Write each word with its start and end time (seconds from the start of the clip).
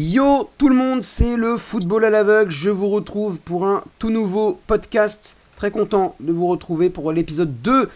Yo 0.00 0.48
tout 0.58 0.68
le 0.68 0.76
monde, 0.76 1.02
c'est 1.02 1.34
le 1.34 1.56
football 1.56 2.04
à 2.04 2.10
l'aveugle. 2.10 2.52
Je 2.52 2.70
vous 2.70 2.88
retrouve 2.88 3.38
pour 3.38 3.66
un 3.66 3.82
tout 3.98 4.10
nouveau 4.10 4.60
podcast. 4.68 5.34
Très 5.56 5.72
content 5.72 6.14
de 6.20 6.32
vous 6.32 6.46
retrouver 6.46 6.88
pour 6.88 7.10
l'épisode 7.10 7.60
2 7.62 7.88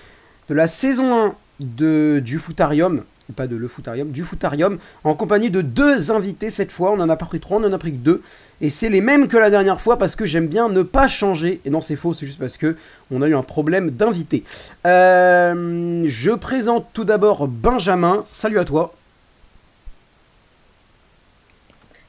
de 0.48 0.54
la 0.54 0.66
saison 0.66 1.26
1 1.26 1.34
de, 1.60 2.18
du 2.18 2.40
Footarium. 2.40 3.04
Pas 3.36 3.46
de 3.46 3.54
le 3.54 3.68
Footarium, 3.68 4.10
du 4.10 4.24
Footarium. 4.24 4.78
En 5.04 5.14
compagnie 5.14 5.48
de 5.48 5.60
deux 5.60 6.10
invités 6.10 6.50
cette 6.50 6.72
fois. 6.72 6.90
On 6.90 6.98
en 6.98 7.08
a 7.08 7.14
pas 7.14 7.26
pris 7.26 7.38
trois, 7.38 7.58
on 7.58 7.64
en 7.64 7.72
a 7.72 7.78
pris 7.78 7.92
que 7.92 7.98
deux. 7.98 8.20
Et 8.60 8.68
c'est 8.68 8.88
les 8.88 9.00
mêmes 9.00 9.28
que 9.28 9.36
la 9.36 9.50
dernière 9.50 9.80
fois 9.80 9.96
parce 9.96 10.16
que 10.16 10.26
j'aime 10.26 10.48
bien 10.48 10.68
ne 10.68 10.82
pas 10.82 11.06
changer. 11.06 11.60
Et 11.64 11.70
non, 11.70 11.80
c'est 11.80 11.94
faux, 11.94 12.14
c'est 12.14 12.26
juste 12.26 12.40
parce 12.40 12.56
que 12.56 12.74
on 13.12 13.22
a 13.22 13.28
eu 13.28 13.36
un 13.36 13.44
problème 13.44 13.92
d'invité. 13.92 14.42
Euh, 14.88 16.02
je 16.08 16.32
présente 16.32 16.88
tout 16.94 17.04
d'abord 17.04 17.46
Benjamin. 17.46 18.24
Salut 18.26 18.58
à 18.58 18.64
toi. 18.64 18.92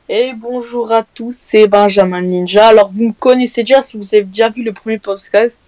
Et 0.09 0.33
bonjour 0.37 0.91
à 0.91 1.03
tous, 1.03 1.33
c'est 1.39 1.67
Benjamin 1.67 2.21
Ninja. 2.21 2.67
Alors 2.67 2.91
vous 2.93 3.07
me 3.07 3.13
connaissez 3.13 3.63
déjà 3.63 3.81
si 3.81 3.97
vous 3.97 4.13
avez 4.13 4.25
déjà 4.25 4.49
vu 4.49 4.61
le 4.61 4.73
premier 4.73 4.99
podcast. 4.99 5.61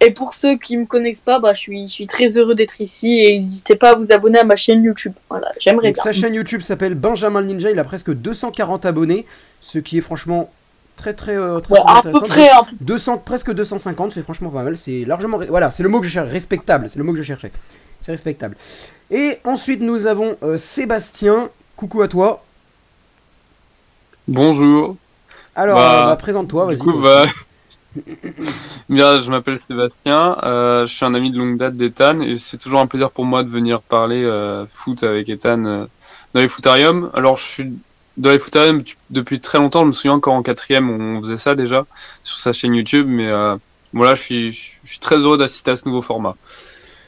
Et 0.00 0.10
pour 0.10 0.32
ceux 0.32 0.56
qui 0.56 0.78
me 0.78 0.86
connaissent 0.86 1.20
pas, 1.20 1.38
bah, 1.38 1.52
je, 1.52 1.60
suis, 1.60 1.86
je 1.86 1.92
suis 1.92 2.06
très 2.06 2.38
heureux 2.38 2.54
d'être 2.54 2.80
ici 2.80 3.20
et 3.20 3.34
n'hésitez 3.34 3.76
pas 3.76 3.90
à 3.90 3.94
vous 3.94 4.10
abonner 4.10 4.38
à 4.38 4.44
ma 4.44 4.56
chaîne 4.56 4.82
YouTube. 4.82 5.12
Voilà, 5.28 5.50
j'aimerais 5.60 5.92
bien. 5.92 6.02
Sa 6.02 6.12
chaîne 6.12 6.34
YouTube 6.34 6.62
s'appelle 6.62 6.94
Benjamin 6.94 7.42
Ninja. 7.42 7.70
Il 7.70 7.78
a 7.78 7.84
presque 7.84 8.10
240 8.12 8.86
abonnés, 8.86 9.26
ce 9.60 9.78
qui 9.78 9.98
est 9.98 10.02
franchement 10.02 10.50
très 10.96 11.12
très, 11.12 11.36
euh, 11.36 11.60
très, 11.60 11.74
Ouais, 11.74 11.80
très 11.84 12.08
à 12.08 12.12
peu 12.12 12.20
près, 12.22 12.48
un 12.50 12.64
peu- 12.64 12.70
200, 12.80 13.18
presque 13.18 13.52
250, 13.52 14.12
c'est 14.14 14.22
franchement 14.22 14.48
pas 14.48 14.62
mal. 14.62 14.78
C'est 14.78 15.04
largement. 15.04 15.38
Voilà, 15.48 15.70
c'est 15.70 15.82
le 15.82 15.90
mot 15.90 16.00
que 16.00 16.06
je 16.06 16.12
cherchais. 16.12 16.30
Respectable, 16.32 16.88
c'est 16.88 16.98
le 16.98 17.04
mot 17.04 17.12
que 17.12 17.18
je 17.18 17.22
cherchais. 17.22 17.52
C'est 18.00 18.12
respectable. 18.12 18.56
Et 19.10 19.38
ensuite, 19.44 19.82
nous 19.82 20.06
avons 20.06 20.36
euh, 20.42 20.56
Sébastien. 20.56 21.50
Coucou 21.76 22.02
à 22.02 22.08
toi. 22.08 22.43
Bonjour. 24.28 24.96
Alors, 25.54 25.76
Bah, 25.76 26.06
bah, 26.06 26.16
présente-toi, 26.16 26.66
vas-y. 26.66 26.76
Du 26.76 26.82
coup, 26.82 26.92
toi 26.92 27.24
bah... 27.24 27.26
Bien, 28.88 29.20
je 29.20 29.30
m'appelle 29.30 29.60
Sébastien, 29.68 30.36
euh, 30.42 30.86
je 30.86 30.92
suis 30.94 31.04
un 31.04 31.14
ami 31.14 31.30
de 31.30 31.38
longue 31.38 31.56
date 31.58 31.76
d'Ethan 31.76 32.20
et 32.20 32.38
c'est 32.38 32.58
toujours 32.58 32.80
un 32.80 32.86
plaisir 32.86 33.10
pour 33.10 33.24
moi 33.24 33.44
de 33.44 33.48
venir 33.48 33.82
parler 33.82 34.24
euh, 34.24 34.66
foot 34.72 35.02
avec 35.04 35.28
Ethan 35.28 35.64
euh, 35.64 35.86
dans 36.34 36.40
les 36.40 36.48
footariums. 36.48 37.10
Alors, 37.14 37.36
je 37.38 37.44
suis 37.44 37.72
dans 38.16 38.30
les 38.30 38.38
footariums 38.38 38.82
depuis 39.10 39.40
très 39.40 39.58
longtemps, 39.58 39.82
je 39.82 39.86
me 39.88 39.92
souviens 39.92 40.14
encore 40.14 40.34
en 40.34 40.42
quatrième, 40.42 40.90
on 40.90 41.22
faisait 41.22 41.38
ça 41.38 41.54
déjà 41.54 41.86
sur 42.22 42.38
sa 42.38 42.52
chaîne 42.52 42.74
YouTube, 42.74 43.06
mais 43.08 43.28
voilà, 43.92 44.14
je 44.14 44.22
suis, 44.22 44.52
je 44.52 44.90
suis 44.90 44.98
très 45.00 45.16
heureux 45.16 45.38
d'assister 45.38 45.72
à 45.72 45.76
ce 45.76 45.86
nouveau 45.86 46.02
format. 46.02 46.36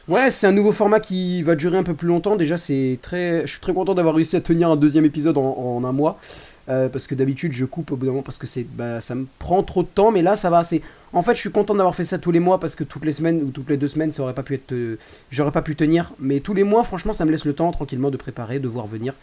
Ouais, 0.09 0.31
c'est 0.31 0.47
un 0.47 0.53
nouveau 0.53 0.71
format 0.73 1.01
qui 1.01 1.43
va 1.43 1.57
durer 1.57 1.79
un 1.79 1.83
peu 1.83 1.95
plus 1.95 2.07
longtemps. 2.07 2.37
Déjà, 2.37 2.57
c'est 2.57 2.99
très, 3.03 3.43
je 3.43 3.53
suis 3.53 3.61
très 3.61 3.75
content 3.75 3.95
d'avoir 3.95 4.15
réussi 4.15 4.37
à 4.37 4.41
tenir 4.41 4.71
un 4.71 4.77
deuxième 4.77 5.05
épisode 5.05 5.37
en, 5.37 5.43
en 5.59 5.85
un 5.85 5.93
mois. 5.93 6.19
Euh, 6.69 6.89
parce 6.89 7.07
que 7.07 7.15
d'habitude, 7.15 7.53
je 7.53 7.65
coupe 7.65 7.93
au 7.93 7.97
bout 7.97 8.07
d'un 8.07 8.13
moment 8.13 8.23
parce 8.23 8.39
que 8.39 8.47
c'est, 8.47 8.65
bah, 8.65 9.01
ça 9.01 9.15
me 9.15 9.27
prend 9.39 9.63
trop 9.63 9.83
de 9.83 9.89
temps. 9.89 10.11
Mais 10.11 10.23
là, 10.23 10.35
ça 10.35 10.51
va. 10.51 10.65
C'est, 10.65 10.83
en 11.13 11.23
fait, 11.23 11.35
je 11.35 11.41
suis 11.41 11.53
content 11.53 11.75
d'avoir 11.75 11.95
fait 11.95 12.05
ça 12.05 12.19
tous 12.19 12.33
les 12.33 12.41
mois 12.41 12.59
parce 12.59 12.75
que 12.75 12.85
toutes 12.85 13.05
les 13.05 13.13
semaines 13.13 13.43
ou 13.43 13.51
toutes 13.51 13.71
les 13.71 13.77
deux 13.77 13.89
semaines, 13.89 14.11
ça 14.11 14.23
aurait 14.23 14.35
pas 14.35 14.43
pu 14.43 14.55
être, 14.55 14.73
euh, 14.73 14.99
j'aurais 15.31 15.53
pas 15.53 15.63
pu 15.63 15.77
tenir. 15.77 16.13
Mais 16.19 16.41
tous 16.41 16.55
les 16.55 16.65
mois, 16.65 16.83
franchement, 16.83 17.13
ça 17.13 17.25
me 17.25 17.31
laisse 17.31 17.45
le 17.45 17.53
temps 17.53 17.71
tranquillement 17.71 18.11
de 18.11 18.17
préparer, 18.17 18.59
de 18.59 18.69
voir 18.69 18.87
venir. 18.87 19.15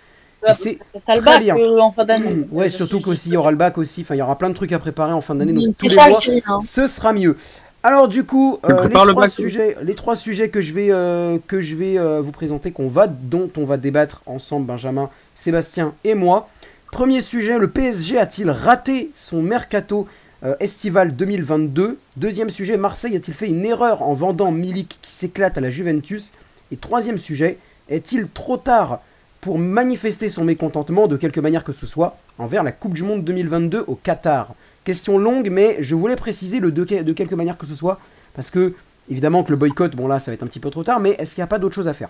Et 0.48 0.54
c'est 0.54 0.80
très 1.06 1.22
bac 1.22 1.42
bien. 1.42 1.58
euh, 1.58 1.80
en 1.80 1.92
fin 1.92 2.06
d'année. 2.06 2.46
ouais, 2.52 2.70
surtout 2.70 3.00
qu'aussi 3.00 3.30
il 3.30 3.34
y 3.34 3.38
aura 3.38 3.52
le 3.52 3.58
bac 3.58 3.78
aussi. 3.78 4.02
Enfin, 4.02 4.16
il 4.16 4.20
y 4.20 4.22
aura 4.22 4.38
plein 4.38 4.50
de 4.50 4.56
trucs 4.56 4.74
à 4.74 4.80
préparer 4.80 5.14
en 5.14 5.22
fin 5.22 5.36
d'année. 5.36 5.54
Donc 5.54 5.76
tous 5.78 5.88
les 5.88 5.96
ça, 5.96 6.08
mois, 6.10 6.20
hein. 6.48 6.60
ce 6.62 6.88
sera 6.88 7.14
mieux. 7.14 7.38
Alors 7.86 8.08
du 8.08 8.24
coup, 8.24 8.60
euh, 8.66 8.88
les, 8.88 8.94
le 8.94 9.12
trois 9.12 9.28
sujets, 9.28 9.76
les 9.84 9.94
trois 9.94 10.16
sujets 10.16 10.48
que 10.48 10.62
je 10.62 10.74
vais, 10.74 10.88
euh, 10.90 11.38
que 11.48 11.60
je 11.60 11.76
vais 11.76 12.00
euh, 12.00 12.22
vous 12.22 12.32
présenter, 12.32 12.72
qu'on 12.72 12.88
va, 12.88 13.08
dont 13.08 13.50
on 13.58 13.66
va 13.66 13.76
débattre 13.76 14.22
ensemble, 14.26 14.66
Benjamin, 14.66 15.10
Sébastien 15.36 15.94
et 16.06 16.16
moi. 16.16 16.48
Premier 16.94 17.22
sujet, 17.22 17.58
le 17.58 17.68
PSG 17.68 18.20
a-t-il 18.20 18.52
raté 18.52 19.10
son 19.16 19.42
mercato 19.42 20.08
euh, 20.44 20.56
estival 20.60 21.16
2022 21.16 21.98
Deuxième 22.18 22.52
sujet, 22.52 22.78
Marseille 22.78 23.16
a-t-il 23.16 23.34
fait 23.34 23.48
une 23.48 23.66
erreur 23.66 24.04
en 24.04 24.14
vendant 24.14 24.52
Milik 24.52 25.00
qui 25.02 25.10
s'éclate 25.12 25.58
à 25.58 25.62
la 25.62 25.72
Juventus? 25.72 26.34
Et 26.72 26.78
troisième 26.78 27.18
sujet, 27.18 27.58
est-il 27.90 28.30
trop 28.30 28.58
tard 28.58 29.00
pour 29.42 29.58
manifester 29.58 30.30
son 30.30 30.44
mécontentement 30.44 31.08
de 31.08 31.18
quelque 31.18 31.40
manière 31.40 31.64
que 31.64 31.74
ce 31.74 31.88
soit 31.88 32.16
envers 32.38 32.62
la 32.62 32.72
Coupe 32.72 32.94
du 32.94 33.02
Monde 33.02 33.24
2022 33.24 33.86
au 33.88 33.96
Qatar? 33.96 34.54
Question 34.84 35.18
longue, 35.18 35.50
mais 35.50 35.78
je 35.80 35.96
voulais 35.96 36.16
préciser 36.16 36.60
le 36.60 36.72
de, 36.72 36.84
de 37.02 37.14
quelque 37.14 37.34
manière 37.34 37.58
que 37.58 37.66
ce 37.66 37.74
soit, 37.74 38.00
parce 38.36 38.52
que, 38.52 38.76
évidemment 39.10 39.42
que 39.44 39.50
le 39.50 39.58
boycott, 39.58 39.96
bon 39.96 40.08
là, 40.08 40.20
ça 40.20 40.30
va 40.30 40.36
être 40.36 40.44
un 40.44 40.48
petit 40.48 40.60
peu 40.60 40.70
trop 40.70 40.84
tard, 40.84 41.00
mais 41.00 41.16
est-ce 41.18 41.34
qu'il 41.34 41.42
n'y 41.42 41.46
a 41.46 41.48
pas 41.48 41.58
d'autre 41.58 41.74
chose 41.74 41.88
à 41.88 41.96
faire? 41.96 42.10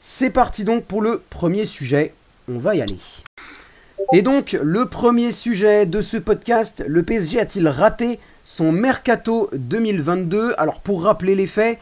C'est 0.00 0.30
parti 0.30 0.64
donc 0.64 0.84
pour 0.84 1.02
le 1.02 1.22
premier 1.28 1.66
sujet, 1.66 2.14
on 2.48 2.56
va 2.56 2.74
y 2.74 2.80
aller. 2.80 2.96
Et 4.12 4.22
donc, 4.22 4.58
le 4.62 4.86
premier 4.86 5.30
sujet 5.30 5.86
de 5.86 6.00
ce 6.00 6.16
podcast, 6.16 6.84
le 6.86 7.02
PSG 7.02 7.40
a-t-il 7.40 7.68
raté 7.68 8.18
son 8.44 8.72
mercato 8.72 9.48
2022 9.54 10.54
Alors, 10.58 10.80
pour 10.80 11.04
rappeler 11.04 11.34
les 11.34 11.46
faits, 11.46 11.78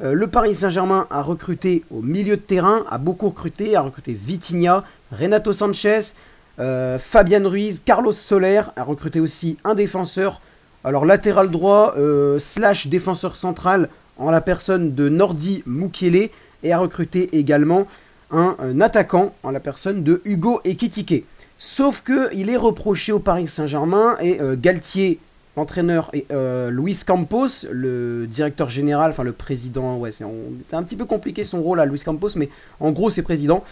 euh, 0.00 0.12
le 0.12 0.26
Paris 0.26 0.54
Saint-Germain 0.54 1.06
a 1.10 1.22
recruté 1.22 1.84
au 1.90 2.00
milieu 2.00 2.36
de 2.36 2.42
terrain, 2.42 2.84
a 2.90 2.98
beaucoup 2.98 3.28
recruté, 3.28 3.76
a 3.76 3.80
recruté 3.80 4.12
Vitinha, 4.12 4.84
Renato 5.10 5.52
Sanchez, 5.52 6.14
euh, 6.60 6.98
Fabian 6.98 7.48
Ruiz, 7.48 7.82
Carlos 7.84 8.12
Soler, 8.12 8.62
a 8.76 8.84
recruté 8.84 9.20
aussi 9.20 9.58
un 9.64 9.74
défenseur, 9.74 10.40
alors 10.84 11.04
latéral 11.04 11.50
droit 11.50 11.94
euh, 11.96 12.38
slash 12.38 12.86
défenseur 12.86 13.36
central 13.36 13.88
en 14.18 14.30
la 14.30 14.40
personne 14.40 14.94
de 14.94 15.08
Nordi 15.08 15.62
Mukiele, 15.66 16.30
et 16.62 16.72
a 16.72 16.78
recruté 16.78 17.36
également 17.36 17.86
un, 18.30 18.80
attaquant 18.80 19.34
en 19.42 19.50
la 19.50 19.60
personne 19.60 20.02
de 20.02 20.22
Hugo 20.24 20.60
Ekitike. 20.64 21.26
Sauf 21.64 22.02
que 22.02 22.34
il 22.34 22.50
est 22.50 22.56
reproché 22.56 23.12
au 23.12 23.20
Paris 23.20 23.46
Saint-Germain 23.46 24.16
et 24.20 24.40
euh, 24.40 24.56
Galtier, 24.60 25.20
l'entraîneur, 25.56 26.10
et 26.12 26.26
euh, 26.32 26.72
Luis 26.72 26.98
Campos, 27.06 27.68
le 27.70 28.26
directeur 28.26 28.68
général, 28.68 29.12
enfin 29.12 29.22
le 29.22 29.30
président, 29.30 29.96
ouais, 29.96 30.10
c'est 30.10 30.24
un 30.24 30.82
petit 30.82 30.96
peu 30.96 31.04
compliqué 31.04 31.44
son 31.44 31.62
rôle 31.62 31.78
à 31.78 31.86
Luis 31.86 32.00
Campos, 32.00 32.30
mais 32.34 32.48
en 32.80 32.90
gros 32.90 33.10
c'est 33.10 33.22
président, 33.22 33.62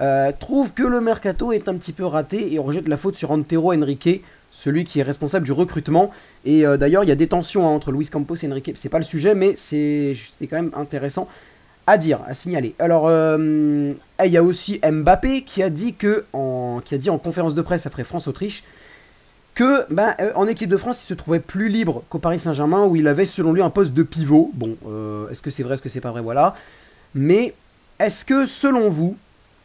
euh, 0.00 0.30
trouve 0.38 0.74
que 0.74 0.84
le 0.84 1.00
mercato 1.00 1.50
est 1.50 1.68
un 1.68 1.74
petit 1.74 1.92
peu 1.92 2.04
raté 2.04 2.54
et 2.54 2.58
rejette 2.60 2.86
la 2.86 2.96
faute 2.96 3.16
sur 3.16 3.32
Antero 3.32 3.72
Henrique, 3.72 4.22
celui 4.52 4.84
qui 4.84 5.00
est 5.00 5.02
responsable 5.02 5.44
du 5.44 5.52
recrutement. 5.52 6.12
Et 6.44 6.62
d'ailleurs, 6.78 7.02
il 7.02 7.08
y 7.08 7.12
a 7.12 7.16
des 7.16 7.26
tensions 7.26 7.66
hein, 7.66 7.70
entre 7.70 7.90
Luis 7.90 8.08
Campos 8.08 8.36
et 8.36 8.48
Henrique. 8.48 8.72
C'est 8.76 8.88
pas 8.88 8.98
le 8.98 9.04
sujet, 9.04 9.34
mais 9.34 9.54
c'est 9.56 10.16
quand 10.42 10.56
même 10.56 10.70
intéressant 10.76 11.26
à 11.86 11.98
dire, 11.98 12.20
à 12.26 12.34
signaler. 12.34 12.74
Alors, 12.78 13.06
euh, 13.08 13.92
il 14.24 14.30
y 14.30 14.36
a 14.36 14.42
aussi 14.42 14.80
Mbappé 14.84 15.42
qui 15.42 15.62
a 15.62 15.70
dit 15.70 15.94
que 15.94 16.24
en, 16.32 16.80
qui 16.84 16.94
a 16.94 16.98
dit 16.98 17.10
en 17.10 17.18
conférence 17.18 17.54
de 17.54 17.62
presse 17.62 17.86
après 17.86 18.04
France-Autriche 18.04 18.62
que 19.54 19.84
bah, 19.92 20.14
euh, 20.20 20.30
en 20.36 20.46
équipe 20.46 20.70
de 20.70 20.76
France, 20.76 21.02
il 21.02 21.06
se 21.06 21.14
trouvait 21.14 21.40
plus 21.40 21.68
libre 21.68 22.02
qu'au 22.08 22.18
Paris 22.18 22.38
Saint-Germain 22.38 22.84
où 22.84 22.96
il 22.96 23.08
avait 23.08 23.24
selon 23.24 23.52
lui 23.52 23.62
un 23.62 23.70
poste 23.70 23.92
de 23.92 24.02
pivot. 24.02 24.52
Bon, 24.54 24.76
euh, 24.86 25.28
est-ce 25.30 25.42
que 25.42 25.50
c'est 25.50 25.62
vrai, 25.62 25.74
est-ce 25.74 25.82
que 25.82 25.88
c'est 25.88 26.00
pas 26.00 26.12
vrai, 26.12 26.22
voilà. 26.22 26.54
Mais 27.14 27.54
est-ce 27.98 28.24
que 28.24 28.46
selon 28.46 28.88
vous, 28.88 29.16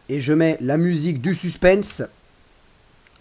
et 0.10 0.20
je 0.20 0.34
mets 0.34 0.58
la 0.62 0.78
musique 0.78 1.22
du 1.22 1.36
suspense, 1.36 2.02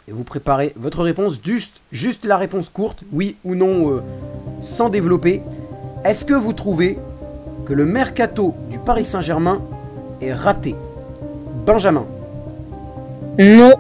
et 0.09 0.13
vous 0.13 0.25
préparez 0.25 0.73
votre 0.77 1.03
réponse, 1.03 1.39
juste, 1.45 1.81
juste 1.93 2.25
la 2.25 2.37
réponse 2.37 2.71
courte, 2.71 3.05
oui 3.13 3.37
ou 3.45 3.55
non, 3.55 4.03
sans 4.63 4.89
développer, 4.89 5.43
est-ce 6.05 6.27
que 6.27 6.35
vous 6.35 6.53
trouvez 6.53 6.99
que 7.67 7.73
le 7.73 7.85
mercato 7.85 8.55
du 8.71 8.79
Paris 8.79 9.05
Saint-Germain 9.05 9.63
est 10.21 10.33
raté 10.33 10.75
Benjamin, 11.67 12.07
Non. 13.39 13.73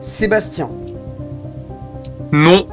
Sébastien, 0.00 0.70
Non. 2.32 2.66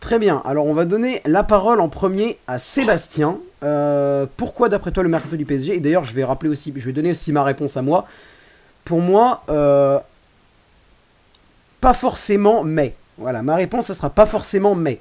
Très 0.00 0.18
bien, 0.18 0.40
alors 0.46 0.66
on 0.66 0.72
va 0.72 0.84
donner 0.84 1.20
la 1.26 1.42
parole 1.42 1.80
en 1.80 1.88
premier 1.88 2.38
à 2.46 2.58
Sébastien. 2.58 3.38
Euh, 3.62 4.26
pourquoi 4.36 4.68
d'après 4.68 4.90
toi 4.90 5.02
le 5.02 5.08
mercato 5.08 5.36
du 5.36 5.44
PSG 5.44 5.76
Et 5.76 5.80
d'ailleurs 5.80 6.04
je 6.04 6.14
vais 6.14 6.24
rappeler 6.24 6.48
aussi, 6.48 6.72
je 6.74 6.86
vais 6.86 6.92
donner 6.92 7.10
aussi 7.10 7.30
ma 7.32 7.42
réponse 7.44 7.76
à 7.76 7.82
moi. 7.82 8.06
Pour 8.84 9.00
moi, 9.00 9.42
euh, 9.50 9.98
pas 11.80 11.92
forcément 11.92 12.64
mais. 12.64 12.94
Voilà, 13.18 13.42
ma 13.42 13.56
réponse 13.56 13.86
ça 13.86 13.94
sera 13.94 14.10
pas 14.10 14.24
forcément 14.26 14.74
mais. 14.74 14.98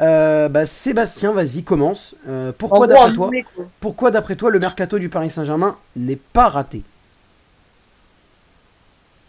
Euh, 0.00 0.48
bah, 0.48 0.66
Sébastien, 0.66 1.32
vas-y, 1.32 1.62
commence. 1.62 2.16
Euh, 2.28 2.52
pourquoi 2.56 2.86
d'après 2.86 3.12
toi, 3.12 3.30
pourquoi 3.80 4.10
d'après 4.10 4.36
toi 4.36 4.50
le 4.50 4.58
mercato 4.58 4.98
du 4.98 5.08
Paris 5.08 5.30
Saint-Germain 5.30 5.76
n'est 5.96 6.16
pas 6.16 6.48
raté? 6.48 6.82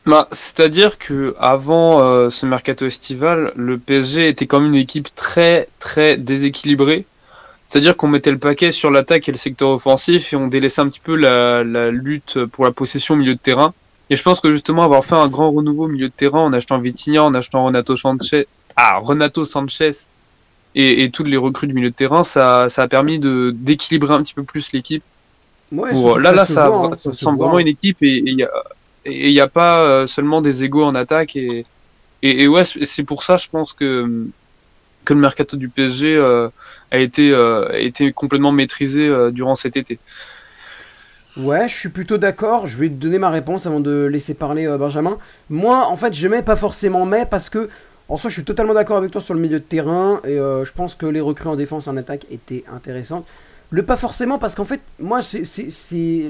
Bah, 0.05 0.27
c'est-à-dire 0.31 0.97
que 0.97 1.35
avant 1.39 1.99
euh, 1.99 2.29
ce 2.29 2.45
mercato 2.45 2.85
estival, 2.85 3.51
le 3.55 3.77
PSG 3.77 4.29
était 4.29 4.47
quand 4.47 4.59
même 4.59 4.73
une 4.73 4.79
équipe 4.79 5.13
très 5.13 5.67
très 5.79 6.17
déséquilibrée. 6.17 7.05
C'est-à-dire 7.67 7.95
qu'on 7.95 8.07
mettait 8.07 8.31
le 8.31 8.39
paquet 8.39 8.71
sur 8.71 8.91
l'attaque 8.91 9.29
et 9.29 9.31
le 9.31 9.37
secteur 9.37 9.69
offensif 9.69 10.33
et 10.33 10.35
on 10.35 10.47
délaissait 10.47 10.81
un 10.81 10.89
petit 10.89 10.99
peu 10.99 11.15
la, 11.15 11.63
la 11.63 11.89
lutte 11.89 12.43
pour 12.45 12.65
la 12.65 12.71
possession 12.71 13.15
au 13.15 13.17
milieu 13.17 13.35
de 13.35 13.39
terrain. 13.39 13.73
Et 14.09 14.17
je 14.17 14.23
pense 14.23 14.41
que 14.41 14.51
justement 14.51 14.83
avoir 14.83 15.05
fait 15.05 15.15
un 15.15 15.29
grand 15.29 15.51
renouveau 15.51 15.85
au 15.85 15.87
milieu 15.87 16.07
de 16.07 16.13
terrain 16.13 16.39
en 16.39 16.51
achetant 16.51 16.79
Vitinha, 16.79 17.23
en 17.23 17.33
achetant 17.33 17.63
Renato 17.63 17.95
Sanchez, 17.95 18.47
ah, 18.75 18.97
Renato 18.97 19.45
Sanchez 19.45 19.91
et, 20.75 21.03
et 21.03 21.11
toutes 21.11 21.27
les 21.27 21.37
recrues 21.37 21.67
du 21.67 21.73
milieu 21.73 21.89
de 21.89 21.95
terrain, 21.95 22.23
ça, 22.23 22.69
ça 22.69 22.83
a 22.83 22.87
permis 22.87 23.19
de 23.19 23.51
d'équilibrer 23.55 24.13
un 24.13 24.23
petit 24.23 24.33
peu 24.33 24.43
plus 24.43 24.71
l'équipe. 24.73 25.03
Ouais, 25.71 25.91
Pour- 25.91 26.19
là, 26.19 26.31
là, 26.31 26.45
ça, 26.45 26.69
voit, 26.69 26.87
hein, 26.93 26.97
ça 26.99 27.13
se 27.13 27.19
semble 27.23 27.37
voit, 27.37 27.47
vraiment 27.47 27.59
une 27.59 27.67
équipe 27.67 27.97
et 28.01 28.21
il 28.25 28.39
y 28.39 28.43
a, 28.43 28.49
et 29.05 29.31
n'y 29.31 29.39
a 29.39 29.47
pas 29.47 29.79
euh, 29.83 30.07
seulement 30.07 30.41
des 30.41 30.63
égaux 30.63 30.83
en 30.83 30.95
attaque 30.95 31.35
et, 31.35 31.65
et, 32.21 32.43
et 32.43 32.47
ouais, 32.47 32.65
c'est 32.65 33.03
pour 33.03 33.23
ça, 33.23 33.37
je 33.37 33.47
pense 33.49 33.73
que 33.73 34.29
que 35.05 35.13
le 35.13 35.19
mercato 35.19 35.57
du 35.57 35.69
PSG 35.69 36.15
euh, 36.15 36.49
a 36.91 36.97
été 36.99 37.31
euh, 37.31 37.67
a 37.69 37.79
été 37.79 38.13
complètement 38.13 38.51
maîtrisé 38.51 39.07
euh, 39.07 39.31
durant 39.31 39.55
cet 39.55 39.77
été. 39.77 40.01
Ouais, 41.37 41.69
je 41.69 41.73
suis 41.75 41.89
plutôt 41.89 42.17
d'accord. 42.17 42.67
Je 42.67 42.77
vais 42.77 42.89
te 42.89 42.95
donner 42.95 43.17
ma 43.17 43.29
réponse 43.29 43.65
avant 43.65 43.79
de 43.79 44.05
laisser 44.05 44.33
parler 44.33 44.67
Benjamin. 44.77 45.17
Moi, 45.49 45.85
en 45.87 45.95
fait, 45.95 46.13
je 46.13 46.27
mets 46.27 46.41
pas 46.43 46.57
forcément 46.57 47.05
mais 47.05 47.25
parce 47.25 47.49
que, 47.49 47.69
en 48.11 48.17
soi, 48.17 48.29
je 48.29 48.35
suis 48.35 48.43
totalement 48.43 48.73
d'accord 48.73 48.97
avec 48.97 49.09
toi 49.09 49.21
sur 49.21 49.33
le 49.33 49.39
milieu 49.39 49.59
de 49.59 49.63
terrain 49.63 50.19
et 50.25 50.37
euh, 50.37 50.65
je 50.65 50.73
pense 50.73 50.95
que 50.95 51.05
les 51.05 51.21
recrues 51.21 51.47
en 51.47 51.55
défense 51.55 51.87
et 51.87 51.89
en 51.89 51.95
attaque 51.95 52.27
étaient 52.29 52.65
intéressantes. 52.69 53.25
Le 53.69 53.83
pas 53.83 53.95
forcément 53.95 54.37
parce 54.37 54.53
qu'en 54.53 54.65
fait, 54.65 54.81
moi, 54.99 55.21
c'est 55.21 55.39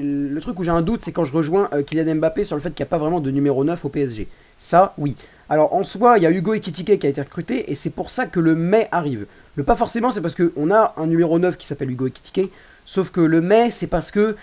le 0.00 0.38
truc 0.40 0.60
où 0.60 0.62
j'ai 0.62 0.70
un 0.70 0.80
doute, 0.80 1.02
c'est 1.02 1.10
quand 1.10 1.24
je 1.24 1.32
rejoins 1.32 1.68
euh, 1.74 1.82
Kylian 1.82 2.14
Mbappé 2.14 2.44
sur 2.44 2.54
le 2.54 2.62
fait 2.62 2.70
qu'il 2.70 2.84
n'y 2.84 2.88
a 2.88 2.90
pas 2.90 2.98
vraiment 2.98 3.18
de 3.18 3.32
numéro 3.32 3.64
9 3.64 3.84
au 3.84 3.88
PSG. 3.88 4.28
Ça, 4.58 4.94
oui. 4.96 5.16
Alors, 5.48 5.74
en 5.74 5.82
soi, 5.82 6.18
il 6.18 6.22
y 6.22 6.26
a 6.26 6.30
Hugo 6.30 6.54
Ekitike 6.54 7.00
qui 7.00 7.06
a 7.08 7.10
été 7.10 7.20
recruté 7.20 7.68
et 7.68 7.74
c'est 7.74 7.90
pour 7.90 8.10
ça 8.10 8.26
que 8.26 8.38
le 8.38 8.54
mais 8.54 8.86
arrive. 8.92 9.26
Le 9.56 9.64
pas 9.64 9.74
forcément, 9.74 10.12
c'est 10.12 10.20
parce 10.20 10.36
qu'on 10.36 10.70
a 10.70 10.94
un 10.96 11.06
numéro 11.08 11.40
9 11.40 11.56
qui 11.56 11.66
s'appelle 11.66 11.90
Hugo 11.90 12.06
Ekitike, 12.06 12.52
sauf 12.84 13.10
que 13.10 13.20
le 13.20 13.40
mais, 13.40 13.70
c'est 13.70 13.88
parce 13.88 14.12
que 14.12 14.36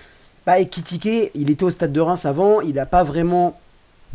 bah, 0.45 0.59
Ekitike, 0.59 1.31
il 1.33 1.49
était 1.49 1.63
au 1.63 1.69
stade 1.69 1.93
de 1.93 2.01
Reims 2.01 2.25
avant, 2.25 2.59
il 2.59 2.73
n'a 2.73 2.85
pas 2.85 3.05
vraiment 3.05 3.57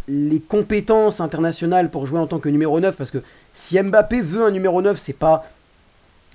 les 0.09 0.41
compétences 0.41 1.21
internationales 1.21 1.91
pour 1.91 2.07
jouer 2.07 2.19
en 2.19 2.27
tant 2.27 2.39
que 2.39 2.49
numéro 2.49 2.79
9 2.81 2.97
parce 2.97 3.11
que 3.11 3.19
si 3.55 3.81
Mbappé 3.81 4.21
veut 4.21 4.45
un 4.45 4.51
numéro 4.51 4.83
9, 4.83 4.99
c'est 4.99 5.15
pas 5.15 5.47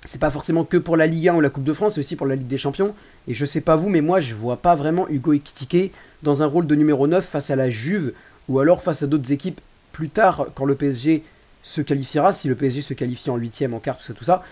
c'est 0.04 0.20
pas 0.20 0.30
forcément 0.30 0.64
que 0.64 0.78
pour 0.78 0.96
la 0.96 1.06
Ligue 1.06 1.28
1 1.28 1.34
ou 1.34 1.40
la 1.42 1.50
Coupe 1.50 1.64
de 1.64 1.74
France, 1.74 1.94
c'est 1.94 2.00
aussi 2.00 2.16
pour 2.16 2.26
la 2.26 2.34
Ligue 2.34 2.46
des 2.46 2.56
Champions. 2.56 2.94
Et 3.28 3.34
je 3.34 3.44
sais 3.44 3.60
pas 3.60 3.76
vous 3.76 3.88
mais 3.88 4.00
moi 4.00 4.20
je 4.20 4.34
vois 4.34 4.56
pas 4.56 4.74
vraiment 4.74 5.08
Hugo 5.08 5.32
Ekitike 5.32 5.92
dans 6.22 6.42
un 6.42 6.46
rôle 6.46 6.66
de 6.66 6.74
numéro 6.74 7.06
9 7.06 7.24
face 7.24 7.50
à 7.50 7.56
la 7.56 7.70
Juve 7.70 8.12
ou 8.48 8.58
alors 8.58 8.82
face 8.82 9.02
à 9.02 9.06
d'autres 9.06 9.32
équipes 9.32 9.60
plus 9.92 10.08
tard 10.08 10.48
quand 10.54 10.64
le 10.64 10.74
PSG 10.74 11.22
se 11.62 11.80
qualifiera, 11.82 12.32
si 12.32 12.48
le 12.48 12.54
PSG 12.54 12.82
se 12.82 12.94
qualifie 12.94 13.30
en 13.30 13.36
huitième, 13.36 13.74
en 13.74 13.80
quart, 13.80 13.98
tout 13.98 14.04
ça, 14.04 14.14
tout 14.14 14.24
ça, 14.24 14.42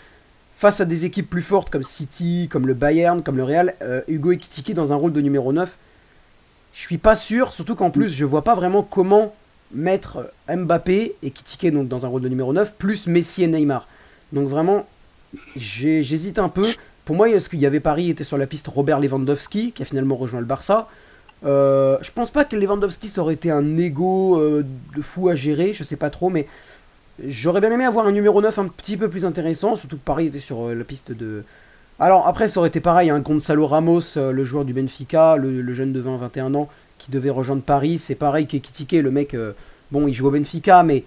face 0.54 0.80
à 0.80 0.84
des 0.84 1.04
équipes 1.04 1.28
plus 1.28 1.42
fortes 1.42 1.70
comme 1.70 1.82
City, 1.82 2.48
comme 2.50 2.66
le 2.66 2.74
Bayern, 2.74 3.22
comme 3.22 3.36
le 3.36 3.44
Real, 3.44 3.74
euh, 3.82 4.02
Hugo 4.08 4.32
Ekitike 4.32 4.74
dans 4.74 4.92
un 4.92 4.96
rôle 4.96 5.12
de 5.12 5.20
numéro 5.20 5.52
9, 5.52 5.78
je 6.78 6.84
suis 6.84 6.98
pas 6.98 7.16
sûr, 7.16 7.52
surtout 7.52 7.74
qu'en 7.74 7.90
plus 7.90 8.14
je 8.14 8.24
vois 8.24 8.44
pas 8.44 8.54
vraiment 8.54 8.84
comment 8.84 9.34
mettre 9.72 10.32
Mbappé 10.48 11.16
et 11.22 11.26
Ekitike 11.26 11.72
donc 11.72 11.88
dans 11.88 12.06
un 12.06 12.08
rôle 12.08 12.22
de 12.22 12.28
numéro 12.28 12.52
9, 12.52 12.74
plus 12.74 13.08
Messi 13.08 13.42
et 13.42 13.48
Neymar. 13.48 13.88
Donc 14.32 14.48
vraiment, 14.48 14.86
j'hésite 15.56 16.38
un 16.38 16.48
peu. 16.48 16.62
Pour 17.04 17.16
moi, 17.16 17.28
est-ce 17.30 17.50
qu'il 17.50 17.58
y 17.58 17.66
avait 17.66 17.80
Paris 17.80 18.10
était 18.10 18.22
sur 18.22 18.38
la 18.38 18.46
piste 18.46 18.68
Robert 18.68 19.00
Lewandowski, 19.00 19.72
qui 19.72 19.82
a 19.82 19.84
finalement 19.84 20.14
rejoint 20.14 20.38
le 20.38 20.46
Barça. 20.46 20.88
Euh, 21.44 21.98
je 22.00 22.12
pense 22.12 22.30
pas 22.30 22.44
que 22.44 22.54
Lewandowski 22.54 23.08
ça 23.08 23.22
aurait 23.22 23.34
été 23.34 23.50
un 23.50 23.76
ego 23.76 24.38
euh, 24.38 24.64
de 24.96 25.02
fou 25.02 25.28
à 25.28 25.34
gérer, 25.34 25.72
je 25.72 25.82
sais 25.82 25.96
pas 25.96 26.10
trop, 26.10 26.30
mais 26.30 26.46
j'aurais 27.24 27.60
bien 27.60 27.72
aimé 27.72 27.84
avoir 27.84 28.06
un 28.06 28.12
numéro 28.12 28.40
9 28.40 28.56
un 28.56 28.68
petit 28.68 28.96
peu 28.96 29.10
plus 29.10 29.24
intéressant, 29.24 29.74
surtout 29.74 29.96
que 29.96 30.04
Paris 30.04 30.26
était 30.26 30.38
sur 30.38 30.68
euh, 30.68 30.74
la 30.74 30.84
piste 30.84 31.10
de. 31.10 31.42
Alors 32.00 32.28
après, 32.28 32.46
ça 32.46 32.60
aurait 32.60 32.68
été 32.68 32.80
pareil, 32.80 33.10
un 33.10 33.18
Gonzalo 33.18 33.66
Ramos, 33.66 34.16
euh, 34.16 34.30
le 34.30 34.44
joueur 34.44 34.64
du 34.64 34.72
Benfica, 34.72 35.36
le, 35.36 35.72
jeune 35.74 35.92
de 35.92 36.00
20-21 36.00 36.54
ans, 36.54 36.68
qui 36.96 37.10
devait 37.10 37.30
rejoindre 37.30 37.62
Paris. 37.62 37.98
C'est 37.98 38.14
pareil 38.14 38.46
qu'Ekitike, 38.46 38.92
le 38.92 39.10
mec, 39.10 39.34
euh, 39.34 39.52
bon, 39.90 40.06
il 40.06 40.14
joue 40.14 40.28
au 40.28 40.30
Benfica, 40.30 40.84
mais 40.84 41.02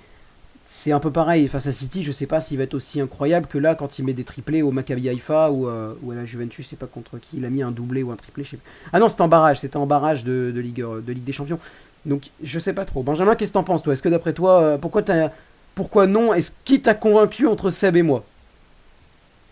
c'est 0.65 0.91
un 0.91 0.99
peu 0.99 1.09
pareil. 1.09 1.47
Face 1.47 1.67
à 1.67 1.71
City, 1.71 2.03
je 2.03 2.11
sais 2.11 2.25
pas 2.25 2.41
s'il 2.41 2.57
va 2.57 2.65
être 2.65 2.73
aussi 2.73 2.99
incroyable 2.99 3.47
que 3.47 3.57
là, 3.57 3.73
quand 3.73 3.99
il 3.99 4.05
met 4.05 4.11
des 4.11 4.25
triplés 4.25 4.61
au 4.63 4.71
Maccabi 4.71 5.07
Haïfa 5.07 5.49
ou, 5.51 5.69
euh, 5.69 5.93
à 6.11 6.15
la 6.15 6.25
Juventus, 6.25 6.65
je 6.65 6.71
sais 6.71 6.75
pas 6.75 6.87
contre 6.87 7.17
qui 7.19 7.37
il 7.37 7.45
a 7.45 7.49
mis 7.49 7.63
un 7.63 7.71
doublé 7.71 8.03
ou 8.03 8.11
un 8.11 8.17
triplé. 8.17 8.43
Je 8.43 8.49
sais 8.51 8.57
pas. 8.57 8.63
Ah 8.91 8.99
non, 8.99 9.07
c'était 9.07 9.21
en 9.21 9.29
barrage, 9.29 9.61
c'était 9.61 9.77
en 9.77 9.85
barrage 9.85 10.25
de, 10.25 10.51
Ligue, 10.57 10.83
de 10.83 11.13
Ligue 11.13 11.23
des 11.23 11.31
Champions. 11.33 11.59
Donc 12.05 12.31
je 12.43 12.59
sais 12.59 12.73
pas 12.73 12.83
trop. 12.83 13.01
Benjamin, 13.01 13.35
qu'est-ce 13.35 13.51
que 13.51 13.53
t'en 13.53 13.63
penses 13.63 13.83
toi? 13.83 13.93
Est-ce 13.93 14.03
que 14.03 14.09
d'après 14.09 14.33
toi, 14.33 14.77
pourquoi, 14.81 15.03
t'as- 15.03 15.31
pourquoi 15.73 16.05
non? 16.05 16.33
Est-ce 16.33 16.51
qui 16.65 16.81
t'a 16.81 16.95
convaincu 16.95 17.47
entre 17.47 17.69
Seb 17.69 17.95
et 17.95 18.01
moi? 18.01 18.25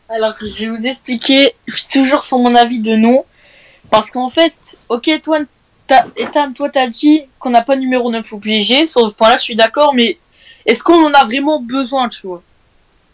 Alors, 0.10 0.34
je 0.40 0.66
vais 0.66 0.70
vous 0.70 0.88
expliquer. 0.88 1.54
Je 1.68 1.76
suis 1.76 1.88
toujours 1.88 2.24
sur 2.24 2.40
mon 2.40 2.56
avis 2.56 2.80
de 2.80 2.96
non. 2.96 3.26
Parce 3.90 4.12
qu'en 4.12 4.30
fait, 4.30 4.78
ok, 4.90 5.22
toi, 5.22 5.40
Ethan, 6.18 6.52
toi, 6.54 6.70
t'as 6.70 6.88
dit 6.88 7.24
qu'on 7.38 7.52
n'a 7.52 7.62
pas 7.62 7.76
de 7.76 7.82
numéro 7.82 8.12
9 8.12 8.34
au 8.34 8.38
PSG. 8.38 8.88
Sur 8.88 9.08
ce 9.08 9.14
point-là, 9.14 9.38
je 9.38 9.44
suis 9.44 9.56
d'accord, 9.56 9.94
mais 9.94 10.18
est-ce 10.66 10.84
qu'on 10.84 11.06
en 11.06 11.12
a 11.14 11.24
vraiment 11.24 11.60
besoin, 11.62 12.10
tu 12.10 12.28
vois? 12.28 12.42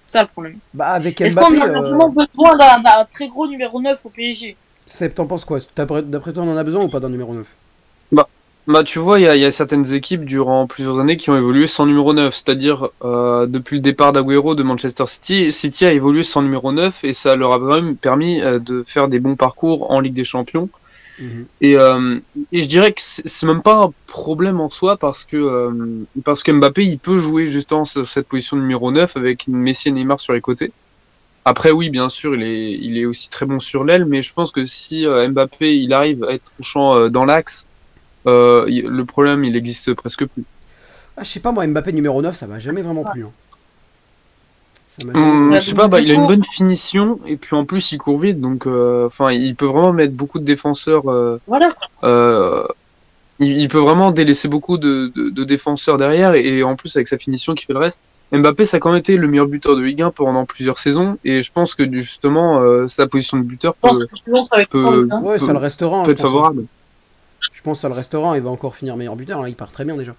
C'est 0.03 0.13
ça 0.13 0.21
le 0.21 0.27
problème. 0.27 0.57
Bah 0.73 0.89
avec 0.89 1.19
Est-ce 1.19 1.35
qu'on 1.35 1.57
en 1.57 1.61
a 1.61 1.67
euh, 1.67 1.81
vraiment 1.81 2.09
besoin 2.09 2.57
d'un 2.57 3.05
très 3.09 3.27
gros 3.27 3.47
numéro 3.47 3.81
9 3.81 3.99
au 4.03 4.09
PSG 4.09 4.55
Seb, 4.85 5.13
t'en 5.13 5.25
penses 5.25 5.45
quoi? 5.45 5.59
D'après 5.75 6.31
toi, 6.31 6.43
on 6.43 6.53
en 6.53 6.57
a 6.57 6.63
besoin 6.63 6.83
ou 6.83 6.89
pas 6.89 6.99
d'un 6.99 7.09
numéro 7.09 7.33
9 7.33 7.45
Bah, 8.67 8.83
tu 8.83 8.97
vois, 8.97 9.19
il 9.19 9.23
y, 9.23 9.27
a- 9.27 9.35
il 9.35 9.41
y 9.41 9.45
a 9.45 9.51
certaines 9.51 9.93
équipes 9.93 10.25
durant 10.25 10.65
plusieurs 10.65 10.99
années 10.99 11.17
qui 11.17 11.29
ont 11.29 11.37
évolué 11.37 11.67
sans 11.67 11.85
numéro 11.85 12.13
9. 12.15 12.33
C'est-à-dire, 12.33 12.89
euh, 13.03 13.45
depuis 13.45 13.75
le 13.75 13.81
départ 13.81 14.11
d'Aguero 14.11 14.55
de 14.55 14.63
Manchester 14.63 15.05
City, 15.07 15.53
City 15.53 15.85
a 15.85 15.93
évolué 15.93 16.23
sans 16.23 16.41
numéro 16.41 16.71
9 16.71 17.03
et 17.03 17.13
ça 17.13 17.35
leur 17.35 17.53
a 17.53 17.59
quand 17.59 17.75
même 17.75 17.95
permis 17.95 18.41
euh, 18.41 18.57
de 18.57 18.83
faire 18.87 19.07
des 19.07 19.19
bons 19.19 19.35
parcours 19.35 19.91
en 19.91 19.99
Ligue 19.99 20.15
des 20.15 20.23
Champions. 20.25 20.69
Mhm. 21.19 21.45
Et, 21.61 21.77
euh, 21.77 22.19
et 22.51 22.61
je 22.61 22.67
dirais 22.67 22.91
que 22.93 23.01
c'est 23.01 23.45
même 23.45 23.61
pas 23.61 23.85
un 23.85 23.93
problème 24.07 24.59
en 24.59 24.69
soi 24.71 24.97
parce 24.97 25.25
que, 25.25 26.01
parce 26.23 26.43
que 26.43 26.51
Mbappé, 26.51 26.85
il 26.85 26.99
peut 26.99 27.17
jouer 27.19 27.49
justement 27.49 27.85
sur 27.85 28.07
cette 28.07 28.27
position 28.27 28.57
de 28.57 28.61
numéro 28.63 28.91
9 28.91 29.15
avec 29.15 29.47
Messi 29.47 29.89
et 29.89 29.91
Neymar 29.91 30.19
sur 30.19 30.33
les 30.33 30.41
côtés. 30.41 30.73
Après, 31.45 31.71
oui, 31.71 31.89
bien 31.91 32.09
sûr, 32.09 32.35
il 32.35 32.43
est, 32.43 32.73
il 32.73 32.97
est 32.97 33.05
aussi 33.05 33.29
très 33.29 33.45
bon 33.45 33.59
sur 33.59 33.83
l'aile, 33.83 34.05
mais 34.05 34.21
je 34.23 34.33
pense 34.33 34.51
que 34.51 34.65
si 34.65 35.05
Mbappé, 35.05 35.77
il 35.77 35.93
arrive 35.93 36.23
à 36.23 36.33
être 36.33 36.45
tranchant 36.55 36.95
euh, 36.97 37.09
dans 37.09 37.25
l'axe, 37.25 37.67
euh, 38.27 38.65
le 38.67 39.05
problème, 39.05 39.43
il 39.43 39.55
existe 39.55 39.93
presque 39.93 40.25
plus. 40.25 40.43
Ah, 41.17 41.23
je 41.23 41.29
sais 41.29 41.39
pas, 41.39 41.51
moi, 41.51 41.65
Mbappé 41.65 41.93
numéro 41.93 42.21
9, 42.21 42.35
ça 42.35 42.47
m'a 42.47 42.59
jamais 42.59 42.81
vraiment 42.81 43.03
plu. 43.03 43.23
hein. 43.23 43.31
Ça 44.89 45.05
m'a 45.07 45.13
jamais- 45.13 45.25
Hum, 45.25 45.51
Bah, 45.51 45.59
je 45.59 45.65
sais 45.69 45.75
pas, 45.75 45.87
bah, 45.87 45.99
il 46.01 46.11
a 46.11 46.13
une 46.13 46.27
bonne 46.27 46.43
finition 46.57 47.19
et 47.25 47.35
puis 47.37 47.55
en 47.55 47.65
plus 47.65 47.91
il 47.91 47.97
court 47.97 48.17
vite, 48.19 48.39
donc 48.39 48.65
euh, 48.65 49.07
enfin 49.07 49.31
il 49.31 49.55
peut 49.55 49.65
vraiment 49.65 49.91
mettre 49.93 50.13
beaucoup 50.13 50.39
de 50.39 50.45
défenseurs. 50.45 51.09
euh, 51.11 51.39
Voilà. 51.47 51.69
euh, 52.03 52.65
il, 53.39 53.57
il 53.57 53.67
peut 53.67 53.79
vraiment 53.79 54.11
délaisser 54.11 54.47
beaucoup 54.47 54.77
de, 54.77 55.11
de, 55.15 55.29
de 55.29 55.43
défenseurs 55.43 55.97
derrière 55.97 56.33
et, 56.35 56.63
en 56.63 56.75
plus 56.77 56.95
avec 56.95 57.07
sa 57.09 57.17
finition 57.17 57.53
qui 57.55 57.65
fait 57.65 57.73
le 57.73 57.79
reste. 57.79 57.99
Mbappé, 58.31 58.65
ça 58.65 58.77
a 58.77 58.79
quand 58.79 58.89
même 58.89 58.99
été 58.99 59.17
le 59.17 59.27
meilleur 59.27 59.47
buteur 59.47 59.75
de 59.75 59.81
Ligue 59.81 60.01
1 60.01 60.11
pendant 60.11 60.45
plusieurs 60.45 60.79
saisons 60.79 61.17
et 61.25 61.43
je 61.43 61.51
pense 61.51 61.75
que 61.75 61.83
justement 61.93 62.59
euh, 62.61 62.87
sa 62.87 63.05
position 63.07 63.37
de 63.37 63.43
buteur 63.43 63.75
Je 63.83 63.89
pense 64.31 64.49
peut, 64.49 64.57
que 64.63 64.65
peut- 64.65 65.07
hein. 65.11 65.21
Ouais, 65.21 65.39
ça 65.39 65.51
le 65.51 65.59
restera. 65.59 65.97
hein, 65.99 66.05
peut 66.05 66.11
être 66.11 66.21
pense. 66.21 66.31
favorable. 66.31 66.65
Je 67.39 67.61
pense 67.61 67.77
que 67.77 67.81
ça 67.81 67.87
le 67.89 67.93
restera, 67.95 68.37
il 68.37 68.43
va 68.43 68.49
encore 68.49 68.75
finir 68.75 68.95
meilleur 68.97 69.15
buteur, 69.15 69.41
hein, 69.41 69.47
il 69.49 69.55
part 69.55 69.71
très 69.71 69.85
bien 69.85 69.95
déjà. 69.97 70.15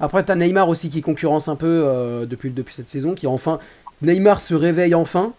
Après, 0.00 0.22
t'as 0.24 0.34
Neymar 0.36 0.68
aussi 0.68 0.90
qui 0.90 1.00
concurrence 1.02 1.48
un 1.48 1.56
peu 1.56 1.82
euh, 1.86 2.24
depuis, 2.26 2.50
depuis 2.50 2.74
cette 2.74 2.88
saison, 2.88 3.14
qui 3.14 3.26
enfin. 3.26 3.58
Neymar 4.02 4.40
se 4.40 4.54
réveille 4.54 4.94
enfin. 4.94 5.32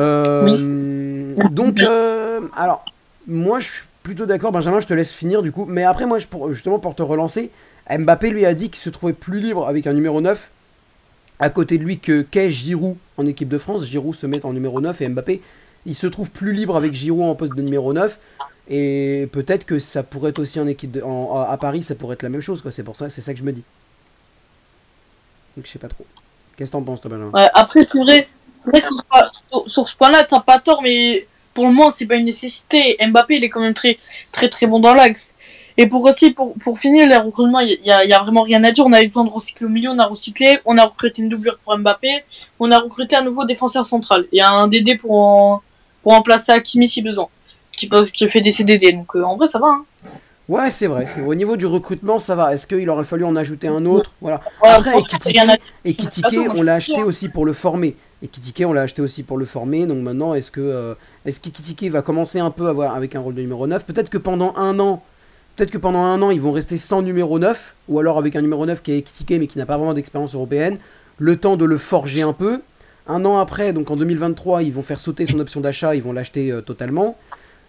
Euh, 0.00 1.34
Donc, 1.50 1.82
euh, 1.82 2.40
alors, 2.56 2.84
moi 3.26 3.60
je 3.60 3.70
suis 3.70 3.82
plutôt 4.02 4.26
d'accord, 4.26 4.52
Benjamin, 4.52 4.80
je 4.80 4.86
te 4.86 4.94
laisse 4.94 5.12
finir 5.12 5.42
du 5.42 5.52
coup. 5.52 5.66
Mais 5.68 5.84
après, 5.84 6.06
moi, 6.06 6.18
je- 6.18 6.26
pour, 6.26 6.52
justement, 6.52 6.78
pour 6.78 6.94
te 6.94 7.02
relancer, 7.02 7.50
Mbappé 7.90 8.30
lui 8.30 8.44
a 8.46 8.54
dit 8.54 8.70
qu'il 8.70 8.80
se 8.80 8.90
trouvait 8.90 9.12
plus 9.12 9.40
libre 9.40 9.68
avec 9.68 9.86
un 9.86 9.92
numéro 9.92 10.20
9 10.20 10.50
à 11.38 11.50
côté 11.50 11.78
de 11.78 11.84
lui 11.84 11.98
que 11.98 12.22
qu'est 12.22 12.50
Giroud 12.50 12.96
en 13.18 13.26
équipe 13.26 13.48
de 13.48 13.58
France. 13.58 13.84
Giroud 13.86 14.14
se 14.14 14.26
met 14.26 14.44
en 14.44 14.52
numéro 14.52 14.80
9 14.80 15.00
et 15.00 15.08
Mbappé, 15.08 15.42
il 15.86 15.94
se 15.94 16.06
trouve 16.06 16.30
plus 16.30 16.52
libre 16.52 16.76
avec 16.76 16.92
Giroud 16.94 17.24
en 17.28 17.34
poste 17.34 17.54
de 17.54 17.62
numéro 17.62 17.92
9. 17.92 18.18
Et 18.68 19.28
peut-être 19.32 19.66
que 19.66 19.78
ça 19.78 20.02
pourrait 20.02 20.30
être 20.30 20.38
aussi 20.38 20.58
en 20.58 20.66
équipe 20.66 20.96
à 20.96 21.56
Paris, 21.58 21.82
ça 21.82 21.94
pourrait 21.94 22.14
être 22.14 22.22
la 22.22 22.30
même 22.30 22.40
chose. 22.40 22.62
C'est 22.70 22.82
pour 22.82 22.96
ça, 22.96 23.10
c'est 23.10 23.20
ça 23.20 23.32
que 23.32 23.38
je 23.38 23.44
me 23.44 23.52
dis. 23.52 23.62
Donc 25.56 25.66
je 25.66 25.70
sais 25.70 25.78
pas 25.78 25.88
trop. 25.88 26.06
Qu'est-ce 26.56 26.70
que 26.70 26.76
t'en 26.76 26.82
penses, 26.82 27.00
toi, 27.00 27.10
Ouais, 27.32 27.48
après, 27.52 27.84
c'est 27.84 27.98
vrai, 27.98 28.28
que 28.64 28.80
sur, 29.66 29.88
ce- 29.88 29.96
point-là, 29.96 30.24
t'as 30.24 30.40
pas 30.40 30.58
tort, 30.60 30.80
mais 30.82 31.26
pour 31.52 31.64
le 31.64 31.72
moment, 31.72 31.90
c'est 31.90 32.06
pas 32.06 32.16
une 32.16 32.24
nécessité. 32.24 32.96
Mbappé, 33.04 33.36
il 33.36 33.44
est 33.44 33.48
quand 33.48 33.60
même 33.60 33.74
très, 33.74 33.98
très, 34.32 34.48
très 34.48 34.66
bon 34.66 34.80
dans 34.80 34.94
l'axe. 34.94 35.34
Et 35.76 35.88
pour 35.88 36.04
aussi, 36.04 36.30
pour, 36.30 36.54
finir, 36.78 37.08
les 37.08 37.16
recrutements, 37.16 37.58
il 37.60 37.78
y 37.84 37.90
a, 37.90 37.98
a 37.98 38.22
vraiment 38.22 38.42
rien 38.42 38.62
à 38.62 38.70
dire. 38.70 38.86
On 38.86 38.92
avait 38.92 39.08
besoin 39.08 39.24
de 39.24 39.30
recycler 39.30 39.66
au 39.66 39.70
milieu, 39.70 39.90
on 39.90 39.98
a 39.98 40.06
recyclé, 40.06 40.60
on 40.64 40.78
a 40.78 40.84
recruté 40.84 41.22
une 41.22 41.28
doublure 41.28 41.58
pour 41.58 41.76
Mbappé, 41.76 42.24
on 42.60 42.70
a 42.70 42.78
recruté 42.78 43.16
un 43.16 43.22
nouveau 43.24 43.44
défenseur 43.44 43.84
central. 43.84 44.26
A 44.40 44.48
un 44.50 44.68
DD 44.68 44.96
pour, 44.96 45.62
pour 46.02 46.12
remplacer 46.12 46.52
Hakimi 46.52 46.88
si 46.88 47.02
besoin, 47.02 47.28
qui, 47.76 47.86
pose- 47.88 48.10
qui 48.10 48.28
fait 48.28 48.40
des 48.40 48.52
CDD. 48.52 48.92
Donc, 48.92 49.14
euh, 49.16 49.22
en 49.22 49.36
vrai, 49.36 49.46
ça 49.46 49.58
va. 49.58 49.66
Hein. 49.68 49.84
Ouais, 50.48 50.68
c'est 50.68 50.86
vrai. 50.86 51.06
C'est 51.06 51.22
au 51.22 51.34
niveau 51.34 51.56
du 51.56 51.64
recrutement, 51.64 52.18
ça 52.18 52.34
va. 52.34 52.52
Est-ce 52.52 52.66
qu'il 52.66 52.88
aurait 52.90 53.04
fallu 53.04 53.24
en 53.24 53.34
ajouter 53.34 53.66
un 53.68 53.86
autre? 53.86 54.12
Voilà. 54.20 54.40
Après, 54.76 54.90
Attends, 54.90 56.42
moi, 56.44 56.54
on 56.58 56.62
l'a 56.62 56.74
acheté 56.74 57.02
aussi 57.02 57.28
pour 57.30 57.46
le 57.46 57.54
former. 57.54 57.96
Ekitike, 58.22 58.62
on 58.66 58.72
l'a 58.74 58.82
acheté 58.82 59.00
aussi 59.02 59.22
pour 59.22 59.38
le 59.38 59.46
former. 59.46 59.86
Donc 59.86 59.98
maintenant, 60.02 60.34
est-ce 60.34 60.50
que 60.50 60.60
euh, 60.60 60.94
est-ce 61.24 61.40
qu'Ekitike 61.40 61.90
va 61.90 62.02
commencer 62.02 62.40
un 62.40 62.50
peu 62.50 62.66
à 62.66 62.70
avoir 62.70 62.94
avec 62.94 63.16
un 63.16 63.20
rôle 63.20 63.34
de 63.34 63.40
numéro 63.40 63.66
9 63.66 63.86
Peut-être 63.86 64.10
que 64.10 64.18
pendant 64.18 64.54
un 64.56 64.78
an, 64.80 65.02
peut-être 65.56 65.70
que 65.70 65.78
pendant 65.78 66.00
un 66.02 66.20
an, 66.20 66.30
ils 66.30 66.40
vont 66.40 66.52
rester 66.52 66.76
sans 66.76 67.00
numéro 67.02 67.38
9, 67.38 67.74
ou 67.88 67.98
alors 67.98 68.18
avec 68.18 68.36
un 68.36 68.42
numéro 68.42 68.64
9 68.66 68.82
qui 68.82 68.92
est 68.92 68.98
Ekitike 68.98 69.30
mais 69.40 69.46
qui 69.46 69.56
n'a 69.58 69.66
pas 69.66 69.76
vraiment 69.78 69.94
d'expérience 69.94 70.34
européenne. 70.34 70.78
Le 71.18 71.36
temps 71.36 71.56
de 71.56 71.64
le 71.64 71.78
forger 71.78 72.22
un 72.22 72.32
peu. 72.34 72.60
Un 73.06 73.24
an 73.26 73.38
après, 73.38 73.72
donc 73.74 73.90
en 73.90 73.96
2023, 73.96 74.62
ils 74.62 74.72
vont 74.72 74.82
faire 74.82 75.00
sauter 75.00 75.26
son 75.26 75.38
option 75.38 75.60
d'achat, 75.60 75.94
ils 75.94 76.02
vont 76.02 76.12
l'acheter 76.12 76.50
euh, 76.50 76.60
totalement. 76.62 77.16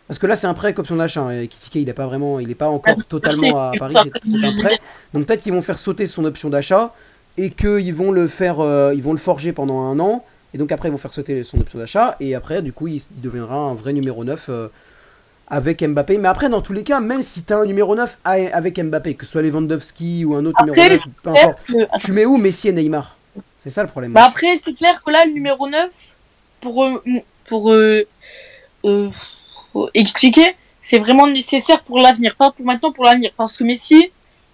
Parce 0.07 0.19
que 0.19 0.27
là, 0.27 0.35
c'est 0.35 0.47
un 0.47 0.53
prêt 0.53 0.67
avec 0.67 0.79
option 0.79 0.95
d'achat. 0.97 1.21
hein, 1.21 1.31
et 1.41 1.47
Kitike, 1.47 1.75
il 1.75 1.85
n'est 1.85 1.93
pas 1.93 2.05
vraiment, 2.05 2.39
il 2.39 2.51
est 2.51 2.55
pas 2.55 2.69
encore 2.69 2.97
totalement 3.09 3.57
à 3.71 3.73
Paris. 3.77 3.95
c'est- 4.23 4.45
un 4.45 4.51
prêt. 4.53 4.79
Donc 5.13 5.25
peut-être 5.25 5.41
qu'ils 5.41 5.53
vont 5.53 5.61
faire 5.61 5.79
sauter 5.79 6.05
son 6.05 6.25
option 6.25 6.49
d'achat 6.49 6.93
et 7.37 7.49
qu'ils 7.49 7.93
vont 7.93 8.11
le 8.11 8.27
faire, 8.27 8.59
euh, 8.59 8.93
ils 8.95 9.01
vont 9.03 9.11
le 9.13 9.17
forger 9.19 9.51
pendant 9.51 9.81
un 9.83 9.99
an. 9.99 10.23
Et 10.53 10.57
donc 10.57 10.71
après, 10.71 10.89
ils 10.89 10.91
vont 10.91 10.97
faire 10.97 11.13
sauter 11.13 11.43
son 11.43 11.59
option 11.59 11.79
d'achat. 11.79 12.15
Et 12.19 12.35
après, 12.35 12.61
du 12.61 12.71
coup, 12.71 12.87
il, 12.87 13.01
deviendra 13.21 13.55
un 13.55 13.73
vrai 13.73 13.93
numéro 13.93 14.23
9 14.23 14.45
euh, 14.49 14.67
avec 15.47 15.83
Mbappé. 15.83 16.17
Mais 16.17 16.27
après, 16.27 16.49
dans 16.49 16.61
tous 16.61 16.73
les 16.73 16.83
cas, 16.83 16.99
même 16.99 17.21
si 17.23 17.43
tu 17.43 17.51
as 17.53 17.57
un 17.57 17.65
numéro 17.65 17.95
9 17.95 18.17
a- 18.23 18.31
avec 18.55 18.79
Mbappé, 18.79 19.15
que 19.15 19.25
ce 19.25 19.31
soit 19.33 19.41
Lewandowski 19.41 20.23
ou 20.23 20.35
un 20.35 20.45
autre 20.45 20.61
Après, 20.61 20.75
numéro 20.75 20.93
9, 20.93 21.07
peu 21.23 21.29
importe, 21.31 21.65
Que- 21.65 21.97
tu 21.99 22.11
mets 22.13 22.25
où 22.25 22.37
Messi 22.37 22.69
et 22.69 22.71
Neymar? 22.73 23.17
C'est 23.63 23.69
ça 23.71 23.81
le 23.81 23.89
problème. 23.89 24.13
Bah 24.13 24.25
après, 24.25 24.59
c'est 24.63 24.73
clair 24.73 25.01
que 25.03 25.09
là, 25.11 25.25
le 25.25 25.31
numéro 25.33 25.67
9, 25.67 25.89
pour, 26.61 26.85
euh, 26.85 27.01
pour 27.49 27.73
euh, 27.73 28.03
expliquer, 29.93 30.55
c'est 30.79 30.99
vraiment 30.99 31.27
nécessaire 31.27 31.81
pour 31.83 31.99
l'avenir, 31.99 32.35
pas 32.37 32.51
pour 32.51 32.65
maintenant, 32.65 32.91
pour 32.91 33.03
l'avenir. 33.05 33.31
Parce 33.35 33.57
que 33.57 33.63
Messi, 33.63 34.11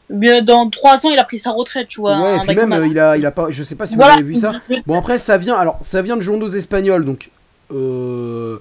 dans 0.10 0.70
3 0.70 1.06
ans, 1.06 1.10
il 1.12 1.20
a 1.20 1.24
pris 1.24 1.40
sa 1.40 1.52
retraite, 1.52 1.88
tu 1.88 2.02
vois. 2.02 2.20
ouais, 2.20 2.38
et 2.38 2.40
puis 2.40 2.56
même, 2.56 2.74
euh, 2.74 2.88
il 2.88 3.00
a, 3.00 3.18
il 3.18 3.26
a 3.26 3.32
pas, 3.32 3.48
je 3.50 3.64
sais 3.64 3.76
pas 3.76 3.86
si 3.86 3.96
Voilà. 3.96 4.14
vous 4.14 4.20
avez 4.20 4.28
vu 4.28 4.36
ça. 4.36 4.52
Bon 4.86 4.98
après 4.98 5.18
ça 5.18 5.38
vient 5.38 5.56
alors 5.56 5.78
ça 5.82 6.02
vient 6.02 6.18
de 6.18 6.22
journaux 6.22 6.50
espagnols 6.50 7.06
donc 7.06 7.30
euh, 7.72 8.58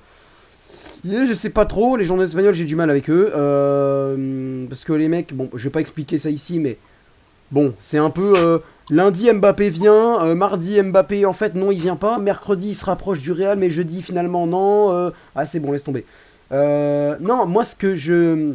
je 1.04 1.32
sais 1.32 1.50
pas 1.50 1.64
trop 1.66 1.96
les 1.96 2.04
journaux 2.04 2.22
espagnols 2.24 2.54
j'ai 2.54 2.64
du 2.64 2.76
mal 2.76 2.90
avec 2.90 3.08
eux 3.10 3.32
euh, 3.34 4.64
parce 4.68 4.84
que 4.84 4.92
les 4.92 5.08
mecs 5.08 5.34
bon 5.34 5.48
je 5.54 5.64
vais 5.64 5.70
pas 5.70 5.80
expliquer 5.80 6.18
ça 6.18 6.30
ici 6.30 6.58
mais 6.60 6.76
bon 7.50 7.74
c'est 7.80 7.98
un 7.98 8.10
peu 8.10 8.34
euh, 8.36 8.58
lundi 8.90 9.28
Mbappé 9.32 9.70
vient 9.70 10.22
euh, 10.22 10.34
mardi 10.34 10.80
Mbappé 10.80 11.24
en 11.26 11.32
fait 11.32 11.54
non 11.54 11.72
il 11.72 11.80
vient 11.80 11.96
pas 11.96 12.18
mercredi 12.18 12.68
il 12.70 12.74
se 12.74 12.84
rapproche 12.84 13.20
du 13.22 13.32
Real 13.32 13.58
mais 13.58 13.70
jeudi 13.70 14.02
finalement 14.02 14.46
non 14.46 14.92
euh, 14.92 15.10
ah 15.34 15.46
c'est 15.46 15.58
bon 15.58 15.72
laisse 15.72 15.84
tomber 15.84 16.04
Euh, 16.52 17.16
non 17.20 17.46
moi 17.46 17.62
ce 17.62 17.76
que 17.76 17.94
je 17.94 18.54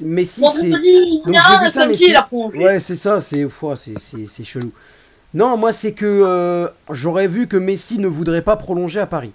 Messi 0.00 0.42
c'est 0.52 0.68
Vendredi, 0.68 1.20
Donc, 1.24 1.32
vient, 1.32 1.42
j'ai 1.42 1.64
vu 1.64 1.70
ça, 1.70 1.80
samedi, 1.80 2.04
mais 2.04 2.10
il 2.10 2.16
a 2.16 2.22
prolongé. 2.22 2.64
Ouais, 2.64 2.78
c'est 2.78 2.96
ça, 2.96 3.20
c'est 3.20 3.48
chelou. 4.44 4.72
Non, 5.34 5.56
moi, 5.56 5.72
c'est 5.72 5.92
que 5.92 6.06
euh, 6.06 6.68
j'aurais 6.90 7.26
vu 7.26 7.46
que 7.46 7.56
Messi 7.56 7.98
ne 7.98 8.06
voudrait 8.06 8.42
pas 8.42 8.56
prolonger 8.56 9.00
à 9.00 9.06
Paris. 9.06 9.32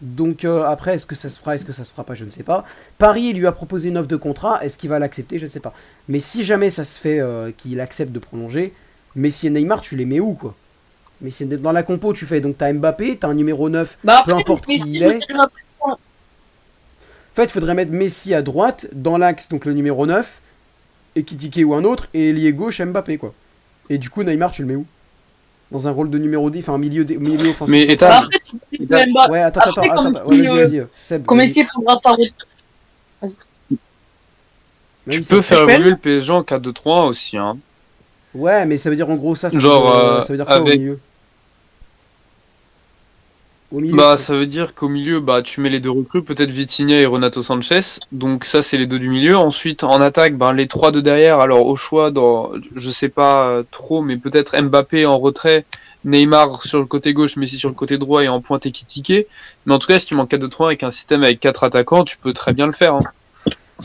Donc, 0.00 0.44
euh, 0.44 0.64
après, 0.64 0.94
est-ce 0.94 1.06
que 1.06 1.14
ça 1.14 1.28
se 1.28 1.38
fera, 1.38 1.54
est-ce 1.54 1.64
que 1.64 1.72
ça 1.72 1.84
se 1.84 1.90
fera 1.90 2.04
pas, 2.04 2.14
je 2.14 2.24
ne 2.24 2.30
sais 2.30 2.42
pas. 2.42 2.64
Paris 2.98 3.32
lui 3.32 3.46
a 3.46 3.52
proposé 3.52 3.88
une 3.88 3.98
offre 3.98 4.08
de 4.08 4.16
contrat, 4.16 4.62
est-ce 4.64 4.78
qu'il 4.78 4.90
va 4.90 4.98
l'accepter, 4.98 5.38
je 5.38 5.46
ne 5.46 5.50
sais 5.50 5.60
pas. 5.60 5.72
Mais 6.08 6.18
si 6.18 6.44
jamais 6.44 6.70
ça 6.70 6.84
se 6.84 6.98
fait 6.98 7.20
euh, 7.20 7.50
qu'il 7.56 7.80
accepte 7.80 8.12
de 8.12 8.18
prolonger, 8.18 8.74
Messi 9.14 9.46
et 9.46 9.50
Neymar, 9.50 9.80
tu 9.80 9.96
les 9.96 10.04
mets 10.04 10.20
où, 10.20 10.34
quoi? 10.34 10.54
Messi, 11.22 11.46
dans 11.46 11.72
la 11.72 11.82
compo, 11.82 12.12
tu 12.12 12.26
fais, 12.26 12.42
donc 12.42 12.58
t'as 12.58 12.70
Mbappé, 12.72 13.16
t'as 13.16 13.28
un 13.28 13.34
numéro 13.34 13.70
9. 13.70 13.98
Bah 14.04 14.22
peu 14.26 14.34
importe 14.34 14.66
qui 14.66 14.82
il 14.86 15.02
est. 15.02 15.20
fait, 17.36 17.44
il 17.44 17.50
faudrait 17.50 17.74
mettre 17.74 17.92
Messi 17.92 18.34
à 18.34 18.42
droite, 18.42 18.86
dans 18.92 19.18
l'axe, 19.18 19.48
donc 19.48 19.64
le 19.64 19.72
numéro 19.72 20.06
9, 20.06 20.40
et 21.14 21.22
Kitike 21.22 21.60
ou 21.64 21.74
un 21.74 21.84
autre, 21.84 22.08
et 22.14 22.32
lié 22.32 22.52
gauche 22.52 22.80
Mbappé, 22.80 23.18
quoi. 23.18 23.32
Et 23.88 23.98
du 23.98 24.10
coup, 24.10 24.22
Neymar, 24.22 24.50
tu 24.52 24.62
le 24.62 24.68
mets 24.68 24.74
où? 24.76 24.86
Dans 25.70 25.88
un 25.88 25.90
rôle 25.90 26.10
de 26.10 26.18
numéro 26.18 26.48
10, 26.50 26.60
enfin 26.60 26.74
un 26.74 26.78
milieu, 26.78 27.04
milieu 27.04 27.50
offensif. 27.50 27.74
Mais 27.88 27.96
pas- 27.96 28.28
Ouais, 29.28 29.40
attends, 29.40 29.60
attends, 29.60 29.82
comme 29.82 30.16
attends, 30.16 30.28
ouais, 30.28 30.36
si, 30.36 30.46
vas-y, 30.46 30.78
vas-y. 30.78 30.86
Seb, 31.02 31.24
Comme 31.26 31.38
vas-y. 31.38 31.48
Messi 31.48 31.64
prendra 31.64 31.98
sa 31.98 32.14
tu 35.08 35.22
peux 35.22 35.42
faire 35.42 35.68
évoluer 35.68 35.90
le 35.90 35.96
PSG 35.96 36.32
en 36.32 36.42
4-2-3 36.42 37.06
aussi. 37.06 37.36
Hein. 37.36 37.56
Ouais, 38.34 38.66
mais 38.66 38.76
ça 38.76 38.90
veut 38.90 38.96
dire 38.96 39.08
en 39.08 39.14
gros 39.14 39.34
ça, 39.34 39.50
ça, 39.50 39.58
Genre, 39.58 39.88
veut, 39.88 40.00
euh, 40.00 40.20
ça 40.22 40.32
veut 40.32 40.36
dire 40.36 40.46
quoi 40.46 40.60
au 40.60 40.64
milieu? 40.64 40.98
Au 43.70 43.80
milieu 43.80 43.96
Bah, 43.96 44.16
ça 44.16 44.34
veut 44.34 44.46
dire 44.46 44.74
qu'au 44.74 44.88
milieu, 44.88 45.20
bah, 45.20 45.42
tu 45.42 45.60
mets 45.60 45.70
les 45.70 45.80
deux 45.80 45.90
recrues, 45.90 46.22
peut-être 46.22 46.50
Vitinha 46.50 46.98
et 47.00 47.06
Renato 47.06 47.42
Sanchez. 47.42 47.80
Donc 48.12 48.44
ça, 48.44 48.62
c'est 48.62 48.76
les 48.78 48.86
deux 48.86 48.98
du 48.98 49.08
milieu. 49.08 49.36
Ensuite, 49.36 49.84
en 49.84 50.00
attaque, 50.00 50.36
bah, 50.36 50.52
les 50.52 50.66
trois 50.68 50.92
de 50.92 51.00
derrière. 51.00 51.40
Alors 51.40 51.66
au 51.66 51.76
choix, 51.76 52.10
dans, 52.10 52.50
je 52.74 52.90
sais 52.90 53.08
pas 53.08 53.48
euh, 53.48 53.62
trop, 53.70 54.02
mais 54.02 54.16
peut-être 54.16 54.56
Mbappé 54.60 55.06
en 55.06 55.18
retrait, 55.18 55.64
Neymar 56.04 56.62
sur 56.64 56.78
le 56.78 56.86
côté 56.86 57.12
gauche, 57.14 57.36
Messi 57.36 57.58
sur 57.58 57.68
le 57.68 57.74
côté 57.74 57.98
droit 57.98 58.22
et 58.22 58.28
en 58.28 58.40
pointe 58.40 58.66
Ekitike. 58.66 59.26
Mais 59.66 59.74
en 59.74 59.78
tout 59.78 59.86
cas, 59.88 59.98
si 59.98 60.06
tu 60.06 60.14
manques 60.14 60.30
4-2-3 60.32 60.66
avec 60.66 60.82
un 60.82 60.90
système 60.90 61.22
avec 61.24 61.40
quatre 61.40 61.64
attaquants, 61.64 62.04
tu 62.04 62.18
peux 62.18 62.32
très 62.32 62.52
bien 62.52 62.66
le 62.66 62.72
faire. 62.72 62.94
hein. 62.94 63.06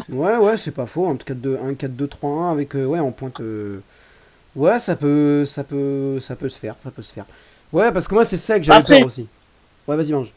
Ouais, 0.10 0.38
ouais, 0.38 0.58
c'est 0.58 0.72
pas 0.72 0.86
faux. 0.86 1.08
Un 1.10 1.16
4-2, 1.16 1.58
un 1.62 1.74
4-2-3-1 1.74 2.52
avec 2.52 2.76
euh, 2.76 2.86
ouais 2.86 3.00
en 3.00 3.12
pointe. 3.12 3.40
euh, 3.42 3.84
Ouais, 4.56 4.80
ça 4.80 4.96
peut, 4.98 5.46
ça 5.46 5.64
peut, 5.66 6.20
ça 6.22 6.36
peut 6.36 6.50
se 6.50 6.60
faire, 6.60 6.76
ça 6.82 6.92
peut 6.92 7.04
se 7.04 7.14
faire. 7.14 7.26
Ouais, 7.74 7.92
parce 7.94 8.08
que 8.08 8.16
moi 8.16 8.26
c'est 8.26 8.38
ça 8.38 8.60
que 8.60 8.66
j'avais 8.66 8.84
peur 8.84 9.04
aussi. 9.04 9.30
Ouais, 9.88 9.96
vas-y 9.98 10.12
mange. 10.14 10.32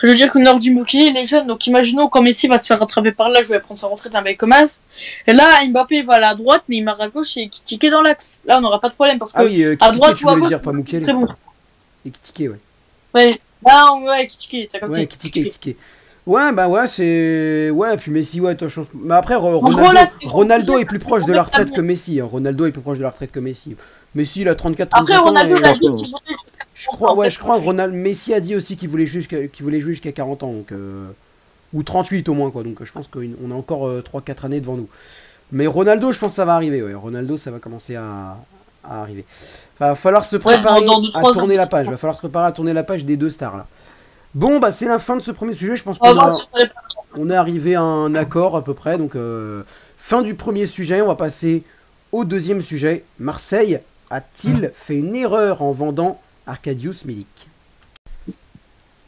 Je 0.00 0.06
veux 0.06 0.14
dire 0.14 0.30
que 0.32 0.38
Nordi 0.38 0.70
Moukili, 0.70 1.06
il 1.08 1.16
est 1.16 1.26
jeune, 1.26 1.48
donc 1.48 1.66
imaginons 1.66 2.08
quand 2.08 2.22
Messi 2.22 2.46
va 2.46 2.56
se 2.58 2.66
faire 2.66 2.78
rattraper 2.78 3.10
par 3.10 3.30
là, 3.30 3.40
je 3.42 3.48
vais 3.48 3.58
prendre 3.58 3.80
sa 3.80 3.88
retraite 3.88 4.14
un 4.14 4.20
mec 4.22 4.38
comme 4.38 4.52
As. 4.52 4.80
Et 5.26 5.32
là, 5.32 5.64
Mbappé 5.68 6.02
va 6.04 6.14
aller 6.14 6.24
à 6.26 6.34
droite, 6.36 6.62
Neymar 6.68 7.00
à 7.00 7.08
gauche 7.08 7.36
et 7.36 7.48
Kitike 7.48 7.90
dans 7.90 8.02
l'axe. 8.02 8.38
Là, 8.44 8.58
on 8.58 8.60
n'aura 8.60 8.78
pas 8.78 8.90
de 8.90 8.94
problème 8.94 9.18
parce 9.18 9.32
que 9.32 9.38
Ah 9.40 9.44
oui, 9.44 9.60
euh, 9.64 9.76
à 9.80 9.90
droite 9.90 10.14
tu 10.16 10.24
ou 10.24 10.28
à 10.30 10.36
gauche, 10.36 10.48
dire 10.48 10.62
pas 10.62 10.72
Mukele. 10.72 11.02
très 11.02 11.12
bon. 11.12 11.26
Et 12.06 12.10
Kitike, 12.10 12.48
ouais. 12.52 12.60
Ouais, 13.12 13.40
on- 13.64 14.02
ouais, 14.04 14.28
Kitike, 14.28 14.68
t'as 14.70 14.78
capté. 14.78 15.00
Ouais, 15.00 15.06
Kitike, 15.08 15.32
Kitike. 15.34 15.76
Ouais, 16.26 16.52
bah 16.52 16.68
ouais, 16.68 16.86
c'est. 16.86 17.70
Ouais, 17.70 17.96
puis 17.96 18.12
Messi, 18.12 18.40
ouais, 18.40 18.56
je 18.60 18.66
pense. 18.66 18.86
Mais 18.94 19.14
après, 19.14 19.34
gros, 19.34 19.58
Ronaldo, 19.58 19.90
là, 19.92 20.06
c'est- 20.06 20.28
Ronaldo 20.28 20.78
est 20.78 20.84
plus 20.84 20.98
proche 21.00 21.24
de 21.24 21.32
la 21.32 21.42
Ronaldo, 21.42 21.58
retraite 21.62 21.74
que 21.76 21.80
Messi. 21.80 22.20
hein. 22.20 22.28
Ronaldo 22.30 22.66
est 22.66 22.70
plus 22.70 22.82
proche 22.82 22.98
de 22.98 23.02
la 23.02 23.10
retraite 23.10 23.32
que 23.32 23.40
Messi. 23.40 23.74
Messi, 24.14 24.42
il 24.42 24.48
a 24.48 24.54
34 24.54 24.90
Après, 24.92 25.14
35 25.14 25.22
ans. 25.22 25.26
Ronaldo, 25.28 25.56
et- 25.56 25.58
il 25.60 25.64
a 25.64 26.57
Je 26.78 26.86
crois, 26.86 27.14
ouais, 27.14 27.28
je 27.30 27.38
crois. 27.38 27.56
Ronald, 27.58 27.92
Messi 27.92 28.32
a 28.34 28.40
dit 28.40 28.54
aussi 28.54 28.76
qu'il 28.76 28.88
voulait, 28.88 29.06
jusqu'à- 29.06 29.48
qu'il 29.48 29.64
voulait 29.64 29.80
jouer 29.80 29.92
jusqu'à 29.94 30.12
40 30.12 30.42
ans. 30.44 30.52
Donc, 30.52 30.70
euh, 30.72 31.08
ou 31.72 31.82
38 31.82 32.28
au 32.28 32.34
moins, 32.34 32.50
quoi. 32.50 32.62
Donc, 32.62 32.80
euh, 32.80 32.84
je 32.84 32.92
pense 32.92 33.08
qu'on 33.08 33.50
a 33.50 33.54
encore 33.54 33.88
3-4 34.04 34.44
années 34.44 34.60
devant 34.60 34.76
nous. 34.76 34.88
Mais 35.50 35.66
Ronaldo, 35.66 36.12
je 36.12 36.18
pense 36.18 36.32
que 36.32 36.36
ça 36.36 36.44
va 36.44 36.54
arriver. 36.54 36.82
Ouais. 36.82 36.94
Ronaldo, 36.94 37.36
ça 37.38 37.50
va 37.50 37.58
commencer 37.58 37.96
à, 37.96 38.36
à 38.84 39.00
arriver. 39.02 39.24
Va 39.80 39.94
falloir 39.94 40.24
se 40.24 40.36
préparer 40.36 40.84
dans 40.84 41.00
deux, 41.00 41.08
à 41.14 41.22
tourner 41.32 41.54
ans. 41.54 41.58
la 41.58 41.66
page. 41.66 41.88
Va 41.88 41.96
falloir 41.96 42.16
se 42.16 42.20
préparer 42.22 42.46
à 42.46 42.52
tourner 42.52 42.72
la 42.72 42.84
page 42.84 43.04
des 43.04 43.16
deux 43.16 43.30
stars 43.30 43.56
là. 43.56 43.66
Bon, 44.34 44.58
bah 44.58 44.70
c'est 44.70 44.86
la 44.86 44.98
fin 44.98 45.16
de 45.16 45.22
ce 45.22 45.30
premier 45.30 45.54
sujet. 45.54 45.74
Je 45.74 45.82
pense 45.82 45.98
qu'on 45.98 46.10
a, 46.10 46.12
voir 46.14 46.32
sur 46.32 46.48
les- 46.56 46.64
on 47.16 47.30
est 47.30 47.34
arrivé 47.34 47.74
à 47.76 47.80
un 47.82 48.14
accord 48.14 48.56
à 48.56 48.62
peu 48.62 48.74
près. 48.74 48.98
Donc, 48.98 49.16
euh, 49.16 49.62
fin 49.96 50.20
du 50.22 50.34
premier 50.34 50.66
sujet. 50.66 51.00
On 51.00 51.06
va 51.06 51.14
passer 51.16 51.62
au 52.12 52.24
deuxième 52.24 52.60
sujet. 52.60 53.04
Marseille 53.18 53.80
a-t-il 54.10 54.70
fait 54.74 54.96
une 54.96 55.14
erreur 55.16 55.62
en 55.62 55.72
vendant 55.72 56.20
Arcadius 56.48 57.04
Milik 57.04 57.48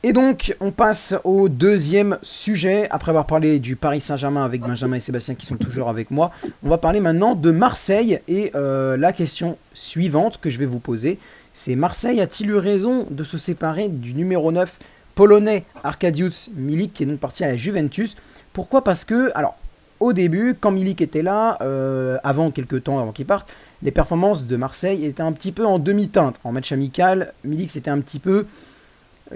Et 0.02 0.12
donc, 0.12 0.54
on 0.60 0.70
passe 0.70 1.14
au 1.24 1.48
deuxième 1.48 2.18
sujet. 2.22 2.86
Après 2.90 3.10
avoir 3.10 3.26
parlé 3.26 3.58
du 3.58 3.76
Paris 3.76 4.00
Saint-Germain 4.00 4.44
avec 4.44 4.60
Benjamin 4.60 4.96
et 4.96 5.00
Sébastien 5.00 5.34
qui 5.34 5.46
sont 5.46 5.56
toujours 5.56 5.88
avec 5.88 6.10
moi, 6.10 6.30
on 6.62 6.68
va 6.68 6.78
parler 6.78 7.00
maintenant 7.00 7.34
de 7.34 7.50
Marseille. 7.50 8.20
Et 8.28 8.52
euh, 8.54 8.96
la 8.96 9.12
question 9.12 9.56
suivante 9.72 10.38
que 10.40 10.50
je 10.50 10.58
vais 10.58 10.66
vous 10.66 10.80
poser, 10.80 11.18
c'est 11.54 11.74
Marseille 11.76 12.20
a-t-il 12.20 12.50
eu 12.50 12.56
raison 12.56 13.06
de 13.10 13.24
se 13.24 13.38
séparer 13.38 13.88
du 13.88 14.14
numéro 14.14 14.52
9 14.52 14.78
polonais 15.14 15.64
Arkadiusz 15.82 16.50
Milik 16.54 16.92
qui 16.92 17.02
est 17.02 17.06
donc 17.06 17.20
parti 17.20 17.42
à 17.42 17.48
la 17.48 17.56
Juventus? 17.56 18.16
Pourquoi? 18.52 18.84
Parce 18.84 19.04
que, 19.04 19.32
alors, 19.34 19.56
au 20.00 20.12
début, 20.12 20.56
quand 20.58 20.70
Milik 20.70 21.00
était 21.02 21.22
là, 21.22 21.58
euh, 21.60 22.18
avant 22.24 22.50
quelques 22.50 22.84
temps 22.84 22.98
avant 22.98 23.12
qu'il 23.12 23.26
parte, 23.26 23.52
les 23.82 23.90
performances 23.90 24.46
de 24.46 24.56
Marseille 24.56 25.04
étaient 25.04 25.22
un 25.22 25.32
petit 25.32 25.52
peu 25.52 25.64
en 25.66 25.78
demi-teinte. 25.78 26.36
En 26.44 26.52
match 26.52 26.72
amical, 26.72 27.32
Milik 27.44 27.70
c'était 27.70 27.90
un 27.90 28.00
petit 28.00 28.18
peu, 28.18 28.46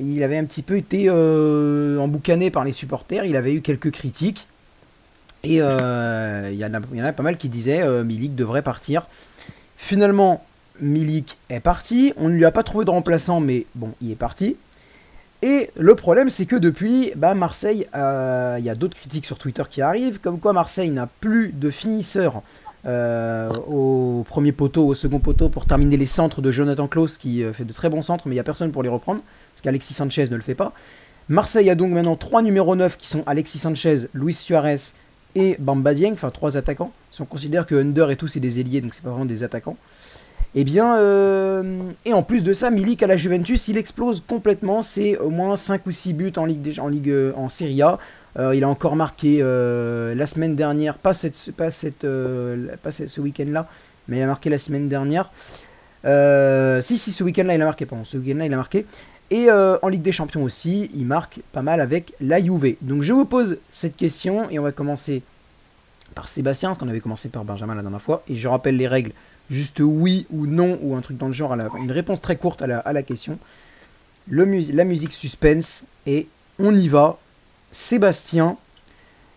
il 0.01 0.23
avait 0.23 0.39
un 0.39 0.45
petit 0.45 0.63
peu 0.63 0.77
été 0.77 1.07
euh, 1.09 1.99
emboucané 1.99 2.51
par 2.51 2.65
les 2.65 2.73
supporters. 2.73 3.25
Il 3.25 3.37
avait 3.37 3.53
eu 3.53 3.61
quelques 3.61 3.91
critiques 3.91 4.49
et 5.43 5.59
euh, 5.61 6.49
il 6.51 6.59
y, 6.59 6.65
en 6.65 6.73
a- 6.75 6.81
il 6.93 6.99
y 6.99 7.03
en 7.03 7.05
a 7.05 7.13
pas 7.13 7.23
mal 7.23 7.37
qui 7.37 7.49
disaient 7.49 7.87
Milik 8.03 8.35
devrait 8.35 8.63
partir. 8.63 9.07
Finalement, 9.77 10.45
Milik 10.81 11.37
est 11.51 11.61
parti. 11.61 12.13
On 12.17 12.29
ne 12.29 12.35
lui 12.35 12.45
a 12.47 12.51
pas 12.51 12.63
trouvé 12.63 12.85
de 12.85 12.91
remplaçant, 12.91 13.39
mais 13.41 13.67
bon, 13.75 13.93
il 14.01 14.11
est 14.11 14.17
parti. 14.17 14.57
Et 15.45 15.69
le 15.77 15.95
problème, 15.95 16.31
c'est 16.31 16.47
que 16.47 16.57
depuis, 16.57 17.13
bah, 17.17 17.35
Marseille, 17.35 17.87
euh, 17.95 18.57
il 18.59 18.65
y 18.65 18.71
a 18.71 18.75
d'autres 18.75 18.97
critiques 18.97 19.27
sur 19.27 19.37
Twitter 19.37 19.63
qui 19.69 19.83
arrivent, 19.83 20.19
comme 20.19 20.41
quoi 20.41 20.55
Marseille 20.55 20.89
n'a 20.89 21.07
plus 21.07 21.53
de 21.53 21.69
finisseur 21.69 22.41
euh, 22.87 23.53
au 23.67 24.25
premier 24.27 24.53
poteau, 24.53 24.87
au 24.87 24.95
second 24.95 25.19
poteau 25.19 25.51
pour 25.51 25.67
terminer 25.67 25.99
les 25.99 26.07
centres 26.07 26.41
de 26.41 26.51
Jonathan 26.51 26.89
Klaus 26.89 27.19
qui 27.19 27.45
euh, 27.45 27.53
fait 27.53 27.67
de 27.67 27.75
très 27.75 27.91
bons 27.91 28.01
centres, 28.01 28.25
mais 28.27 28.33
il 28.33 28.37
n'y 28.37 28.41
a 28.41 28.45
personne 28.45 28.73
pour 28.73 28.83
les 28.83 28.89
reprendre, 28.89 29.21
parce 29.53 29.61
qu'Alexis 29.61 29.93
Sanchez 29.93 30.31
ne 30.31 30.37
le 30.37 30.43
fait 30.43 30.55
pas. 30.55 30.73
Marseille 31.29 31.69
a 31.69 31.75
donc 31.75 31.93
maintenant 31.93 32.17
trois 32.17 32.41
numéros 32.41 32.75
9 32.75 32.97
qui 32.97 33.09
sont 33.09 33.23
Alexis 33.27 33.59
Sanchez, 33.59 34.09
Luis 34.15 34.33
Suarez 34.33 34.95
et 35.35 35.57
Bamba 35.59 35.93
Dieng, 35.93 36.15
enfin 36.15 36.31
trois 36.31 36.57
attaquants. 36.57 36.91
Si 37.11 37.21
on 37.21 37.27
considère 37.27 37.67
que 37.67 37.75
Under 37.75 38.11
et 38.11 38.17
tout 38.17 38.29
c'est 38.29 38.41
des 38.41 38.61
ailiers, 38.61 38.81
donc 38.81 38.95
c'est 38.95 39.03
pas 39.03 39.11
vraiment 39.11 39.27
des 39.27 39.43
attaquants. 39.43 39.77
Et 40.57 40.63
bien, 40.63 40.97
euh, 40.99 41.83
et 42.05 42.13
en 42.13 42.23
plus 42.23 42.45
de 42.45 42.53
ça, 42.53 42.71
Milik 42.71 43.03
à 43.03 43.09
la 43.09 43.17
Juventus, 43.17 43.67
il 43.67 43.77
explose 43.77 44.23
complètement. 44.27 44.83
C'est 44.83 45.19
au 45.19 45.31
moins 45.31 45.57
5 45.57 45.85
ou 45.87 45.91
6 45.91 46.13
buts 46.15 46.33
en 46.37 46.45
Ligue, 46.45 46.79
en, 46.79 46.87
Ligue 46.89 47.11
euh, 47.11 47.49
Serie 47.49 47.83
A. 47.83 47.99
Euh, 48.39 48.55
il 48.55 48.63
a 48.63 48.69
encore 48.69 48.95
marqué 48.95 49.39
la 49.41 50.27
semaine 50.27 50.55
dernière, 50.55 50.99
pas, 50.99 51.13
cette, 51.13 51.35
ce, 51.35 53.21
week-end-là, 53.21 53.69
mais 54.07 54.19
il 54.19 54.23
a 54.23 54.27
marqué 54.27 54.49
la 54.49 54.59
semaine 54.59 54.89
dernière. 54.89 55.31
Si, 56.05 56.99
si, 56.99 57.13
ce 57.13 57.25
week-end-là, 57.25 57.55
il 57.55 57.63
a 57.63 57.65
marqué, 57.65 57.85
pardon, 57.87 58.05
ce 58.05 58.17
week-end-là, 58.17 58.47
il 58.47 58.53
a 58.53 58.57
marqué. 58.57 58.87
Et 59.31 59.51
en 59.51 59.89
Ligue 59.89 60.03
des 60.03 60.13
Champions 60.13 60.45
aussi, 60.45 60.89
il 60.95 61.07
marque 61.07 61.41
pas 61.51 61.63
mal 61.63 61.81
avec 61.81 62.13
la 62.21 62.41
Juve. 62.41 62.77
Donc 62.81 63.03
je 63.03 63.13
vous 63.13 63.25
pose 63.25 63.59
cette 63.71 63.97
question 63.97 64.49
et 64.51 64.61
on 64.61 64.63
va 64.63 64.73
commencer 64.73 65.23
par 66.15 66.29
Sébastien, 66.29 66.69
parce 66.69 66.79
qu'on 66.79 66.89
avait 66.89 67.01
commencé 67.01 67.29
par 67.29 67.45
Benjamin 67.45 67.75
la 67.75 67.83
dernière 67.83 68.01
fois. 68.01 68.23
Et 68.29 68.37
je 68.37 68.47
rappelle 68.49 68.77
les 68.77 68.87
règles, 68.87 69.13
juste 69.51 69.81
oui 69.81 70.27
ou 70.31 70.47
non, 70.47 70.79
ou 70.83 70.95
un 70.97 71.01
truc 71.01 71.17
dans 71.17 71.27
le 71.27 71.33
genre, 71.33 71.53
à 71.53 71.57
la- 71.57 71.69
une 71.79 71.93
réponse 71.93 72.21
très 72.21 72.37
courte 72.37 72.63
à 72.63 72.67
la, 72.67 72.79
à 72.79 72.93
la 72.93 73.03
question. 73.03 73.39
Le 74.29 74.47
mus- 74.47 74.73
la 74.73 74.85
musique 74.85 75.13
suspense 75.13 75.85
et 76.07 76.29
on 76.59 76.75
y 76.75 76.89
va. 76.89 77.19
Sébastien, 77.73 78.57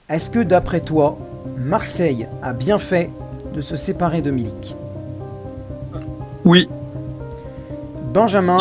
est-ce 0.09 0.29
que 0.29 0.39
d'après 0.39 0.79
toi, 0.81 1.17
Marseille 1.57 2.27
a 2.41 2.53
bien 2.53 2.79
fait 2.79 3.09
de 3.53 3.61
se 3.61 3.75
séparer 3.75 4.21
de 4.21 4.31
Milik? 4.31 4.75
Oui. 6.45 6.69
Benjamin, 8.13 8.59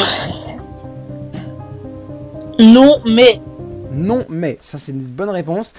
Non, 2.58 3.00
mais 3.06 3.40
non, 3.92 4.24
mais 4.28 4.58
ça 4.60 4.78
c'est 4.78 4.92
une 4.92 5.02
bonne 5.04 5.28
réponse. 5.30 5.72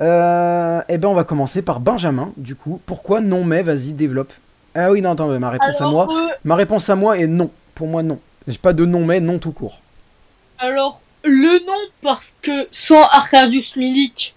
Euh, 0.00 0.80
eh 0.88 0.98
ben 0.98 1.08
on 1.08 1.14
va 1.14 1.24
commencer 1.24 1.62
par 1.62 1.80
Benjamin, 1.80 2.32
du 2.36 2.54
coup. 2.54 2.80
Pourquoi 2.86 3.20
non 3.20 3.44
mais 3.44 3.62
Vas-y, 3.62 3.92
développe. 3.92 4.32
Ah 4.76 4.90
oui, 4.90 5.00
non, 5.00 5.12
attends, 5.12 5.26
ma 5.38 5.50
réponse 5.50 5.80
à 5.80 5.88
moi. 5.88 6.06
euh, 6.10 6.28
Ma 6.44 6.54
réponse 6.54 6.90
à 6.90 6.96
moi 6.96 7.18
est 7.18 7.26
non. 7.26 7.50
Pour 7.74 7.88
moi, 7.88 8.02
non. 8.02 8.18
J'ai 8.46 8.58
pas 8.58 8.72
de 8.72 8.84
non 8.84 9.04
mais, 9.04 9.20
non 9.20 9.38
tout 9.38 9.52
court. 9.52 9.80
alors, 10.58 11.02
le 11.24 11.58
nom, 11.66 11.72
parce 12.02 12.36
que 12.42 12.68
sans 12.70 13.02
Arkadiusz 13.02 13.74
Milik, 13.76 14.34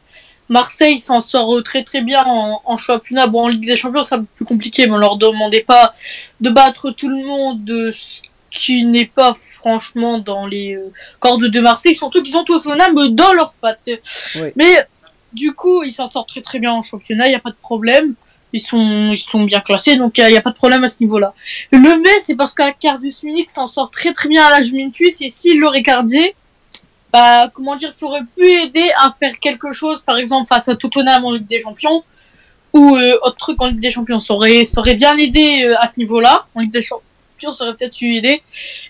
Marseille 0.48 0.98
s'en 0.98 1.22
sort 1.22 1.62
très 1.64 1.84
très 1.84 2.02
bien 2.02 2.24
en, 2.26 2.62
en 2.66 2.78
championnat. 2.78 3.28
Bon, 3.28 3.44
en 3.44 3.48
Ligue 3.50 3.68
des 3.68 3.76
Champions, 3.76 4.02
c'est 4.02 4.16
un 4.16 4.20
peu 4.20 4.26
plus 4.38 4.46
compliqué, 4.46 4.88
mais 4.88 4.94
on 4.94 4.98
leur 4.98 5.18
demandait 5.18 5.62
pas 5.62 5.94
de 6.42 6.50
battre 6.50 6.90
tout 6.90 7.10
le 7.10 7.24
monde, 7.24 7.92
ce 7.92 8.22
qui 8.50 8.84
n'est 8.86 9.06
pas 9.06 9.36
franchement 9.36 10.18
dans 10.18 10.48
les 10.48 10.74
euh, 10.76 10.92
cordes 11.20 11.46
de 11.46 11.60
Marseille, 11.60 11.94
surtout 11.94 12.24
qu'ils 12.24 12.36
ont 12.36 12.44
Tottenham 12.44 13.10
dans 13.10 13.34
leurs 13.34 13.54
pattes. 13.54 13.90
Mais 14.56 14.76
du 15.34 15.54
coup, 15.54 15.84
ils 15.84 15.92
s'en 15.92 16.08
sortent 16.08 16.30
très 16.30 16.42
très 16.42 16.58
bien 16.58 16.72
en 16.72 16.82
championnat, 16.82 17.28
il 17.28 17.30
n'y 17.30 17.36
a 17.36 17.40
pas 17.40 17.52
de 17.52 17.56
problème. 17.62 18.16
Ils 18.52 18.62
sont, 18.62 19.12
ils 19.12 19.18
sont 19.18 19.44
bien 19.44 19.60
classés, 19.60 19.96
donc 19.96 20.18
il 20.18 20.26
n'y 20.26 20.38
a, 20.38 20.42
pas 20.42 20.50
de 20.50 20.56
problème 20.56 20.84
à 20.84 20.88
ce 20.88 20.96
niveau-là. 21.02 21.34
Le 21.72 21.80
mais, 21.80 22.20
c'est 22.26 22.36
parce 22.36 22.54
qu'Arcadius 22.54 23.22
Munich 23.24 23.50
s'en 23.50 23.68
sort 23.68 23.92
très 23.92 24.12
très 24.12 24.28
bien 24.28 24.44
à 24.46 24.50
la 24.50 24.62
Juventus, 24.62 25.22
et 25.22 25.30
s'il 25.30 25.60
l'aurait 25.60 25.84
gardé, 25.84 26.34
bah, 27.14 27.50
comment 27.54 27.76
dire, 27.76 27.94
ça 27.94 28.06
aurait 28.08 28.24
pu 28.36 28.48
aider 28.48 28.90
à 28.98 29.16
faire 29.20 29.38
quelque 29.40 29.72
chose, 29.72 30.02
par 30.02 30.18
exemple, 30.18 30.48
face 30.48 30.68
à 30.68 30.76
Tottenham 30.76 31.26
en 31.26 31.34
Ligue 31.34 31.48
des 31.48 31.60
Champions, 31.60 32.04
ou 32.74 32.96
euh, 32.96 33.18
autre 33.24 33.38
truc 33.38 33.62
en 33.62 33.68
Ligue 33.68 33.80
des 33.80 33.92
Champions. 33.92 34.20
Ça 34.20 34.34
aurait, 34.34 34.66
ça 34.66 34.80
aurait 34.82 34.96
bien 34.96 35.16
aidé 35.18 35.64
euh, 35.66 35.76
à 35.80 35.88
ce 35.88 35.94
niveau-là. 35.98 36.46
En 36.56 36.62
Ligue 36.62 36.72
des 36.72 36.84
Champions, 36.84 37.52
ça 37.52 37.66
aurait 37.66 37.76
peut-être 37.76 37.98
pu 37.98 38.16
aider. 38.16 38.42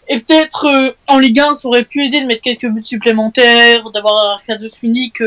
Et 0.10 0.20
peut-être 0.20 0.66
euh, 0.68 0.92
en 1.08 1.18
Ligue 1.20 1.40
1, 1.40 1.54
ça 1.54 1.68
aurait 1.68 1.86
pu 1.86 2.04
aider 2.04 2.22
de 2.22 2.28
mettre 2.28 2.42
quelques 2.42 2.68
buts 2.68 2.84
supplémentaires, 2.84 3.90
d'avoir 3.92 4.32
Arcadius 4.32 4.84
Munich 4.84 5.22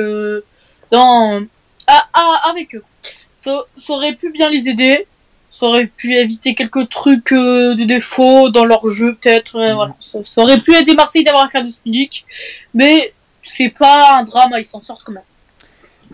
dans, 0.90 1.40
à- 1.86 2.08
à- 2.12 2.50
avec 2.50 2.74
eux. 2.74 2.84
Ça, 3.42 3.64
ça 3.76 3.92
aurait 3.94 4.14
pu 4.14 4.30
bien 4.30 4.48
les 4.50 4.68
aider. 4.68 5.06
Ça 5.50 5.66
aurait 5.66 5.86
pu 5.86 6.14
éviter 6.14 6.54
quelques 6.54 6.88
trucs 6.88 7.32
euh, 7.32 7.74
de 7.74 7.84
défaut 7.84 8.48
dans 8.50 8.64
leur 8.64 8.88
jeu, 8.88 9.14
peut-être. 9.14 9.58
ouais, 9.58 9.70
Mhm. 9.70 9.74
voilà. 9.74 9.94
Ça, 10.00 10.18
ça 10.24 10.40
aurait 10.42 10.60
pu 10.60 10.74
aider 10.74 10.94
Marseille 10.94 11.24
d'avoir 11.24 11.44
Arcadius 11.44 11.80
Munich. 11.84 12.24
Mais 12.72 13.12
c'est 13.42 13.68
pas 13.68 14.18
un 14.18 14.22
drame, 14.24 14.52
ils 14.58 14.64
s'en 14.64 14.80
sortent 14.80 15.02
quand 15.04 15.12
même. 15.12 15.22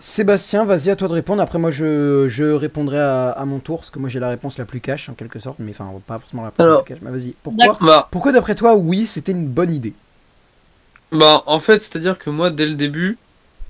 Sébastien, 0.01 0.63
vas-y, 0.65 0.89
à 0.89 0.95
toi 0.95 1.07
de 1.09 1.13
répondre. 1.13 1.41
Après, 1.41 1.59
moi, 1.59 1.71
je, 1.71 2.27
je 2.29 2.43
répondrai 2.45 2.99
à, 2.99 3.31
à 3.31 3.45
mon 3.45 3.59
tour, 3.59 3.79
parce 3.79 3.89
que 3.91 3.99
moi, 3.99 4.09
j'ai 4.09 4.19
la 4.19 4.29
réponse 4.29 4.57
la 4.57 4.65
plus 4.65 4.79
cash, 4.79 5.09
en 5.09 5.13
quelque 5.13 5.39
sorte. 5.39 5.57
Mais 5.59 5.71
enfin, 5.71 5.91
pas 6.07 6.19
forcément 6.19 6.43
la 6.43 6.49
réponse 6.49 6.59
la 6.59 6.65
Alors. 6.71 6.83
plus 6.83 6.93
cash. 6.95 7.03
Mais 7.03 7.11
vas-y. 7.11 7.33
Pourquoi. 7.43 7.77
Bah, 7.81 8.07
pourquoi 8.11 8.31
d'après 8.31 8.55
toi, 8.55 8.75
oui, 8.75 9.05
c'était 9.05 9.33
une 9.33 9.47
bonne 9.47 9.73
idée? 9.73 9.93
Bah, 11.11 11.43
en 11.47 11.59
fait, 11.59 11.81
c'est-à-dire 11.81 12.17
que 12.17 12.29
moi, 12.29 12.49
dès 12.49 12.65
le 12.65 12.75
début, 12.75 13.17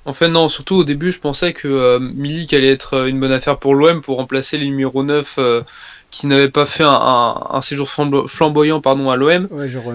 en 0.10 0.14
fait, 0.14 0.28
non, 0.28 0.50
surtout 0.50 0.76
au 0.76 0.84
début, 0.84 1.12
je 1.12 1.20
pensais 1.20 1.54
que 1.54 1.68
euh, 1.68 2.00
Milik 2.00 2.54
allait 2.54 2.70
être 2.70 2.94
euh, 2.96 3.06
une 3.08 3.20
bonne 3.20 3.32
affaire 3.32 3.60
pour 3.60 3.76
l'OM 3.76 4.02
pour 4.02 4.18
remplacer 4.18 4.58
le 4.58 4.66
numéro 4.66 5.04
9 5.04 5.36
euh, 5.38 5.62
qui 6.12 6.28
n'avait 6.28 6.50
pas 6.50 6.66
fait 6.66 6.84
un, 6.84 6.90
un- 6.90 7.48
un 7.52 7.62
séjour 7.62 7.88
flambo- 7.90 8.28
flamboyant 8.28 8.82
pardon, 8.82 9.10
à 9.12 9.16
l'OM. 9.16 9.44
Ouais, 9.44 9.50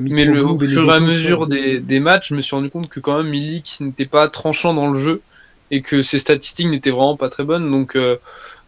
Mais 0.09 0.25
le, 0.27 0.45
au 0.45 0.59
fur 0.73 0.89
et 0.91 0.95
à 0.95 1.01
mesure 1.01 1.47
des, 1.49 1.81
des 1.81 2.01
matchs, 2.01 2.27
je 2.31 2.35
me 2.35 2.41
suis 2.43 2.55
rendu 2.57 2.71
compte 2.71 2.89
que 2.89 3.01
quand 3.01 3.17
même 3.19 3.29
Milik 3.29 3.79
n'était 3.81 4.07
pas 4.07 4.29
tranchant 4.29 4.75
dans 4.75 4.89
le 4.91 5.01
jeu 5.01 5.23
et 5.71 5.83
que 5.83 6.03
ses 6.03 6.19
statistiques 6.19 6.69
n'étaient 6.69 6.91
vraiment 6.91 7.17
pas 7.17 7.29
très 7.31 7.45
bonnes. 7.45 7.71
Donc, 7.71 7.97
euh, 7.97 8.17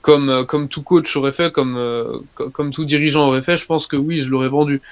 comme, 0.02 0.46
comme 0.46 0.68
tout 0.68 0.82
coach 0.82 1.16
aurait 1.16 1.32
fait, 1.32 1.52
comme, 1.52 1.76
co- 2.34 2.50
comme 2.50 2.70
tout 2.72 2.84
dirigeant 2.84 3.28
aurait 3.28 3.42
fait, 3.42 3.56
je 3.56 3.66
pense 3.66 3.86
que 3.86 3.96
oui, 3.96 4.20
je 4.20 4.30
l'aurais 4.30 4.48
vendu. 4.48 4.82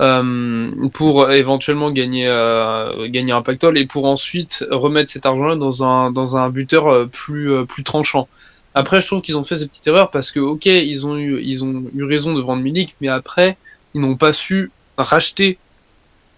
Euh, 0.00 0.88
pour 0.92 1.30
éventuellement 1.30 1.92
gagner, 1.92 2.26
euh, 2.26 3.08
gagner 3.08 3.32
un 3.32 3.42
pactole 3.42 3.78
et 3.78 3.86
pour 3.86 4.06
ensuite 4.06 4.64
remettre 4.72 5.12
cet 5.12 5.24
argent-là 5.24 5.54
dans 5.54 5.84
un, 5.84 6.10
dans 6.10 6.36
un 6.36 6.50
buteur 6.50 6.88
euh, 6.88 7.06
plus, 7.06 7.64
plus 7.66 7.84
tranchant. 7.84 8.28
Après, 8.74 9.00
je 9.00 9.06
trouve 9.06 9.22
qu'ils 9.22 9.36
ont 9.36 9.44
fait 9.44 9.58
ces 9.58 9.68
petites 9.68 9.86
erreurs 9.86 10.10
parce 10.10 10.32
que, 10.32 10.40
ok, 10.40 10.66
ils 10.66 11.06
ont 11.06 11.16
eu, 11.16 11.40
ils 11.40 11.62
ont 11.62 11.84
eu 11.94 12.02
raison 12.02 12.34
de 12.34 12.40
vendre 12.40 12.62
Milik, 12.62 12.96
mais 13.00 13.06
après, 13.06 13.56
ils 13.94 14.00
n'ont 14.00 14.16
pas 14.16 14.32
su 14.32 14.72
racheter 14.98 15.58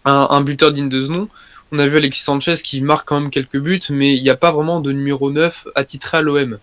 un, 0.05 0.40
buteur 0.42 0.73
digne 0.73 0.90
de 0.90 1.07
ce 1.07 1.11
nom. 1.11 1.29
On 1.73 1.79
a 1.79 1.87
vu 1.87 1.97
Alexis 1.97 2.23
Sanchez 2.23 2.57
qui 2.62 2.83
marque 2.83 3.09
quand 3.09 3.19
même 3.21 3.31
quelques 3.31 3.59
buts, 3.59 3.81
mais 3.88 4.14
il 4.14 4.23
n'y 4.23 4.31
a 4.31 4.37
pas 4.37 4.53
vraiment 4.53 4.81
de 4.81 4.92
numéro 4.92 5.31
9 5.33 5.69
attitré 5.75 6.19
à 6.19 6.21
l'OM. 6.21 6.59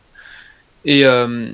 Et, 0.85 1.01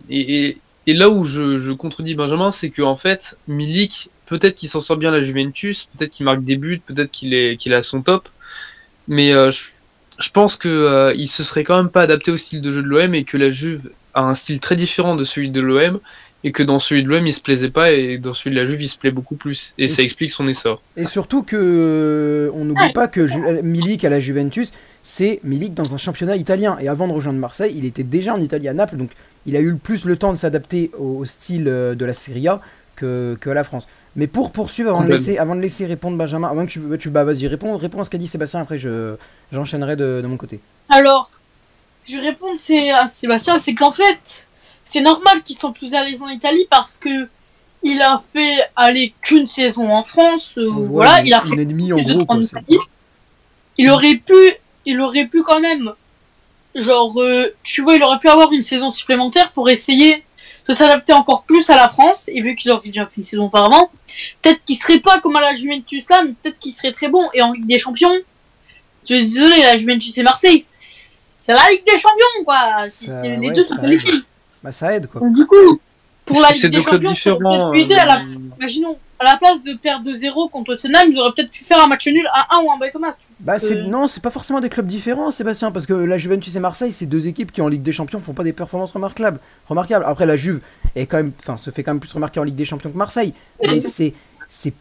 et, 0.09 0.93
là 0.93 1.09
où 1.09 1.23
je, 1.23 1.57
je 1.57 1.71
contredis 1.71 2.13
Benjamin, 2.15 2.51
c'est 2.51 2.69
que 2.69 2.81
en 2.81 2.97
fait, 2.97 3.37
Milik, 3.47 4.09
peut-être 4.29 4.55
qu'il 4.55 4.69
s'en 4.69 4.79
sort 4.81 4.97
bien 4.97 5.11
à 5.11 5.15
la 5.15 5.21
Juventus, 5.21 5.89
peut-être 5.97 6.11
qu'il 6.11 6.25
marque 6.25 6.43
des 6.43 6.55
buts, 6.55 6.81
peut-être 6.85 7.11
qu'il 7.11 7.33
est, 7.33 7.57
qu'il 7.57 7.73
est 7.73 7.75
à 7.77 7.81
son 7.81 8.01
top, 8.01 8.29
mais 9.07 9.33
euh, 9.33 9.51
je, 9.51 9.63
je 10.19 10.29
pense 10.29 10.55
que 10.55 10.69
euh, 10.69 11.13
il 11.15 11.27
se 11.27 11.43
serait 11.43 11.63
quand 11.63 11.75
même 11.77 11.89
pas 11.89 12.01
adapté 12.01 12.31
au 12.31 12.37
style 12.37 12.61
de 12.61 12.71
jeu 12.71 12.81
de 12.83 12.87
l'OM 12.87 13.13
et 13.15 13.23
que 13.23 13.37
la 13.37 13.49
Juve 13.49 13.89
a 14.13 14.23
un 14.23 14.35
style 14.35 14.59
très 14.59 14.75
différent 14.75 15.15
de 15.15 15.23
celui 15.23 15.49
de 15.49 15.59
l'OM 15.61 15.99
et 16.45 16.53
que 16.53 16.63
dans 16.63 16.79
celui 16.79 17.03
de 17.03 17.09
l'OM 17.09 17.25
il 17.27 17.33
se 17.33 17.41
plaisait 17.41 17.69
pas 17.69 17.91
et 17.91 18.17
dans 18.17 18.33
celui 18.33 18.55
de 18.55 18.61
la 18.61 18.65
Juve 18.65 18.81
il 18.81 18.87
se 18.87 18.97
plaît 18.97 19.11
beaucoup 19.11 19.35
plus 19.35 19.73
et 19.77 19.85
Et 19.85 19.87
ça 19.87 20.03
explique 20.03 20.31
son 20.31 20.47
essor. 20.47 20.81
Et 20.95 21.05
surtout 21.05 21.43
que 21.43 22.49
on 22.53 22.65
n'oublie 22.65 22.93
pas 22.93 23.07
que 23.07 23.27
Ju- 23.27 23.61
Milik 23.63 24.05
à 24.05 24.09
la 24.09 24.19
Juventus, 24.19 24.71
c'est 25.03 25.39
Milik 25.43 25.73
dans 25.73 25.93
un 25.95 25.97
championnat 25.97 26.35
italien. 26.37 26.77
Et 26.79 26.87
avant 26.87 27.07
de 27.07 27.13
rejoindre 27.13 27.39
Marseille, 27.39 27.73
il 27.77 27.85
était 27.85 28.03
déjà 28.03 28.33
en 28.33 28.41
Italie 28.41 28.67
à 28.69 28.73
Naples, 28.73 28.95
donc 28.95 29.11
il 29.45 29.55
a 29.55 29.59
eu 29.59 29.71
le 29.71 29.77
plus 29.77 30.05
le 30.05 30.15
temps 30.15 30.31
de 30.31 30.37
s'adapter 30.37 30.91
au, 30.97 31.25
style 31.25 31.67
euh, 31.67 31.95
de 31.95 32.05
la 32.05 32.13
Serie 32.13 32.47
A 32.47 32.61
que, 32.95 33.37
que 33.39 33.49
à 33.49 33.53
la 33.53 33.63
France. 33.63 33.87
Mais 34.15 34.27
pour 34.27 34.51
poursuivre, 34.51 34.89
avant 34.89 35.01
de 35.03 35.09
laisser, 35.17 35.37
avant 35.37 35.55
de 35.55 35.61
laisser 35.61 35.85
répondre 35.85 36.17
Benjamin, 36.17 36.47
avant 36.49 36.65
que 36.65 36.71
tu, 36.71 36.81
tu 36.99 37.09
bah 37.09 37.23
vas-y 37.23 37.47
réponds, 37.47 37.77
réponds 37.77 38.01
à 38.01 38.03
ce 38.03 38.09
qu'a 38.09 38.17
dit 38.17 38.27
Sébastien. 38.27 38.61
Après, 38.61 38.77
je 38.79 39.15
j'enchaînerai 39.51 39.95
de, 39.95 40.19
de 40.21 40.27
mon 40.27 40.35
côté. 40.37 40.59
Alors, 40.89 41.29
je 42.07 42.15
vais 42.17 42.21
répondre 42.29 42.57
c'est 42.57 42.89
à 42.89 43.05
Sébastien, 43.07 43.59
c'est 43.59 43.75
qu'en 43.75 43.91
fait, 43.91 44.47
c'est 44.83 45.01
normal 45.01 45.43
qu'ils 45.43 45.57
sont 45.57 45.71
plus 45.71 45.93
à 45.93 46.03
l'aise 46.03 46.21
en 46.23 46.27
Italie 46.29 46.65
parce 46.69 46.97
que 46.97 47.27
il 47.83 48.01
a 48.01 48.19
fait 48.19 48.57
aller 48.75 49.13
qu'une 49.21 49.47
saison 49.47 49.89
en 49.93 50.03
France, 50.03 50.55
euh, 50.57 50.67
voilà, 50.69 51.21
une- 51.21 51.27
il 51.27 51.33
a 51.33 51.41
fait 51.41 51.49
une 51.49 51.59
ennemie 51.59 51.93
en 51.93 51.97
gros. 51.97 52.25
Quoi. 52.25 52.37
Il 53.77 53.89
aurait 53.89 54.15
pu, 54.17 54.33
il 54.85 54.99
aurait 54.99 55.27
pu 55.27 55.41
quand 55.43 55.61
même, 55.61 55.93
genre, 56.75 57.13
euh, 57.21 57.45
tu 57.63 57.81
vois, 57.83 57.95
il 57.95 58.03
aurait 58.03 58.19
pu 58.19 58.27
avoir 58.27 58.51
une 58.51 58.63
saison 58.63 58.89
supplémentaire 58.89 59.51
pour 59.53 59.69
essayer 59.69 60.23
de 60.69 60.73
s'adapter 60.75 61.11
encore 61.13 61.43
plus 61.43 61.69
à 61.69 61.75
la 61.75 61.89
France. 61.89 62.29
Et 62.31 62.41
vu 62.41 62.55
qu'il 62.55 62.71
aurait 62.71 62.81
déjà 62.85 63.05
fait 63.07 63.17
une 63.17 63.23
saison 63.23 63.45
auparavant, 63.45 63.89
peut-être 64.41 64.63
qu'il 64.63 64.77
serait 64.77 64.99
pas 64.99 65.19
comme 65.19 65.35
à 65.35 65.41
la 65.41 65.53
Juventus 65.53 66.07
là, 66.09 66.23
mais 66.23 66.33
peut-être 66.41 66.59
qu'il 66.59 66.71
serait 66.71 66.91
très 66.93 67.09
bon. 67.09 67.27
Et 67.33 67.41
en 67.41 67.51
Ligue 67.51 67.65
des 67.65 67.79
Champions, 67.79 68.11
je 69.03 69.15
suis 69.15 69.17
désolé, 69.23 69.61
la 69.63 69.75
Juventus 69.77 70.15
et 70.17 70.23
Marseille, 70.23 70.59
c'est 70.61 71.53
la 71.53 71.67
Ligue 71.71 71.83
des 71.85 71.97
Champions, 71.97 72.43
quoi. 72.45 72.87
C'est- 72.87 73.07
Ça- 73.07 73.21
c'est- 73.21 73.35
les 73.37 73.47
ouais, 73.49 73.53
deux 73.55 73.63
sont 73.63 73.77
qualifiés. 73.77 74.13
Bah 74.63 74.71
ça 74.71 74.93
aide 74.93 75.07
quoi. 75.07 75.21
Donc, 75.21 75.33
du 75.33 75.45
coup, 75.47 75.79
pour 76.25 76.39
la 76.39 76.51
Ligue 76.51 76.67
des 76.67 76.81
Champions, 76.81 77.13
pu 77.71 77.79
aider 77.81 77.95
à 77.95 78.05
la 78.05 78.17
euh, 78.19 78.35
Imaginons, 78.59 78.97
à 79.19 79.25
la 79.25 79.37
place 79.37 79.61
de 79.63 79.73
perdre 79.73 80.09
2-0 80.09 80.49
contre 80.49 80.75
Tottenham, 80.75 81.09
ils 81.11 81.19
auraient 81.19 81.33
peut-être 81.35 81.51
pu 81.51 81.63
faire 81.63 81.81
un 81.83 81.87
match 81.87 82.07
nul 82.07 82.25
à 82.33 82.55
1 82.55 82.63
ou 82.63 82.71
un 82.71 82.77
bail 82.77 82.91
comme. 82.91 83.05
Bah 83.41 83.59
c'est 83.59 83.77
Euh. 83.77 83.85
non, 83.85 84.07
c'est 84.07 84.23
pas 84.23 84.29
forcément 84.29 84.61
des 84.61 84.69
clubs 84.69 84.87
différents, 84.87 85.31
Sébastien, 85.31 85.71
parce 85.71 85.85
que 85.85 85.93
la 85.93 86.17
Juventus 86.17 86.55
et 86.55 86.59
Marseille, 86.59 86.93
c'est 86.93 87.05
deux 87.05 87.27
équipes 87.27 87.51
qui 87.51 87.61
en 87.61 87.67
Ligue 87.67 87.81
des 87.83 87.91
Champions 87.91 88.19
font 88.19 88.33
pas 88.33 88.43
des 88.43 88.53
performances 88.53 88.91
remarquables. 88.91 89.39
Remarquables. 89.67 90.05
Après 90.07 90.25
la 90.25 90.37
Juve 90.37 90.61
est 90.95 91.05
quand 91.05 91.17
même, 91.17 91.33
enfin, 91.39 91.57
se 91.57 91.69
fait 91.69 91.83
quand 91.83 91.91
même 91.91 91.99
plus 91.99 92.13
remarquer 92.13 92.39
en 92.39 92.43
Ligue 92.43 92.55
des 92.55 92.65
Champions 92.65 92.91
que 92.91 92.97
Marseille, 92.97 93.33
mais 93.61 93.81
c'est 93.81 94.13
c'est 94.49 94.73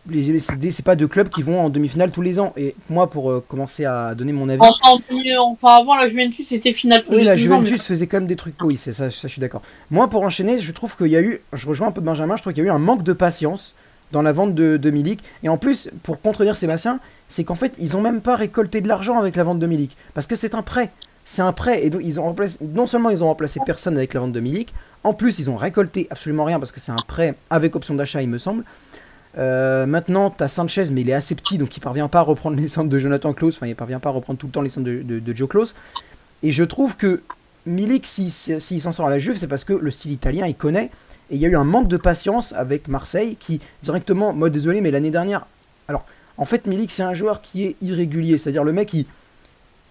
pas 0.83 0.96
deux 0.96 1.09
clubs 1.09 1.29
qui 1.29 1.42
vont 1.42 1.61
en 1.61 1.68
demi-finale 1.68 2.11
tous 2.11 2.22
les 2.22 2.40
ans. 2.40 2.55
Et 2.57 2.74
moi, 2.88 3.11
pour 3.11 3.31
euh, 3.31 3.44
commencer 3.46 3.85
à 3.85 4.14
donner 4.14 4.33
mon 4.33 4.48
avis, 4.48 4.61
Enfin, 4.62 5.77
avant, 5.77 5.94
la 5.94 6.07
Juventus, 6.07 6.48
c'était 6.48 6.72
finale 6.72 7.05
tous 7.05 7.11
oui, 7.11 7.18
les 7.18 7.24
la 7.24 7.37
12 7.37 7.53
ans, 7.53 7.61
Juventus 7.61 7.83
faisait 7.83 8.07
quand 8.07 8.16
même 8.16 8.27
des 8.27 8.37
trucs. 8.37 8.55
Oui, 8.62 8.79
c'est 8.79 8.94
ça, 8.94 9.11
ça, 9.11 9.29
je 9.29 9.33
suis 9.33 9.40
d'accord. 9.40 9.61
Moi, 9.90 10.09
pour 10.09 10.22
enchaîner, 10.22 10.59
je 10.59 10.72
trouve 10.72 10.96
qu'il 10.96 11.09
y 11.09 11.16
a 11.16 11.20
eu, 11.20 11.42
je 11.53 11.68
rejoins 11.68 11.88
un 11.88 11.92
peu 11.92 12.01
Benjamin, 12.01 12.37
je 12.37 12.42
trouve 12.42 12.55
qu'il 12.55 12.64
y 12.64 12.66
a 12.66 12.70
eu 12.70 12.74
un 12.74 12.79
manque 12.79 13.03
de 13.03 13.12
patience 13.12 13.74
dans 14.12 14.23
la 14.23 14.33
vente 14.33 14.55
de, 14.55 14.90
Milik. 14.90 15.23
Et 15.42 15.49
en 15.49 15.57
plus, 15.57 15.90
pour 16.03 16.21
contredire 16.21 16.57
Sébastien, 16.57 17.01
c'est 17.29 17.44
qu'en 17.44 17.55
fait, 17.55 17.75
ils 17.79 17.97
ont 17.97 18.01
même 18.01 18.21
pas 18.21 18.37
récolté 18.37 18.81
de 18.81 18.88
l'argent 18.88 19.18
avec 19.18 19.37
la 19.37 19.44
vente 19.44 19.59
de 19.59 19.66
Milik. 19.66 19.97
Parce 20.14 20.27
que 20.27 20.37
c'est 20.37 20.55
un 20.55 20.62
prêt. 20.62 20.90
C'est 21.25 21.42
un 21.42 21.53
prêt. 21.53 21.85
Et 21.85 21.90
donc, 21.90 22.01
ils 22.05 22.18
ont 22.21 22.35
non 22.75 22.87
seulement 22.87 23.11
ils 23.11 23.23
ont 23.23 23.27
remplacé 23.27 23.61
personne 23.64 23.97
avec 23.97 24.14
la 24.14 24.21
vente 24.21 24.33
de 24.33 24.40
Milik, 24.40 24.73
en 25.05 25.12
plus, 25.12 25.38
ils 25.38 25.49
ont 25.51 25.57
récolté 25.57 26.07
absolument 26.11 26.44
rien 26.44 26.59
parce 26.59 26.73
que 26.73 26.81
c'est 26.81 26.92
un 26.92 26.97
prêt 26.97 27.35
avec 27.51 27.77
option 27.77 27.94
d'achat, 27.94 28.23
il 28.23 28.29
me 28.29 28.38
semble. 28.38 28.64
Euh, 29.37 29.87
maintenant, 29.87 30.31
t'as 30.31 30.49
Sanchez, 30.49 30.87
mais 30.90 31.03
il 31.03 31.11
est 31.11 31.14
assez 31.14 31.35
petit, 31.35 31.59
donc 31.59 31.77
il 31.77 31.81
parvient 31.81 32.09
pas 32.09 32.21
à 32.21 32.23
reprendre 32.23 32.57
les 32.57 32.68
centres 32.68 32.88
de 32.88 32.99
Jonathan 32.99 33.33
Klaus. 33.33 33.57
Enfin, 33.57 33.66
il 33.66 33.77
parvient 33.77 34.01
pas 34.01 34.09
à 34.09 34.12
reprendre 34.12 34.38
tout 34.38 34.47
le 34.47 34.53
temps 34.53 34.62
les 34.62 34.71
centres 34.71 34.87
de, 34.87 35.35
Joe 35.35 35.49
Klaus. 35.49 35.75
Et 36.42 36.53
je 36.53 36.64
trouve 36.64 36.97
que 36.97 37.23
Milik, 37.66 38.07
s'il 38.07 38.31
si, 38.31 38.81
s'en 38.81 38.92
sort 38.92 39.07
à 39.07 39.11
la 39.11 39.18
Juve, 39.18 39.37
c'est 39.38 39.47
parce 39.47 39.64
que 39.64 39.73
le 39.73 39.90
style 39.90 40.12
italien, 40.12 40.47
il 40.47 40.55
connaît. 40.55 40.90
Et 41.31 41.37
il 41.37 41.41
y 41.41 41.47
a 41.47 41.49
eu 41.49 41.57
un 41.57 41.64
manque 41.64 41.88
de 41.88 41.97
patience 41.97 42.53
avec 42.55 42.88
Marseille 42.88 43.37
qui, 43.38 43.61
directement, 43.83 44.33
moi 44.33 44.51
désolé, 44.51 44.81
mais 44.81 44.91
l'année 44.91 45.11
dernière. 45.11 45.47
Alors, 45.88 46.05
en 46.37 46.45
fait, 46.45 46.67
Milik, 46.67 46.91
c'est 46.91 47.03
un 47.03 47.14
joueur 47.14 47.43
qui 47.43 47.64
est 47.64 47.77
irrégulier. 47.83 48.38
C'est-à-dire, 48.38 48.64
le 48.64 48.73
mec, 48.73 48.95
il, 48.95 49.07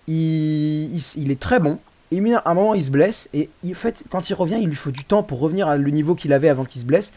il, 0.08 1.32
est 1.32 1.39
très 1.39 1.60
bon. 1.60 1.80
Et 2.12 2.21
à 2.34 2.41
un 2.45 2.54
moment, 2.54 2.73
il 2.73 2.84
se 2.84 2.89
blesse. 2.89 3.30
Et 3.34 3.50
en 3.65 3.73
fait, 3.73 4.04
quand 4.10 4.30
il 4.30 4.34
revient, 4.34 4.58
il 4.60 4.67
lui 4.67 4.76
faut 4.76 4.91
du 4.91 5.04
temps 5.04 5.23
pour 5.23 5.39
revenir 5.39 5.67
à 5.67 5.78
le 5.78 5.91
niveau 5.91 6.15
qu'il 6.15 6.34
avait 6.34 6.50
avant 6.50 6.65
qu'il 6.65 6.82
se 6.82 6.86
blesse. 6.86 7.12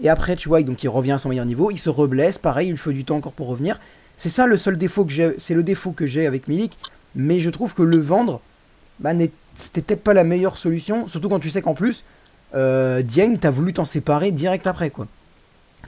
Et 0.00 0.08
après, 0.08 0.36
tu 0.36 0.48
vois, 0.48 0.62
donc 0.62 0.82
il 0.82 0.88
revient 0.88 1.12
à 1.12 1.18
son 1.18 1.28
meilleur 1.28 1.44
niveau. 1.44 1.70
Il 1.70 1.78
se 1.78 1.90
reblesse. 1.90 2.38
Pareil, 2.38 2.68
il 2.68 2.70
lui 2.70 2.78
faut 2.78 2.92
du 2.92 3.04
temps 3.04 3.16
encore 3.16 3.32
pour 3.32 3.48
revenir. 3.48 3.80
C'est 4.16 4.28
ça 4.28 4.46
le 4.46 4.56
seul 4.56 4.78
défaut 4.78 5.04
que 5.04 5.12
j'ai. 5.12 5.34
C'est 5.38 5.54
le 5.54 5.62
défaut 5.62 5.90
que 5.90 6.06
j'ai 6.06 6.26
avec 6.26 6.48
Milik. 6.48 6.78
Mais 7.16 7.40
je 7.40 7.50
trouve 7.50 7.74
que 7.74 7.82
le 7.82 7.98
vendre, 7.98 8.40
bah, 9.00 9.10
c'était 9.56 9.82
peut-être 9.82 10.04
pas 10.04 10.14
la 10.14 10.24
meilleure 10.24 10.56
solution. 10.56 11.08
Surtout 11.08 11.28
quand 11.28 11.40
tu 11.40 11.50
sais 11.50 11.62
qu'en 11.62 11.74
plus, 11.74 12.04
euh, 12.54 13.02
Dieng, 13.02 13.36
t'as 13.38 13.50
voulu 13.50 13.72
t'en 13.72 13.84
séparer 13.84 14.32
direct 14.32 14.66
après, 14.66 14.90
quoi. 14.90 15.06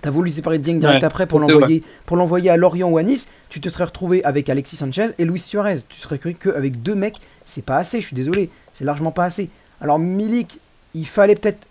T'as 0.03 0.11
voulu 0.11 0.33
séparer 0.33 0.59
Dieng 0.59 0.79
direct 0.79 1.05
après 1.05 1.27
pour 1.27 1.41
l'envoyer 1.41 1.83
pour 2.07 2.17
l'envoyer 2.17 2.49
à 2.49 2.57
Lorient 2.57 2.89
ou 2.89 2.97
à 2.97 3.03
Nice. 3.03 3.29
Tu 3.51 3.61
te 3.61 3.69
serais 3.69 3.85
retrouvé 3.85 4.25
avec 4.25 4.49
Alexis 4.49 4.77
Sanchez 4.77 5.09
et 5.19 5.25
Luis 5.25 5.41
Suarez. 5.41 5.79
Tu 5.89 6.01
serais 6.01 6.19
cru 6.19 6.35
qu'avec 6.35 6.83
deux 6.83 6.95
mecs, 6.95 7.19
c'est 7.45 7.65
pas 7.65 7.77
assez. 7.77 8.01
Je 8.01 8.07
suis 8.07 8.17
désolé, 8.17 8.51
c'est 8.73 8.85
largement 8.85 9.13
pas 9.13 9.25
assez. 9.25 9.51
Alors 9.81 9.99
Milik, 9.99 10.59
il 10.95 11.07
fallait 11.07 11.35
peut-être, 11.35 11.67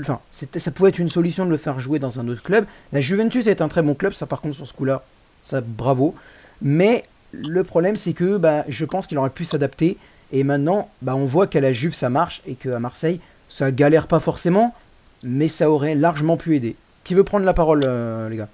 enfin, 0.00 0.20
ça 0.30 0.70
pouvait 0.70 0.90
être 0.90 0.98
une 0.98 1.08
solution 1.08 1.46
de 1.46 1.50
le 1.50 1.56
faire 1.56 1.80
jouer 1.80 1.98
dans 1.98 2.20
un 2.20 2.28
autre 2.28 2.42
club. 2.42 2.66
La 2.92 3.00
Juventus 3.00 3.46
est 3.46 3.62
un 3.62 3.68
très 3.68 3.82
bon 3.82 3.94
club, 3.94 4.12
ça 4.12 4.26
par 4.26 4.40
contre 4.40 4.56
sur 4.56 4.66
ce 4.66 4.74
coup-là, 4.74 5.02
ça 5.42 5.62
bravo. 5.62 6.14
Mais 6.60 7.04
le 7.32 7.64
problème, 7.64 7.96
c'est 7.96 8.12
que 8.12 8.36
bah, 8.36 8.64
je 8.68 8.84
pense 8.84 9.06
qu'il 9.06 9.18
aurait 9.18 9.30
pu 9.30 9.44
s'adapter. 9.44 9.96
Et 10.32 10.44
maintenant, 10.44 10.90
bah, 11.00 11.14
on 11.16 11.24
voit 11.24 11.46
qu'à 11.46 11.60
la 11.60 11.72
Juve 11.72 11.94
ça 11.94 12.10
marche 12.10 12.42
et 12.46 12.54
qu'à 12.54 12.78
Marseille 12.78 13.20
ça 13.48 13.72
galère 13.72 14.06
pas 14.06 14.20
forcément, 14.20 14.74
mais 15.22 15.48
ça 15.48 15.70
aurait 15.70 15.94
largement 15.94 16.36
pu 16.36 16.54
aider. 16.54 16.76
Qui 17.04 17.14
veut 17.14 17.24
prendre 17.24 17.44
la 17.44 17.54
parole, 17.54 17.82
euh, 17.84 18.28
les 18.28 18.36
gars? 18.36 18.48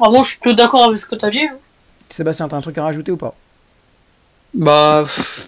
Ah, 0.00 0.10
Moi, 0.10 0.22
je 0.22 0.30
suis 0.30 0.38
plutôt 0.38 0.56
d'accord 0.56 0.88
avec 0.88 0.98
ce 0.98 1.06
que 1.06 1.14
tu 1.14 1.24
as 1.24 1.30
dit. 1.30 1.42
Hein. 1.44 1.56
Sébastien, 2.10 2.48
t'as 2.48 2.56
un 2.56 2.60
truc 2.60 2.76
à 2.78 2.82
rajouter 2.82 3.12
ou 3.12 3.16
pas? 3.16 3.34
Bah, 4.54 5.04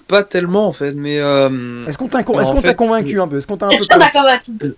pas 0.06 0.22
tellement 0.22 0.68
en 0.68 0.72
fait, 0.72 0.92
mais. 0.92 1.18
Euh, 1.18 1.84
est-ce 1.86 1.98
qu'on 1.98 2.08
t'a 2.08 2.22
convaincu 2.22 3.20
un 3.20 3.28
peu? 3.28 3.38
Est-ce 3.38 3.46
qu'on 3.46 3.56
t'a 3.56 3.66
un 3.66 3.70
convaincu? 3.70 4.76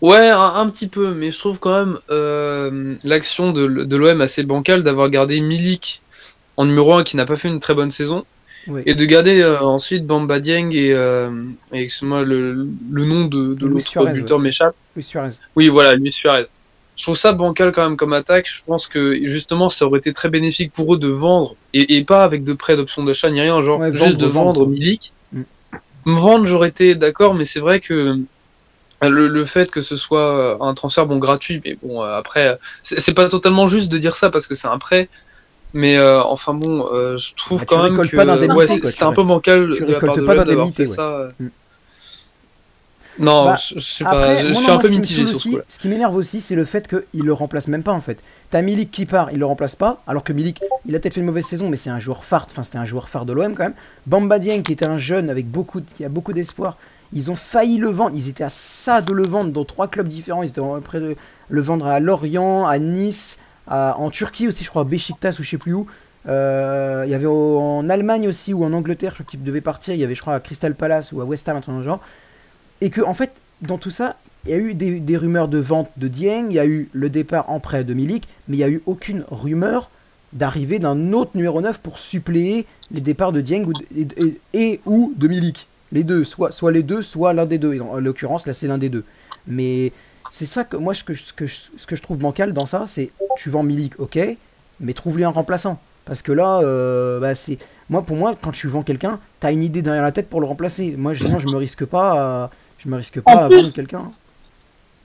Ouais, 0.00 0.28
un, 0.28 0.68
petit 0.68 0.86
peu, 0.86 1.14
mais 1.14 1.32
je 1.32 1.38
trouve 1.38 1.58
quand 1.58 1.72
même 1.72 1.98
euh, 2.10 2.94
l'action 3.04 3.52
de, 3.52 3.66
de 3.66 3.96
l'OM 3.96 4.20
assez 4.20 4.42
bancale 4.42 4.82
d'avoir 4.82 5.08
gardé 5.08 5.40
Milik 5.40 6.02
en 6.56 6.66
numéro 6.66 6.94
1 6.94 7.04
qui 7.04 7.16
n'a 7.16 7.24
pas 7.24 7.36
fait 7.36 7.48
une 7.48 7.60
très 7.60 7.74
bonne 7.74 7.90
saison 7.90 8.24
et 8.86 8.94
de 8.94 9.04
garder 9.04 9.40
euh, 9.40 9.60
ensuite 9.60 10.06
Bamba 10.06 10.40
Dieng 10.40 10.70
et, 10.72 10.92
euh, 10.92 11.30
moi 12.02 12.22
le, 12.22 12.66
le, 12.90 13.04
nom 13.04 13.26
de, 13.26 13.54
de 13.54 13.66
l'autre 13.66 14.12
buteur 14.12 14.38
m'échappe. 14.38 14.74
Luis 14.94 15.04
Suarez. 15.04 15.32
Oui, 15.56 15.68
voilà, 15.68 15.94
Luis 15.94 16.12
Suarez. 16.12 16.46
Je 16.96 17.02
trouve 17.02 17.16
ça 17.16 17.32
bancal 17.32 17.72
quand 17.72 17.82
même 17.82 17.96
comme 17.96 18.12
attaque. 18.12 18.48
Je 18.48 18.60
pense 18.64 18.86
que 18.86 19.18
justement, 19.26 19.68
ça 19.68 19.84
aurait 19.84 19.98
été 19.98 20.12
très 20.12 20.28
bénéfique 20.28 20.72
pour 20.72 20.94
eux 20.94 20.98
de 20.98 21.08
vendre 21.08 21.56
et, 21.72 21.96
et 21.96 22.04
pas 22.04 22.22
avec 22.22 22.44
de 22.44 22.52
prêts 22.52 22.76
d'options 22.76 23.02
d'achat 23.02 23.30
ni 23.30 23.40
rien, 23.40 23.60
genre 23.62 23.82
juste 23.92 24.16
de 24.16 24.26
vendre, 24.26 24.66
Milik. 24.66 25.12
Mm. 25.32 25.42
Me 26.06 26.20
vendre, 26.20 26.46
j'aurais 26.46 26.68
été 26.68 26.94
d'accord, 26.94 27.34
mais 27.34 27.44
c'est 27.44 27.60
vrai 27.60 27.80
que 27.80 28.20
le, 29.02 29.28
le, 29.28 29.44
fait 29.44 29.70
que 29.70 29.82
ce 29.82 29.96
soit 29.96 30.58
un 30.60 30.72
transfert 30.74 31.06
bon 31.06 31.18
gratuit, 31.18 31.60
mais 31.64 31.76
bon 31.82 32.00
après, 32.00 32.58
c'est 32.82 33.14
pas 33.14 33.28
totalement 33.28 33.66
juste 33.68 33.90
de 33.90 33.98
dire 33.98 34.16
ça 34.16 34.30
parce 34.30 34.46
que 34.46 34.54
c'est 34.54 34.68
un 34.68 34.78
prêt. 34.78 35.08
Mais 35.74 35.98
euh, 35.98 36.22
enfin 36.22 36.54
bon, 36.54 36.88
euh, 36.92 37.18
je 37.18 37.34
trouve 37.34 37.58
bah, 37.58 37.64
quand 37.66 37.82
même 37.82 37.96
que 37.96 38.54
ouais, 38.54 38.66
c'est 38.68 39.02
un 39.02 39.12
peu 39.12 39.24
bancal. 39.24 39.72
Tu 39.74 39.82
récoltes 39.82 40.24
pas 40.24 40.36
d'indemnité. 40.36 40.86
Ouais. 40.86 40.96
Mm. 41.40 41.48
Non, 43.18 43.44
bah, 43.44 43.58
je, 43.60 43.78
sais 43.78 44.02
pas, 44.02 44.42
je 44.42 44.52
suis 44.52 44.70
un 44.70 44.78
peu 44.78 44.88
mitigé 44.88 45.26
sur 45.26 45.40
ce 45.40 45.48
Ce 45.68 45.78
qui 45.78 45.88
m'énerve 45.88 46.16
aussi, 46.16 46.40
c'est 46.40 46.56
le 46.56 46.64
fait 46.64 46.88
qu'il 46.88 47.24
le 47.24 47.32
remplace 47.32 47.68
même 47.68 47.82
pas 47.82 47.92
en 47.92 48.00
fait. 48.00 48.18
T'as 48.50 48.62
Milik 48.62 48.90
qui 48.90 49.06
part, 49.06 49.30
il 49.30 49.38
le 49.38 49.46
remplace 49.46 49.76
pas, 49.76 50.02
alors 50.06 50.24
que 50.24 50.32
Milik, 50.32 50.60
il 50.86 50.96
a 50.96 50.98
peut-être 50.98 51.14
fait 51.14 51.20
une 51.20 51.26
mauvaise 51.26 51.44
saison, 51.44 51.68
mais 51.68 51.76
c'est 51.76 51.90
un 51.90 52.00
joueur 52.00 52.24
phare, 52.24 52.46
enfin 52.50 52.64
c'était 52.64 52.78
un 52.78 52.84
joueur 52.84 53.08
phare 53.08 53.24
de 53.24 53.32
l'OM 53.32 53.54
quand 53.54 53.64
même. 53.64 53.74
Bamba 54.06 54.40
Dieng, 54.40 54.62
qui 54.62 54.72
était 54.72 54.84
un 54.84 54.98
jeune 54.98 55.30
avec 55.30 55.48
beaucoup, 55.48 55.80
qui 55.80 56.04
a 56.04 56.08
beaucoup 56.08 56.32
d'espoir, 56.32 56.76
ils 57.12 57.30
ont 57.30 57.36
failli 57.36 57.78
le 57.78 57.88
vendre, 57.88 58.16
ils 58.16 58.28
étaient 58.28 58.44
à 58.44 58.48
ça 58.48 59.00
de 59.00 59.12
le 59.12 59.24
vendre 59.24 59.52
dans 59.52 59.64
trois 59.64 59.86
clubs 59.86 60.08
différents, 60.08 60.42
ils 60.42 60.48
étaient 60.48 60.60
près 60.82 60.98
de 60.98 61.14
le 61.48 61.60
vendre 61.60 61.86
à 61.86 62.00
Lorient, 62.00 62.66
à 62.66 62.78
Nice, 62.80 63.38
en 63.66 64.10
Turquie 64.10 64.48
aussi, 64.48 64.64
je 64.64 64.70
crois, 64.70 64.84
Besiktas 64.84 65.36
ou 65.38 65.42
je 65.42 65.50
sais 65.50 65.58
plus 65.58 65.74
où. 65.74 65.86
Euh, 66.26 67.02
il 67.06 67.10
y 67.10 67.14
avait 67.14 67.26
en 67.26 67.88
Allemagne 67.88 68.28
aussi 68.28 68.54
ou 68.54 68.64
en 68.64 68.72
Angleterre, 68.72 69.10
je 69.10 69.16
crois 69.16 69.26
qu'il 69.30 69.42
devait 69.42 69.60
partir. 69.60 69.94
Il 69.94 70.00
y 70.00 70.04
avait, 70.04 70.14
je 70.14 70.20
crois, 70.20 70.34
à 70.34 70.40
Crystal 70.40 70.74
Palace 70.74 71.12
ou 71.12 71.20
à 71.20 71.24
West 71.24 71.48
Ham, 71.48 71.56
un 71.56 71.60
truc 71.60 71.80
genre. 71.82 72.00
Et 72.80 72.90
que, 72.90 73.00
en 73.00 73.14
fait, 73.14 73.32
dans 73.62 73.78
tout 73.78 73.90
ça, 73.90 74.16
il 74.44 74.50
y 74.50 74.54
a 74.54 74.58
eu 74.58 74.74
des, 74.74 75.16
rumeurs 75.16 75.48
de 75.48 75.58
vente 75.58 75.90
de 75.96 76.08
Dieng, 76.08 76.46
il 76.50 76.54
y 76.54 76.58
a 76.58 76.66
eu 76.66 76.88
le 76.92 77.08
départ 77.08 77.50
en 77.50 77.60
prêt 77.60 77.84
de 77.84 77.94
Milik, 77.94 78.28
mais 78.48 78.56
il 78.56 78.58
n'y 78.58 78.64
a 78.64 78.68
eu 78.68 78.82
aucune 78.86 79.24
rumeur 79.30 79.90
d'arrivée 80.32 80.78
d'un 80.78 81.12
autre 81.12 81.30
numéro 81.34 81.60
9 81.60 81.80
pour 81.80 81.98
suppléer 81.98 82.66
les 82.90 83.00
départs 83.00 83.32
de 83.32 83.40
Dieng 83.40 83.64
ou 83.64 83.72
et, 84.52 84.80
ou 84.84 85.14
de 85.16 85.28
Milik. 85.28 85.68
Les 85.92 86.02
deux, 86.02 86.24
soit, 86.24 86.50
soit 86.50 86.72
les 86.72 86.82
deux, 86.82 87.02
soit 87.02 87.32
l'un 87.32 87.46
des 87.46 87.58
deux. 87.58 87.80
en 87.80 88.00
l'occurrence, 88.00 88.46
là, 88.46 88.52
c'est 88.52 88.66
l'un 88.66 88.78
des 88.78 88.88
deux. 88.88 89.04
Mais 89.46 89.92
c'est 90.34 90.46
ça 90.46 90.64
que 90.64 90.76
moi, 90.76 90.94
ce 90.94 91.04
que, 91.04 91.14
ce, 91.14 91.32
que, 91.32 91.46
ce 91.46 91.86
que 91.86 91.94
je 91.94 92.02
trouve 92.02 92.18
bancal 92.18 92.52
dans 92.52 92.66
ça, 92.66 92.86
c'est 92.88 93.12
tu 93.36 93.50
vends 93.50 93.62
Milik, 93.62 94.00
ok, 94.00 94.18
mais 94.80 94.92
trouve-lui 94.92 95.22
un 95.22 95.28
remplaçant. 95.28 95.78
Parce 96.04 96.22
que 96.22 96.32
là, 96.32 96.58
euh, 96.58 97.20
bah 97.20 97.36
c'est 97.36 97.56
moi 97.88 98.02
pour 98.02 98.16
moi, 98.16 98.34
quand 98.42 98.50
tu 98.50 98.66
vends 98.66 98.82
quelqu'un, 98.82 99.20
t'as 99.38 99.52
une 99.52 99.62
idée 99.62 99.80
derrière 99.80 100.02
la 100.02 100.10
tête 100.10 100.28
pour 100.28 100.40
le 100.40 100.48
remplacer. 100.48 100.96
Moi, 100.98 101.14
je, 101.14 101.24
je 101.24 101.46
me 101.46 101.56
risque 101.56 101.84
pas, 101.84 102.44
à, 102.44 102.50
je 102.78 102.88
me 102.88 102.96
risque 102.96 103.20
pas 103.20 103.44
à 103.44 103.48
vendre 103.48 103.72
quelqu'un. 103.72 104.10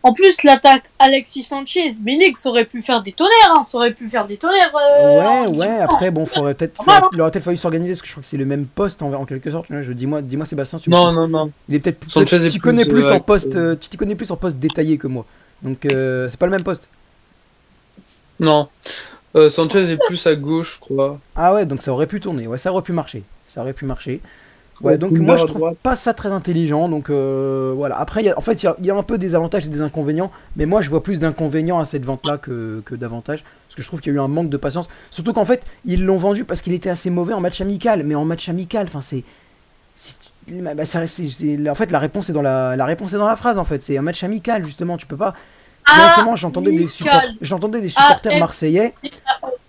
En 0.02 0.14
plus, 0.14 0.44
l'attaque 0.44 0.84
Alexis 0.98 1.44
Sanchez, 1.44 1.92
ça 1.92 2.50
aurait 2.50 2.64
pu 2.66 2.82
faire 2.82 3.04
des 3.04 3.12
tonnerres, 3.12 3.54
hein, 3.58 3.64
ça 3.64 3.78
aurait 3.78 3.94
pu 3.94 4.10
faire 4.10 4.26
des 4.26 4.38
tonnerres. 4.38 4.72
Euh, 4.76 5.48
ouais, 5.48 5.58
ouais, 5.58 5.80
après, 5.80 6.10
bon, 6.10 6.26
faudrait 6.26 6.54
peut-être, 6.54 6.82
il 7.12 7.20
aurait 7.20 7.32
peut-être 7.32 7.44
fallu 7.44 7.58
s'organiser, 7.58 7.94
parce 7.94 8.02
que 8.02 8.08
je 8.08 8.14
crois 8.14 8.22
que 8.22 8.28
c'est 8.28 8.38
le 8.38 8.46
même 8.46 8.66
poste 8.66 9.02
en, 9.02 9.12
en 9.14 9.26
quelque 9.26 9.52
sorte. 9.52 9.68
Je 9.70 9.92
dis-moi, 9.92 10.22
dis-moi, 10.22 10.46
Sébastien. 10.46 10.80
Tu 10.80 10.90
non, 10.90 11.12
non, 11.12 11.28
non. 11.28 11.52
Il 11.68 11.76
est 11.76 11.80
peut-être, 11.80 12.08
tu 12.50 12.60
connais 12.60 12.86
plus, 12.86 13.12
en 13.12 13.20
poste, 13.20 13.56
euh, 13.56 13.76
tu 13.76 13.90
t'y 13.90 13.98
connais 13.98 14.16
plus 14.16 14.32
en 14.32 14.38
poste 14.38 14.58
détaillé 14.58 14.98
que 14.98 15.08
moi. 15.08 15.26
Donc, 15.64 15.86
euh, 15.86 16.30
c'est 16.30 16.40
pas 16.40 16.46
le 16.46 16.54
même 16.54 16.64
poste. 16.64 16.88
Non. 18.40 18.70
Sanchez 19.50 19.92
est 19.92 20.00
plus 20.08 20.26
à 20.28 20.36
gauche, 20.36 20.76
je 20.76 20.80
crois. 20.80 21.20
Ah 21.36 21.54
ouais, 21.54 21.66
donc 21.66 21.82
ça 21.82 21.92
aurait 21.92 22.08
pu 22.08 22.22
tourner, 22.22 22.48
ouais, 22.48 22.58
ça 22.58 22.72
aurait 22.72 22.84
pu 22.84 22.94
marcher. 22.94 23.24
Ça 23.46 23.62
aurait 23.62 23.74
pu 23.74 23.84
marcher. 23.86 24.22
Ouais, 24.82 24.98
donc 24.98 25.18
moi 25.18 25.36
je 25.36 25.46
trouve 25.46 25.74
pas 25.84 25.96
ça 25.96 26.14
très 26.14 26.32
intelligent. 26.32 26.90
Donc 26.90 27.10
euh, 27.10 27.74
voilà. 27.76 28.00
Après, 28.00 28.24
y 28.24 28.30
a, 28.30 28.38
en 28.38 28.42
fait, 28.42 28.64
il 28.64 28.86
y, 28.86 28.92
a 28.92 28.96
un 28.96 29.04
peu 29.04 29.18
des 29.18 29.36
avantages 29.36 29.66
et 29.66 29.70
des 29.70 29.82
inconvénients. 29.82 30.32
Mais 30.56 30.66
moi 30.66 30.82
je 30.82 30.90
vois 30.90 31.04
plus 31.04 31.20
d'inconvénients 31.20 31.80
à 31.80 31.86
cette 31.86 32.06
vente-là 32.06 32.38
que, 32.38 32.82
que 32.86 32.96
d'avantages. 32.96 33.44
Parce 33.68 33.76
que 33.76 33.82
je 33.82 33.88
trouve 33.88 34.02
qu'il 34.02 34.14
y 34.14 34.16
a 34.16 34.18
eu 34.18 34.22
un 34.22 34.28
manque 34.28 34.50
de 34.50 34.58
patience. 34.58 34.90
Surtout 35.12 35.34
qu'en 35.34 35.46
fait, 35.46 35.64
ils 35.86 36.04
l'ont 36.06 36.18
vendu 36.18 36.46
parce 36.46 36.62
qu'il 36.62 36.74
était 36.74 36.90
assez 36.90 37.10
mauvais 37.10 37.34
en 37.34 37.42
match 37.42 37.62
amical. 37.62 38.04
Mais 38.04 38.16
en 38.16 38.26
match 38.26 38.48
amical, 38.50 38.88
enfin 38.88 39.02
c'est. 39.02 39.24
Bah, 40.48 40.86
ça, 40.86 41.02
en 41.02 41.76
fait, 41.76 41.92
la 41.92 42.00
réponse 42.00 42.30
est 42.30 42.34
dans 42.34 42.42
la, 42.42 42.76
la 42.76 42.86
réponse 42.86 43.14
est 43.14 43.18
dans 43.18 43.28
la 43.28 43.36
phrase. 43.36 43.58
En 43.58 43.66
fait, 43.66 43.84
c'est 43.84 43.98
un 43.98 44.02
match 44.02 44.24
amical 44.24 44.66
justement. 44.66 44.98
Tu 44.98 45.06
peux 45.06 45.18
pas. 45.18 45.34
Directement, 45.94 46.36
j'entendais 46.36 46.72
des, 46.72 46.88
j'entendais 47.42 47.82
des 47.82 47.90
supporters 47.90 48.34
ah, 48.36 48.40
marseillais. 48.40 48.94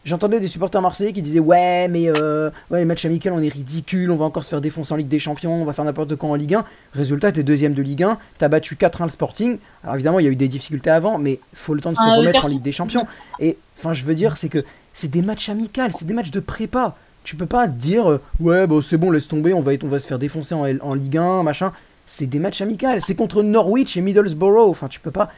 J'entendais 0.05 0.41
des 0.41 0.49
supporters 0.49 0.81
marseillais 0.81 1.13
qui 1.13 1.21
disaient 1.21 1.41
ouais 1.41 1.87
mais 1.89 2.09
euh, 2.09 2.51
ouais 2.71 2.87
match 2.87 3.05
amical 3.05 3.35
on 3.35 3.43
est 3.43 3.53
ridicule, 3.53 4.11
on 4.11 4.17
va 4.17 4.25
encore 4.25 4.45
se 4.45 4.49
faire 4.49 4.63
défoncer 4.63 4.95
en 4.95 4.97
Ligue 4.97 5.09
des 5.09 5.19
Champions, 5.19 5.61
on 5.61 5.65
va 5.67 5.75
faire 5.75 5.85
n'importe 5.85 6.17
quoi 6.17 6.31
en 6.31 6.35
Ligue 6.37 6.55
1. 6.55 6.65
Résultat 6.95 7.33
t'es 7.33 7.43
deuxième 7.43 7.75
de 7.75 7.83
Ligue 7.83 8.05
1, 8.05 8.17
t'as 8.39 8.49
battu 8.49 8.77
4-1 8.77 9.05
le 9.05 9.09
Sporting. 9.11 9.59
Alors 9.83 9.97
évidemment 9.97 10.19
il 10.19 10.25
y 10.25 10.29
a 10.29 10.31
eu 10.31 10.37
des 10.37 10.49
difficultés 10.49 10.89
avant, 10.89 11.19
mais 11.19 11.39
faut 11.53 11.75
le 11.75 11.83
temps 11.83 11.93
de 11.93 11.97
se 11.97 12.03
ah, 12.03 12.17
remettre 12.17 12.47
en 12.47 12.49
Ligue 12.49 12.63
des 12.63 12.73
Champions. 12.73 13.05
Et 13.41 13.59
enfin 13.79 13.93
je 13.93 14.05
veux 14.05 14.15
dire 14.15 14.39
c'est 14.39 14.49
que 14.49 14.65
c'est 14.95 15.11
des 15.11 15.21
matchs 15.21 15.51
amicaux, 15.51 15.83
c'est 15.91 16.07
des 16.07 16.15
matchs 16.15 16.31
de 16.31 16.41
prépa. 16.41 16.97
Tu 17.23 17.37
peux 17.37 17.45
pas 17.45 17.67
dire 17.67 18.11
euh, 18.11 18.21
ouais 18.41 18.67
bon 18.67 18.81
c'est 18.81 18.97
bon 18.97 19.11
laisse 19.11 19.29
tomber, 19.29 19.53
on 19.53 19.61
va 19.61 19.73
on 19.83 19.89
va 19.89 19.99
se 19.99 20.07
faire 20.07 20.19
défoncer 20.19 20.55
en, 20.55 20.65
en 20.81 20.95
Ligue 20.95 21.19
1 21.19 21.43
machin. 21.43 21.73
C'est 22.07 22.27
des 22.27 22.39
matchs 22.39 22.63
amicaux, 22.63 22.89
c'est 23.01 23.15
contre 23.15 23.43
Norwich 23.43 23.99
et 23.99 24.01
Middlesbrough. 24.01 24.71
Enfin 24.71 24.89
tu 24.89 24.99
peux 24.99 25.11
pas 25.11 25.31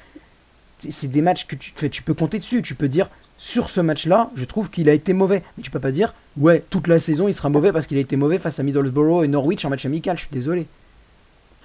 c'est 0.91 1.09
des 1.09 1.23
matchs 1.23 1.47
que 1.47 1.57
tu, 1.57 1.73
tu 1.91 2.03
peux 2.03 2.15
compter 2.15 2.39
dessus. 2.39 2.63
Tu 2.63 2.75
peux 2.75 2.89
dire, 2.89 3.09
sur 3.39 3.69
ce 3.69 3.81
match-là, 3.81 4.31
je 4.37 4.45
trouve 4.45 4.71
qu'il 4.71 4.89
a 4.89 4.93
été 4.93 5.13
mauvais. 5.13 5.43
Mais 5.57 5.63
tu 5.63 5.71
peux 5.71 5.81
pas 5.81 5.91
dire, 5.91 6.15
ouais, 6.37 6.63
toute 6.71 6.89
la 6.89 6.99
saison, 6.99 7.29
il 7.29 7.35
sera 7.35 7.49
mauvais 7.49 7.73
parce 7.73 7.87
qu'il 7.87 7.97
a 7.97 8.01
été 8.01 8.17
mauvais 8.17 8.39
face 8.39 8.61
à 8.61 8.63
Middlesbrough 8.63 9.25
et 9.25 9.29
Norwich 9.29 9.65
en 9.65 9.71
match 9.71 9.85
amical. 9.85 10.17
Je 10.17 10.23
suis 10.23 10.31
désolé. 10.33 10.67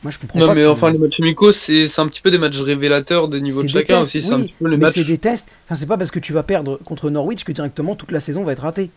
Moi, 0.03 0.11
je 0.11 0.19
comprends 0.19 0.39
non, 0.39 0.53
mais 0.53 0.65
enfin, 0.65 0.91
les 0.91 0.97
matchs 0.99 1.19
amicaux, 1.19 1.51
c'est 1.51 1.99
un 1.99 2.07
petit 2.07 2.21
peu 2.21 2.29
des 2.29 2.37
matchs 2.37 2.59
révélateurs 2.59 3.27
des 3.27 3.41
niveaux 3.41 3.63
de 3.63 3.67
chacun 3.67 4.01
aussi. 4.01 4.21
c'est 4.21 4.33
un 4.33 4.41
petit 4.41 4.53
peu 4.59 4.67
les 4.67 4.77
mais 4.77 4.91
c'est 4.91 5.03
des 5.03 5.17
tests. 5.17 5.47
Enfin, 5.65 5.75
c'est 5.75 5.87
pas 5.87 5.97
parce 5.97 6.11
que 6.11 6.19
tu 6.19 6.33
vas 6.33 6.43
perdre 6.43 6.79
contre 6.85 7.09
Norwich 7.09 7.43
que 7.43 7.51
directement 7.51 7.95
toute 7.95 8.11
la 8.11 8.19
saison 8.19 8.43
va 8.43 8.51
être 8.51 8.61
ratée. 8.61 8.91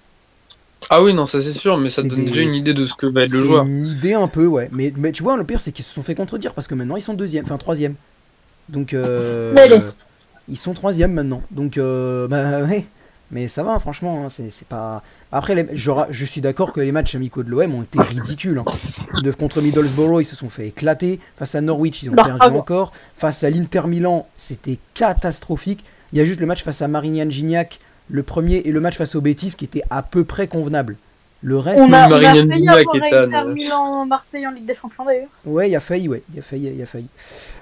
Ah 0.89 1.03
oui, 1.03 1.13
non, 1.13 1.27
ça 1.27 1.43
c'est 1.43 1.53
sûr, 1.53 1.77
mais 1.77 1.91
ça 1.91 2.03
donne 2.03 2.25
déjà 2.25 2.41
une 2.41 2.55
idée 2.55 2.75
de 2.75 2.87
ce 2.87 2.93
que 2.99 3.07
va 3.07 3.25
être 3.25 3.33
le 3.33 3.45
joueur. 3.45 3.65
Une 3.65 3.87
idée 3.87 4.15
un 4.15 4.29
peu, 4.29 4.47
ouais. 4.47 4.69
Mais, 4.73 4.93
mais 4.97 5.13
tu 5.13 5.23
vois, 5.23 5.37
le 5.37 5.45
pire, 5.45 5.61
c'est 5.61 5.73
qu'ils 5.73 5.85
se 5.85 5.93
sont 5.93 6.03
fait 6.03 6.15
contredire 6.15 6.55
parce 6.55 6.67
que 6.67 6.75
maintenant 6.75 6.97
ils 6.97 7.03
sont 7.03 7.15
deuxième, 7.15 7.45
enfin 7.45 7.59
troisième. 7.59 7.95
Donc, 8.69 8.95
euh, 8.95 9.53
ils 10.51 10.57
sont 10.57 10.75
troisième 10.75 11.13
maintenant. 11.13 11.43
Donc, 11.51 11.79
euh, 11.79 12.29
bah 12.29 12.63
ouais. 12.69 12.85
Mais 13.33 13.47
ça 13.47 13.63
va, 13.63 13.79
franchement, 13.79 14.25
hein, 14.25 14.29
c'est 14.29 14.51
c'est 14.51 14.67
pas. 14.67 15.05
Après, 15.31 15.55
les- 15.55 15.69
je, 15.75 16.25
suis 16.25 16.41
d'accord 16.41 16.73
que 16.73 16.81
les 16.81 16.91
matchs 16.91 17.15
amicaux 17.15 17.45
de 17.45 17.51
l'OM 17.51 17.75
ont 17.77 17.83
été 17.83 18.01
ridicules. 18.01 18.59
hein. 18.59 18.65
De, 19.23 19.31
contre 19.31 19.61
Middlesbrough, 19.63 20.21
ils 20.21 20.25
se 20.25 20.35
sont 20.35 20.49
fait 20.51 20.67
éclater. 20.69 21.21
Face 21.37 21.55
à 21.55 21.61
Norwich, 21.61 22.03
ils 22.03 22.11
ont 22.11 22.15
Bah, 22.15 22.25
perdu 22.25 22.39
ah 22.41 22.51
encore. 22.51 22.93
Face 23.15 23.45
à 23.45 23.51
l'Inter 23.51 23.83
Milan, 23.87 24.27
c'était 24.37 24.79
catastrophique. 24.95 25.85
Il 26.13 26.19
y 26.19 26.21
a 26.21 26.25
juste 26.25 26.41
le 26.41 26.47
match 26.47 26.65
face 26.65 26.83
à 26.83 26.89
Marignan 26.89 27.31
Gignac, 27.31 27.79
le 28.09 28.25
premier, 28.25 28.57
et 28.65 28.73
le 28.73 28.81
match 28.81 28.97
face 28.97 29.15
au 29.15 29.21
Betis 29.21 29.55
qui 29.57 29.65
était 29.65 29.83
à 29.91 30.03
peu 30.03 30.25
près 30.25 30.49
convenable. 30.49 30.97
Le 31.43 31.57
reste, 31.57 31.83
On 31.83 31.93
a, 31.93 32.09
on 32.09 32.13
a 32.13 32.21
Marine 32.21 32.53
failli 32.53 32.69
avoir. 33.15 33.47
Milan 33.47 34.05
Marseille 34.07 34.47
en 34.47 34.51
Ligue 34.51 34.67
des 34.67 34.75
Champions 34.75 35.05
d'ailleurs. 35.07 35.29
ouais, 35.47 35.71
il 35.71 35.77
a 35.77 35.81
failli, 35.81 36.07
ouais, 36.09 36.23
il 36.35 36.39
a 36.39 36.43
failli, 36.43 36.71
il 36.77 36.83
a 36.83 36.87
failli. 36.87 37.07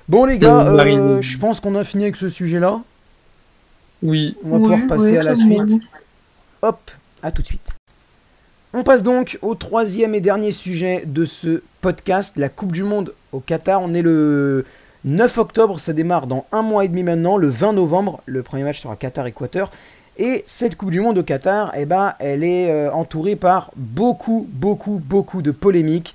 Bon 0.09 0.25
les 0.25 0.39
gars, 0.39 0.67
Euh, 0.67 0.79
euh, 0.79 1.23
je 1.23 1.39
pense 1.39 1.61
qu'on 1.61 1.77
a 1.77 1.85
fini 1.85 2.05
avec 2.05 2.17
ce 2.17 2.29
sujet-là. 2.29 2.81
Oui. 4.03 4.37
On 4.45 4.51
va 4.51 4.59
pouvoir 4.59 4.81
passer 4.89 5.17
à 5.19 5.23
la 5.23 5.35
suite. 5.35 5.81
Hop, 6.63 6.91
à 7.23 7.31
tout 7.31 7.43
de 7.43 7.47
suite. 7.47 7.69
On 8.75 8.83
passe 8.83 9.03
donc 9.03 9.39
au 9.43 9.55
troisième 9.55 10.15
et 10.15 10.21
dernier 10.21 10.51
sujet 10.51 11.05
de 11.07 11.25
ce 11.25 11.63
podcast, 11.81 12.35
la 12.37 12.49
Coupe 12.49 12.73
du 12.73 12.83
Monde 12.83 13.15
au 13.33 13.41
Qatar. 13.41 13.81
On 13.81 13.95
est 13.95 14.03
le 14.03 14.65
9 15.05 15.39
octobre, 15.39 15.79
ça 15.79 15.93
démarre 15.93 16.27
dans 16.27 16.47
un 16.53 16.63
mois 16.63 16.85
et 16.85 16.89
demi 16.89 17.03
maintenant, 17.03 17.37
le 17.37 17.49
20 17.49 17.73
novembre. 17.75 18.21
Le 18.27 18.43
premier 18.43 18.65
match 18.65 18.81
sera 18.83 18.97
Qatar-Équateur. 18.97 19.71
Et 20.19 20.43
cette 20.47 20.77
Coupe 20.77 20.91
du 20.91 21.01
Monde 21.01 21.19
au 21.19 21.23
Qatar, 21.23 21.73
eh 21.77 21.87
ben, 21.87 22.15
elle 22.19 22.43
est 22.43 22.71
euh, 22.71 22.93
entourée 22.93 23.37
par 23.37 23.71
beaucoup, 23.77 24.49
beaucoup, 24.51 25.01
beaucoup 25.05 25.43
de 25.43 25.53
polémiques. 25.53 26.15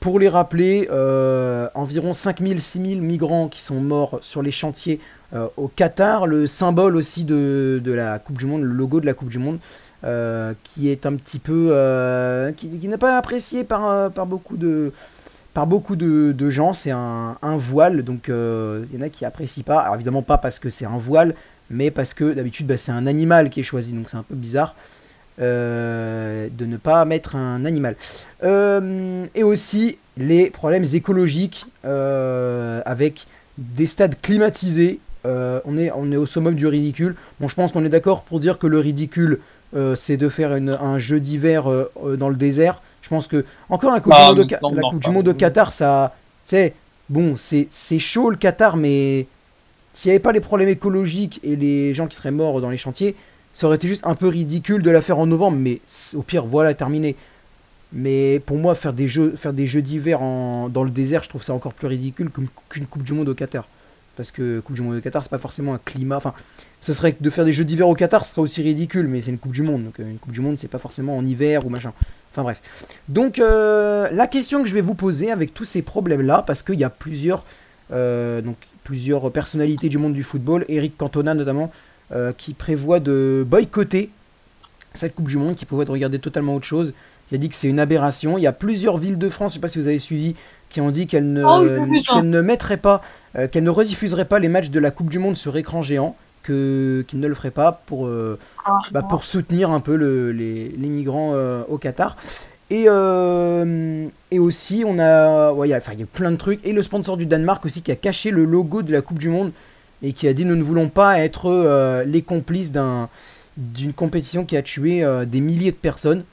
Pour 0.00 0.18
les 0.18 0.30
rappeler, 0.30 0.88
euh, 0.90 1.68
environ 1.74 2.14
5000, 2.14 2.62
6000 2.62 3.02
migrants 3.02 3.48
qui 3.48 3.60
sont 3.60 3.82
morts 3.82 4.18
sur 4.22 4.40
les 4.40 4.50
chantiers 4.50 4.98
euh, 5.34 5.46
au 5.58 5.68
Qatar, 5.68 6.26
le 6.26 6.46
symbole 6.46 6.96
aussi 6.96 7.24
de, 7.24 7.82
la 7.84 8.18
Coupe 8.18 8.38
du 8.38 8.46
Monde, 8.46 8.62
le 8.62 8.72
logo 8.72 9.00
de 9.00 9.06
la 9.06 9.12
Coupe 9.12 9.28
du 9.28 9.38
Monde, 9.38 9.58
euh, 10.04 10.54
qui 10.64 10.88
est 10.88 11.04
un 11.04 11.16
petit 11.16 11.38
peu. 11.38 11.66
qui, 12.56 12.88
n'est 12.88 12.96
pas 12.96 13.18
apprécié 13.18 13.62
par, 13.62 14.10
beaucoup 14.26 14.56
de. 14.56 14.90
Par 15.52 15.66
beaucoup 15.66 15.96
de, 15.96 16.50
gens, 16.50 16.72
c'est 16.72 16.92
un, 16.92 17.36
voile, 17.58 18.02
donc 18.02 18.28
il 18.28 18.94
y 18.94 18.98
en 18.98 19.02
a 19.02 19.10
qui 19.10 19.26
apprécient 19.26 19.64
pas. 19.64 19.80
Alors 19.80 19.96
évidemment 19.96 20.22
pas 20.22 20.38
parce 20.38 20.58
que 20.58 20.70
c'est 20.70 20.86
un 20.86 20.96
voile, 20.96 21.34
mais 21.70 21.90
parce 21.90 22.14
que 22.14 22.32
d'habitude 22.32 22.66
bah, 22.66 22.76
c'est 22.76 22.92
un 22.92 23.06
animal 23.06 23.48
qui 23.50 23.60
est 23.60 23.64
choisi, 23.64 23.92
donc 23.92 24.08
c'est 24.08 24.16
un 24.16 24.22
peu 24.22 24.34
bizarre 24.34 24.74
euh, 25.40 26.48
de 26.56 26.66
ne 26.66 26.76
pas 26.76 27.04
mettre 27.04 27.36
un 27.36 27.64
animal. 27.64 27.96
Euh, 28.42 29.24
et 29.34 29.42
aussi 29.42 29.96
les 30.16 30.50
problèmes 30.50 30.84
écologiques 30.92 31.66
euh, 31.84 32.82
avec 32.84 33.26
des 33.58 33.86
stades 33.86 34.20
climatisés. 34.20 35.00
On, 35.24 35.76
est, 35.78 35.90
on 35.94 36.10
est 36.12 36.16
au 36.16 36.24
summum 36.26 36.54
du 36.54 36.66
ridicule. 36.66 37.14
Bon, 37.40 37.48
je 37.48 37.54
pense 37.54 37.72
qu'on 37.72 37.84
est 37.84 37.90
d'accord 37.90 38.22
pour 38.22 38.40
dire 38.40 38.58
que 38.58 38.66
le 38.66 38.78
ridicule, 38.78 39.40
c'est 39.94 40.16
de 40.16 40.28
faire 40.30 40.56
une- 40.56 40.70
un 40.80 40.98
jeu 40.98 41.20
d'hiver 41.20 41.64
dans 42.18 42.30
le 42.30 42.36
désert. 42.36 42.80
Je 43.02 43.10
pense 43.10 43.26
que, 43.26 43.44
encore 43.68 43.92
la 43.92 44.00
Coupe 44.00 44.14
Ah, 44.16 44.32
du 44.32 44.40
Monde, 44.40 44.52
au, 44.62 44.68
non, 44.70 44.74
la 44.74 44.80
non, 44.80 44.92
du 44.94 45.10
monde 45.10 45.28
au 45.28 45.34
Qatar, 45.34 45.72
ça. 45.74 46.14
Tu 46.46 46.50
sais, 46.56 46.74
bon, 47.10 47.34
c'est 47.36 47.98
chaud 47.98 48.30
le 48.30 48.36
Qatar, 48.36 48.78
mais 48.78 49.26
s'il 49.94 50.10
n'y 50.10 50.14
avait 50.14 50.22
pas 50.22 50.32
les 50.32 50.40
problèmes 50.40 50.68
écologiques 50.68 51.40
et 51.42 51.56
les 51.56 51.94
gens 51.94 52.06
qui 52.06 52.16
seraient 52.16 52.30
morts 52.30 52.60
dans 52.60 52.70
les 52.70 52.76
chantiers, 52.76 53.16
ça 53.52 53.66
aurait 53.66 53.76
été 53.76 53.88
juste 53.88 54.06
un 54.06 54.14
peu 54.14 54.28
ridicule 54.28 54.82
de 54.82 54.90
la 54.90 55.02
faire 55.02 55.18
en 55.18 55.26
novembre, 55.26 55.56
mais 55.58 55.80
au 56.14 56.22
pire, 56.22 56.44
voilà, 56.44 56.74
terminé. 56.74 57.16
Mais 57.92 58.40
pour 58.40 58.56
moi, 58.56 58.74
faire 58.74 58.92
des 58.92 59.08
jeux, 59.08 59.34
d'hiver 59.82 60.20
dans 60.20 60.84
le 60.84 60.90
désert, 60.90 61.22
je 61.24 61.28
trouve 61.28 61.42
ça 61.42 61.54
encore 61.54 61.74
plus 61.74 61.88
ridicule 61.88 62.30
qu'une 62.68 62.86
Coupe 62.86 63.02
du 63.02 63.12
Monde 63.14 63.28
au 63.28 63.34
Qatar. 63.34 63.66
Parce 64.16 64.30
que 64.30 64.60
Coupe 64.60 64.76
du 64.76 64.82
Monde 64.82 64.96
au 64.96 65.00
Qatar, 65.00 65.22
c'est 65.22 65.30
pas 65.30 65.38
forcément 65.38 65.74
un 65.74 65.80
climat. 65.84 66.16
Enfin, 66.16 66.34
ce 66.80 66.92
serait 66.92 67.16
de 67.18 67.30
faire 67.30 67.44
des 67.44 67.52
jeux 67.52 67.64
d'hiver 67.64 67.88
au 67.88 67.94
Qatar, 67.94 68.24
ce 68.24 68.30
serait 68.30 68.42
aussi 68.42 68.62
ridicule, 68.62 69.08
mais 69.08 69.22
c'est 69.22 69.30
une 69.30 69.38
Coupe 69.38 69.52
du 69.52 69.62
Monde. 69.62 69.84
Donc, 69.84 69.98
euh, 69.98 70.08
une 70.08 70.18
Coupe 70.18 70.32
du 70.32 70.40
Monde, 70.40 70.56
c'est 70.58 70.68
pas 70.68 70.78
forcément 70.78 71.16
en 71.16 71.26
hiver 71.26 71.66
ou 71.66 71.70
machin. 71.70 71.92
Enfin, 72.30 72.42
bref. 72.42 72.60
Donc, 73.08 73.40
euh, 73.40 74.08
la 74.12 74.28
question 74.28 74.62
que 74.62 74.68
je 74.68 74.74
vais 74.74 74.80
vous 74.80 74.94
poser 74.94 75.32
avec 75.32 75.52
tous 75.52 75.64
ces 75.64 75.82
problèmes-là, 75.82 76.44
parce 76.46 76.62
qu'il 76.62 76.78
y 76.78 76.84
a 76.84 76.90
plusieurs, 76.90 77.44
euh, 77.92 78.40
donc, 78.40 78.56
plusieurs 78.94 79.30
personnalités 79.30 79.88
du 79.88 79.98
monde 79.98 80.14
du 80.14 80.24
football, 80.24 80.64
Eric 80.68 80.96
Cantona 80.96 81.32
notamment, 81.34 81.70
euh, 82.10 82.32
qui 82.36 82.54
prévoit 82.54 82.98
de 82.98 83.46
boycotter 83.48 84.10
cette 84.94 85.14
Coupe 85.14 85.28
du 85.28 85.36
Monde, 85.36 85.54
qui 85.54 85.64
prévoit 85.64 85.84
de 85.84 85.92
regarder 85.92 86.18
totalement 86.18 86.56
autre 86.56 86.64
chose. 86.66 86.92
Il 87.30 87.36
a 87.36 87.38
dit 87.38 87.48
que 87.48 87.54
c'est 87.54 87.68
une 87.68 87.78
aberration. 87.78 88.36
Il 88.36 88.42
y 88.42 88.48
a 88.48 88.52
plusieurs 88.52 88.98
villes 88.98 89.16
de 89.16 89.28
France, 89.28 89.52
je 89.52 89.54
sais 89.54 89.60
pas 89.60 89.68
si 89.68 89.78
vous 89.78 89.86
avez 89.86 90.00
suivi, 90.00 90.34
qui 90.70 90.80
ont 90.80 90.90
dit 90.90 91.06
qu'elles 91.06 91.32
ne, 91.32 91.44
Ah 91.44 91.60
oui, 91.60 92.02
qu'elles 92.16 92.28
ne 92.30 92.40
mettraient 92.40 92.78
pas, 92.78 93.00
euh, 93.38 93.46
qu'elles 93.46 93.62
ne 93.62 93.70
rediffuseraient 93.70 94.24
pas 94.24 94.40
les 94.40 94.48
matchs 94.48 94.70
de 94.70 94.80
la 94.80 94.90
Coupe 94.90 95.08
du 95.08 95.20
Monde 95.20 95.36
sur 95.36 95.56
écran 95.56 95.82
géant, 95.82 96.16
qu'ils 96.44 96.54
ne 97.14 97.28
le 97.28 97.34
feraient 97.36 97.52
pas 97.52 97.80
pour, 97.86 98.06
euh, 98.08 98.40
bah, 98.90 99.02
pour 99.08 99.22
soutenir 99.22 99.70
un 99.70 99.78
peu 99.78 99.94
le- 99.94 100.32
les, 100.32 100.68
les 100.70 100.88
migrants 100.88 101.32
au 101.68 101.78
Qatar. 101.78 102.16
Et, 102.70 102.84
euh, 102.86 104.06
et 104.30 104.38
aussi, 104.38 104.84
on 104.86 104.98
a, 105.00 105.52
ouais, 105.52 105.68
il 105.68 105.70
y 105.72 105.74
a, 105.74 105.80
plein 106.12 106.30
de 106.30 106.36
trucs. 106.36 106.64
Et 106.64 106.72
le 106.72 106.82
sponsor 106.82 107.16
du 107.16 107.26
Danemark 107.26 107.64
aussi 107.66 107.82
qui 107.82 107.90
a 107.90 107.96
caché 107.96 108.30
le 108.30 108.44
logo 108.44 108.82
de 108.82 108.92
la 108.92 109.02
Coupe 109.02 109.18
du 109.18 109.28
Monde 109.28 109.52
et 110.02 110.12
qui 110.12 110.28
a 110.28 110.32
dit 110.32 110.44
nous 110.44 110.54
ne 110.54 110.62
voulons 110.62 110.88
pas 110.88 111.18
être 111.18 111.50
euh, 111.50 112.04
les 112.04 112.22
complices 112.22 112.70
d'un, 112.70 113.08
d'une 113.56 113.92
compétition 113.92 114.44
qui 114.44 114.56
a 114.56 114.62
tué 114.62 115.02
euh, 115.02 115.24
des 115.24 115.40
milliers 115.40 115.72
de 115.72 115.76
personnes. 115.76 116.24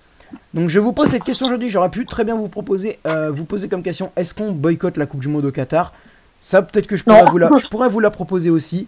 Donc 0.54 0.70
je 0.70 0.80
vous 0.80 0.94
pose 0.94 1.10
cette 1.10 1.24
question 1.24 1.48
aujourd'hui. 1.48 1.70
J'aurais 1.70 1.90
pu 1.90 2.06
très 2.06 2.24
bien 2.24 2.36
vous 2.36 2.50
proposer, 2.50 3.00
vous 3.32 3.46
poser 3.46 3.70
comme 3.70 3.82
question 3.82 4.12
est-ce 4.16 4.34
qu'on 4.34 4.52
boycotte 4.52 4.98
la 4.98 5.06
Coupe 5.06 5.22
du 5.22 5.30
Monde 5.30 5.46
au 5.46 5.52
Qatar? 5.52 5.94
Ça, 6.40 6.62
peut-être 6.62 6.86
que 6.86 6.98
je 6.98 7.04
pourrais, 7.04 7.26
vous 7.32 7.38
la, 7.38 7.50
je 7.62 7.68
pourrais 7.68 7.90
vous 7.90 8.02
la 8.02 8.12
proposer 8.12 8.50
aussi. 8.50 8.88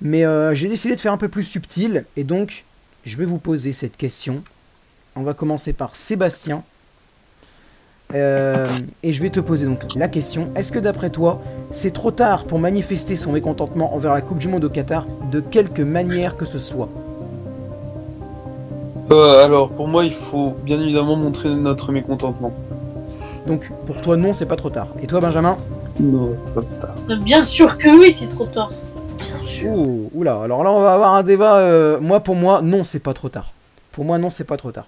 Mais 0.00 0.22
j'ai 0.54 0.68
décidé 0.68 0.94
de 0.94 1.00
faire 1.00 1.12
un 1.12 1.18
peu 1.18 1.28
plus 1.28 1.42
subtil. 1.42 2.04
Et 2.16 2.22
donc, 2.22 2.64
je 3.04 3.16
vais 3.16 3.24
vous 3.24 3.38
poser 3.38 3.72
cette 3.72 3.96
question. 3.96 4.40
On 5.16 5.22
va 5.22 5.34
commencer 5.34 5.72
par 5.72 5.96
Sébastien. 5.96 6.62
Euh, 8.14 8.66
et 9.02 9.12
je 9.12 9.22
vais 9.22 9.28
te 9.28 9.38
poser 9.38 9.66
donc 9.66 9.80
la 9.94 10.08
question 10.08 10.48
est-ce 10.56 10.72
que 10.72 10.78
d'après 10.78 11.10
toi, 11.10 11.42
c'est 11.70 11.92
trop 11.92 12.10
tard 12.10 12.44
pour 12.44 12.58
manifester 12.58 13.16
son 13.16 13.32
mécontentement 13.32 13.94
envers 13.94 14.14
la 14.14 14.22
Coupe 14.22 14.38
du 14.38 14.48
Monde 14.48 14.64
au 14.64 14.70
Qatar 14.70 15.04
de 15.30 15.40
quelque 15.40 15.82
manière 15.82 16.36
que 16.36 16.46
ce 16.46 16.58
soit? 16.58 16.88
Euh, 19.10 19.44
alors, 19.44 19.70
pour 19.70 19.88
moi, 19.88 20.04
il 20.04 20.12
faut 20.12 20.54
bien 20.64 20.80
évidemment 20.80 21.16
montrer 21.16 21.50
notre 21.50 21.92
mécontentement. 21.92 22.52
Donc, 23.46 23.70
pour 23.86 24.00
toi, 24.02 24.16
non, 24.16 24.34
c'est 24.34 24.46
pas 24.46 24.56
trop 24.56 24.68
tard. 24.68 24.88
Et 25.02 25.06
toi, 25.06 25.20
Benjamin? 25.20 25.56
Non, 25.98 26.36
pas 26.54 26.62
tard. 26.80 26.94
Bien 27.20 27.42
sûr 27.42 27.78
que 27.78 27.88
oui, 27.98 28.10
c'est 28.10 28.28
trop 28.28 28.44
tard. 28.44 28.70
Bien 29.16 29.44
sûr. 29.44 29.70
Oh, 29.74 30.10
oula, 30.14 30.42
alors 30.42 30.62
là, 30.62 30.70
on 30.70 30.80
va 30.80 30.92
avoir 30.92 31.14
un 31.14 31.22
débat. 31.22 31.56
euh, 31.56 31.98
moi, 32.00 32.20
pour 32.20 32.34
moi, 32.34 32.60
non, 32.62 32.84
c'est 32.84 32.98
pas 32.98 33.14
trop 33.14 33.30
tard. 33.30 33.52
Pour 33.92 34.04
moi, 34.04 34.18
non, 34.18 34.28
c'est 34.28 34.44
pas 34.44 34.58
trop 34.58 34.72
tard. 34.72 34.86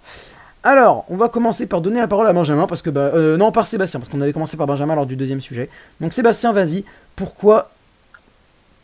Alors, 0.62 1.06
on 1.08 1.16
va 1.16 1.28
commencer 1.30 1.66
par 1.66 1.80
donner 1.80 2.00
la 2.00 2.08
parole 2.08 2.26
à 2.26 2.32
Benjamin, 2.34 2.66
parce 2.66 2.82
que, 2.82 2.90
bah, 2.90 3.12
euh, 3.14 3.36
non, 3.38 3.50
par 3.50 3.66
Sébastien, 3.66 3.98
parce 3.98 4.10
qu'on 4.12 4.20
avait 4.20 4.32
commencé 4.34 4.56
par 4.58 4.66
Benjamin 4.66 4.94
lors 4.94 5.06
du 5.06 5.16
deuxième 5.16 5.40
sujet. 5.40 5.70
Donc, 6.00 6.12
Sébastien, 6.12 6.52
vas-y, 6.52 6.84
pourquoi, 7.16 7.70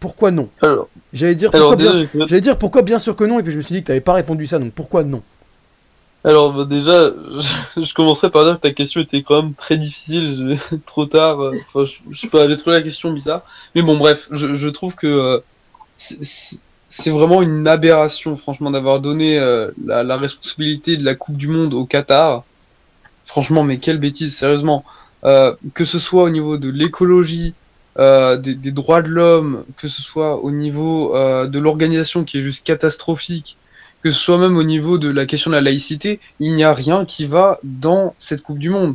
pourquoi 0.00 0.30
non? 0.30 0.48
Alors, 0.62 0.88
J'allais 1.12 1.34
dire, 1.34 1.50
pourquoi 1.50 1.76
bien, 1.76 1.92
je- 1.92 2.36
dire 2.36 2.58
pourquoi 2.58 2.82
bien 2.82 2.98
sûr 2.98 3.16
que 3.16 3.24
non, 3.24 3.38
et 3.38 3.42
puis 3.42 3.52
je 3.52 3.58
me 3.58 3.62
suis 3.62 3.74
dit 3.74 3.82
que 3.82 3.88
t'avais 3.88 4.00
pas 4.00 4.14
répondu 4.14 4.46
ça, 4.46 4.58
donc 4.58 4.72
pourquoi 4.72 5.04
non? 5.04 5.22
Alors 6.24 6.52
bah, 6.52 6.64
déjà, 6.64 7.10
je, 7.76 7.80
je 7.82 7.94
commencerai 7.94 8.30
par 8.30 8.44
dire 8.44 8.56
que 8.56 8.60
ta 8.60 8.72
question 8.72 9.00
était 9.00 9.22
quand 9.22 9.42
même 9.42 9.54
très 9.54 9.78
difficile, 9.78 10.56
je- 10.70 10.76
trop 10.76 11.06
tard. 11.06 11.40
euh, 11.40 11.56
Enfin, 11.62 11.84
je, 11.84 11.98
je 12.10 12.20
sais 12.20 12.28
pas, 12.28 12.48
j'ai 12.50 12.56
trouvé 12.56 12.76
la 12.76 12.82
question 12.82 13.12
bizarre. 13.12 13.42
Mais 13.74 13.82
bon, 13.82 13.96
bref, 13.96 14.28
je, 14.32 14.68
trouve 14.68 14.96
que 14.96 15.06
euh, 15.06 15.40
c'est 16.88 17.10
vraiment 17.10 17.42
une 17.42 17.66
aberration, 17.66 18.36
franchement, 18.36 18.70
d'avoir 18.70 19.00
donné 19.00 19.38
euh, 19.38 19.70
la, 19.84 20.16
responsabilité 20.16 20.96
de 20.96 21.04
la 21.04 21.14
Coupe 21.14 21.36
du 21.36 21.48
Monde 21.48 21.74
au 21.74 21.84
Qatar. 21.84 22.44
Franchement, 23.24 23.64
mais 23.64 23.78
quelle 23.78 23.98
bêtise, 23.98 24.36
sérieusement. 24.36 24.84
Euh, 25.24 25.54
que 25.74 25.84
ce 25.84 25.98
soit 25.98 26.22
au 26.22 26.30
niveau 26.30 26.58
de 26.58 26.68
l'écologie, 26.70 27.54
euh, 27.98 28.36
des, 28.36 28.54
droits 28.70 29.02
de 29.02 29.08
l'homme, 29.08 29.64
que 29.76 29.88
ce 29.88 30.00
soit 30.00 30.36
au 30.36 30.50
niveau 30.50 31.14
de 31.14 31.58
l'organisation 31.58 32.24
qui 32.24 32.38
est 32.38 32.42
juste 32.42 32.64
catastrophique, 32.64 33.56
que 34.02 34.10
ce 34.10 34.20
soit 34.20 34.38
même 34.38 34.56
au 34.56 34.62
niveau 34.62 34.98
de 34.98 35.08
la 35.08 35.26
question 35.26 35.50
de 35.50 35.56
la 35.56 35.62
laïcité, 35.62 36.20
il 36.38 36.54
n'y 36.54 36.62
a 36.62 36.72
rien 36.72 37.04
qui 37.04 37.26
va 37.26 37.58
dans 37.64 38.14
cette 38.18 38.42
Coupe 38.42 38.58
du 38.58 38.70
Monde. 38.70 38.94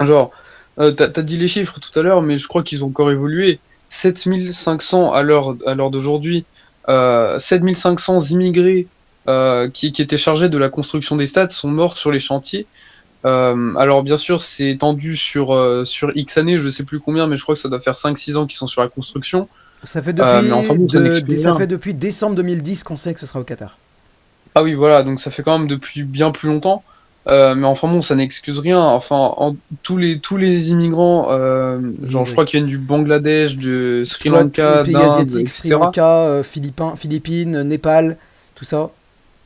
Genre, 0.00 0.32
t'as 0.76 1.06
as 1.14 1.22
dit 1.22 1.36
les 1.36 1.48
chiffres 1.48 1.78
tout 1.78 1.96
à 1.96 2.02
l'heure, 2.02 2.22
mais 2.22 2.38
je 2.38 2.48
crois 2.48 2.64
qu'ils 2.64 2.82
ont 2.82 2.88
encore 2.88 3.12
évolué. 3.12 3.60
7500 3.90 5.12
à 5.12 5.22
l'heure 5.22 5.54
d'aujourd'hui, 5.90 6.44
7500 7.38 8.18
immigrés 8.30 8.86
euh, 9.28 9.68
qui, 9.70 9.92
qui 9.92 10.02
étaient 10.02 10.18
chargés 10.18 10.48
de 10.48 10.58
la 10.58 10.68
construction 10.68 11.16
des 11.16 11.26
stades 11.26 11.50
sont 11.50 11.68
morts 11.68 11.96
sur 11.96 12.10
les 12.12 12.20
chantiers. 12.20 12.66
Euh, 13.24 13.74
alors 13.76 14.02
bien 14.02 14.18
sûr, 14.18 14.42
c'est 14.42 14.68
étendu 14.68 15.16
sur, 15.16 15.54
euh, 15.54 15.84
sur 15.84 16.14
X 16.14 16.36
années, 16.36 16.58
je 16.58 16.68
sais 16.68 16.84
plus 16.84 17.00
combien, 17.00 17.26
mais 17.26 17.36
je 17.36 17.42
crois 17.42 17.54
que 17.54 17.60
ça 17.60 17.68
doit 17.70 17.80
faire 17.80 17.96
5-6 17.96 18.36
ans 18.36 18.46
qu'ils 18.46 18.58
sont 18.58 18.66
sur 18.66 18.82
la 18.82 18.88
construction. 18.88 19.48
Ça 19.84 20.00
depuis, 20.12 20.30
Euh, 20.30 20.52
enfin 20.52 20.74
de- 20.74 21.20
fait 21.58 21.66
depuis 21.66 21.94
décembre 21.94 22.36
2010 22.36 22.84
qu'on 22.84 22.96
sait 22.96 23.14
que 23.14 23.20
ce 23.20 23.26
sera 23.26 23.40
au 23.40 23.44
Qatar. 23.44 23.76
Ah 24.54 24.62
oui, 24.62 24.74
voilà, 24.74 25.02
donc 25.02 25.20
ça 25.20 25.30
fait 25.30 25.42
quand 25.42 25.58
même 25.58 25.68
depuis 25.68 26.04
bien 26.04 26.30
plus 26.30 26.48
longtemps. 26.48 26.84
Euh, 27.26 27.54
mais 27.54 27.66
enfin 27.66 27.88
bon, 27.88 28.02
ça 28.02 28.14
n'excuse 28.14 28.58
rien. 28.58 28.80
Enfin, 28.80 29.16
en- 29.16 29.56
tous 29.82 29.96
les 29.96 30.18
tous 30.18 30.36
les 30.36 30.70
immigrants, 30.70 31.28
euh, 31.30 31.80
genre 32.02 32.22
Oui, 32.22 32.28
je 32.28 32.32
crois 32.32 32.44
qu'ils 32.44 32.58
viennent 32.60 32.68
du 32.68 32.76
Bangladesh, 32.78 33.56
de 33.56 34.02
Sri 34.04 34.28
Lanka, 34.28 34.82
pays 34.84 34.92
d'Inde, 34.92 35.02
asiatiques, 35.04 35.48
Sri. 35.48 35.68
Lanka, 35.70 36.06
euh, 36.06 36.42
Philippins, 36.42 36.96
Philippines, 36.96 37.62
Népal, 37.62 38.18
tout 38.54 38.66
ça. 38.66 38.90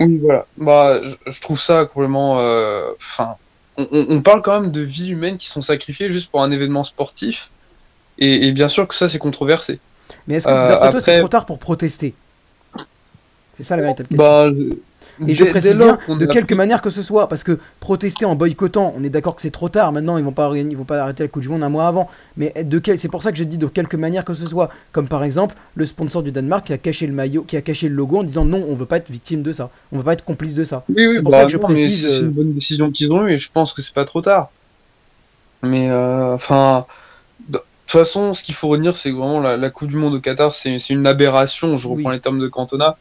Oui, 0.00 0.18
voilà. 0.22 0.46
Bah, 0.56 1.00
je, 1.02 1.30
je 1.30 1.40
trouve 1.40 1.60
ça 1.60 1.84
complètement. 1.84 2.34
Enfin, 2.96 3.36
on, 3.76 4.22
parle 4.22 4.42
quand 4.42 4.60
même 4.60 4.72
de 4.72 4.80
vies 4.80 5.10
humaines 5.10 5.36
qui 5.36 5.46
sont 5.46 5.62
sacrifiées 5.62 6.08
juste 6.08 6.30
pour 6.32 6.42
un 6.42 6.50
événement 6.50 6.82
sportif. 6.82 7.50
Et, 8.18 8.48
et 8.48 8.52
bien 8.52 8.68
sûr 8.68 8.88
que 8.88 8.94
ça, 8.96 9.08
c'est 9.08 9.18
controversé. 9.18 9.78
Mais 10.26 10.34
est-ce 10.36 10.46
que 10.46 10.50
d'après 10.50 10.90
toi 10.90 11.00
c'est 11.00 11.12
après- 11.12 11.20
trop 11.20 11.28
tard 11.28 11.46
pour 11.46 11.58
protester? 11.60 12.14
C'est 13.56 13.62
ça 13.62 13.76
la 13.76 13.82
véritable 13.82 14.08
question. 14.08 14.24
Bah, 14.26 14.50
Et 15.26 15.34
je 15.34 15.44
précise 15.44 15.78
bien 15.78 15.98
de 16.08 16.26
quelque 16.26 16.54
manière 16.54 16.80
que 16.80 16.90
ce 16.90 17.02
soit, 17.02 17.28
parce 17.28 17.42
que 17.44 17.58
protester 17.80 18.24
en 18.24 18.36
boycottant, 18.36 18.94
on 18.96 19.02
est 19.02 19.08
d'accord 19.10 19.34
que 19.34 19.42
c'est 19.42 19.50
trop 19.50 19.68
tard. 19.68 19.92
Maintenant, 19.92 20.16
ils 20.18 20.24
vont 20.24 20.32
pas, 20.32 20.52
ils 20.56 20.76
vont 20.76 20.84
pas 20.84 21.00
arrêter 21.02 21.24
la 21.24 21.28
Coupe 21.28 21.42
du 21.42 21.48
Monde 21.48 21.62
un 21.62 21.68
mois 21.68 21.86
avant. 21.88 22.08
Mais 22.36 22.52
de 22.62 22.78
quel, 22.78 22.98
c'est 22.98 23.08
pour 23.08 23.22
ça 23.22 23.32
que 23.32 23.38
je 23.38 23.44
dis 23.44 23.58
de 23.58 23.66
quelque 23.66 23.96
manière 23.96 24.24
que 24.24 24.34
ce 24.34 24.46
soit. 24.46 24.68
Comme 24.92 25.08
par 25.08 25.24
exemple 25.24 25.54
le 25.74 25.86
sponsor 25.86 26.22
du 26.22 26.30
Danemark 26.32 26.66
qui 26.66 26.72
a 26.72 26.78
caché 26.78 27.06
le 27.06 27.12
maillot, 27.14 27.42
qui 27.42 27.56
a 27.56 27.62
caché 27.62 27.88
le 27.88 27.94
logo 27.96 28.18
en 28.18 28.22
disant 28.22 28.44
non, 28.44 28.64
on 28.68 28.74
veut 28.74 28.86
pas 28.86 28.98
être 28.98 29.10
victime 29.10 29.42
de 29.42 29.52
ça, 29.52 29.70
on 29.92 29.98
veut 29.98 30.04
pas 30.04 30.12
être 30.12 30.24
complice 30.24 30.54
de 30.54 30.64
ça. 30.64 30.84
Oui, 30.88 31.06
oui, 31.08 31.14
C'est 31.16 31.22
pour 31.22 31.32
bah 31.32 31.38
ça 31.38 31.44
que 31.46 31.50
je 31.50 31.56
précise, 31.56 32.02
C'est 32.02 32.20
une 32.20 32.30
bonne 32.30 32.54
décision 32.54 32.90
qu'ils 32.90 33.10
ont 33.12 33.26
eue 33.26 33.32
et 33.32 33.36
je 33.36 33.50
pense 33.52 33.72
que 33.74 33.82
c'est 33.82 33.94
pas 33.94 34.04
trop 34.04 34.20
tard. 34.20 34.50
Mais 35.62 35.90
euh, 35.90 36.34
enfin, 36.34 36.86
de 37.48 37.58
toute 37.58 37.90
façon, 37.90 38.34
ce 38.34 38.44
qu'il 38.44 38.54
faut 38.54 38.68
retenir, 38.68 38.96
c'est 38.96 39.10
que 39.10 39.16
vraiment 39.16 39.40
la, 39.40 39.56
la 39.56 39.70
Coupe 39.70 39.88
du 39.88 39.96
Monde 39.96 40.14
au 40.14 40.20
Qatar, 40.20 40.54
c'est 40.54 40.78
c'est 40.78 40.94
une 40.94 41.06
aberration. 41.06 41.76
Je 41.76 41.88
reprends 41.88 42.10
Oui. 42.10 42.12
les 42.12 42.20
termes 42.20 42.40
de 42.40 42.48
Cantona. 42.48 42.96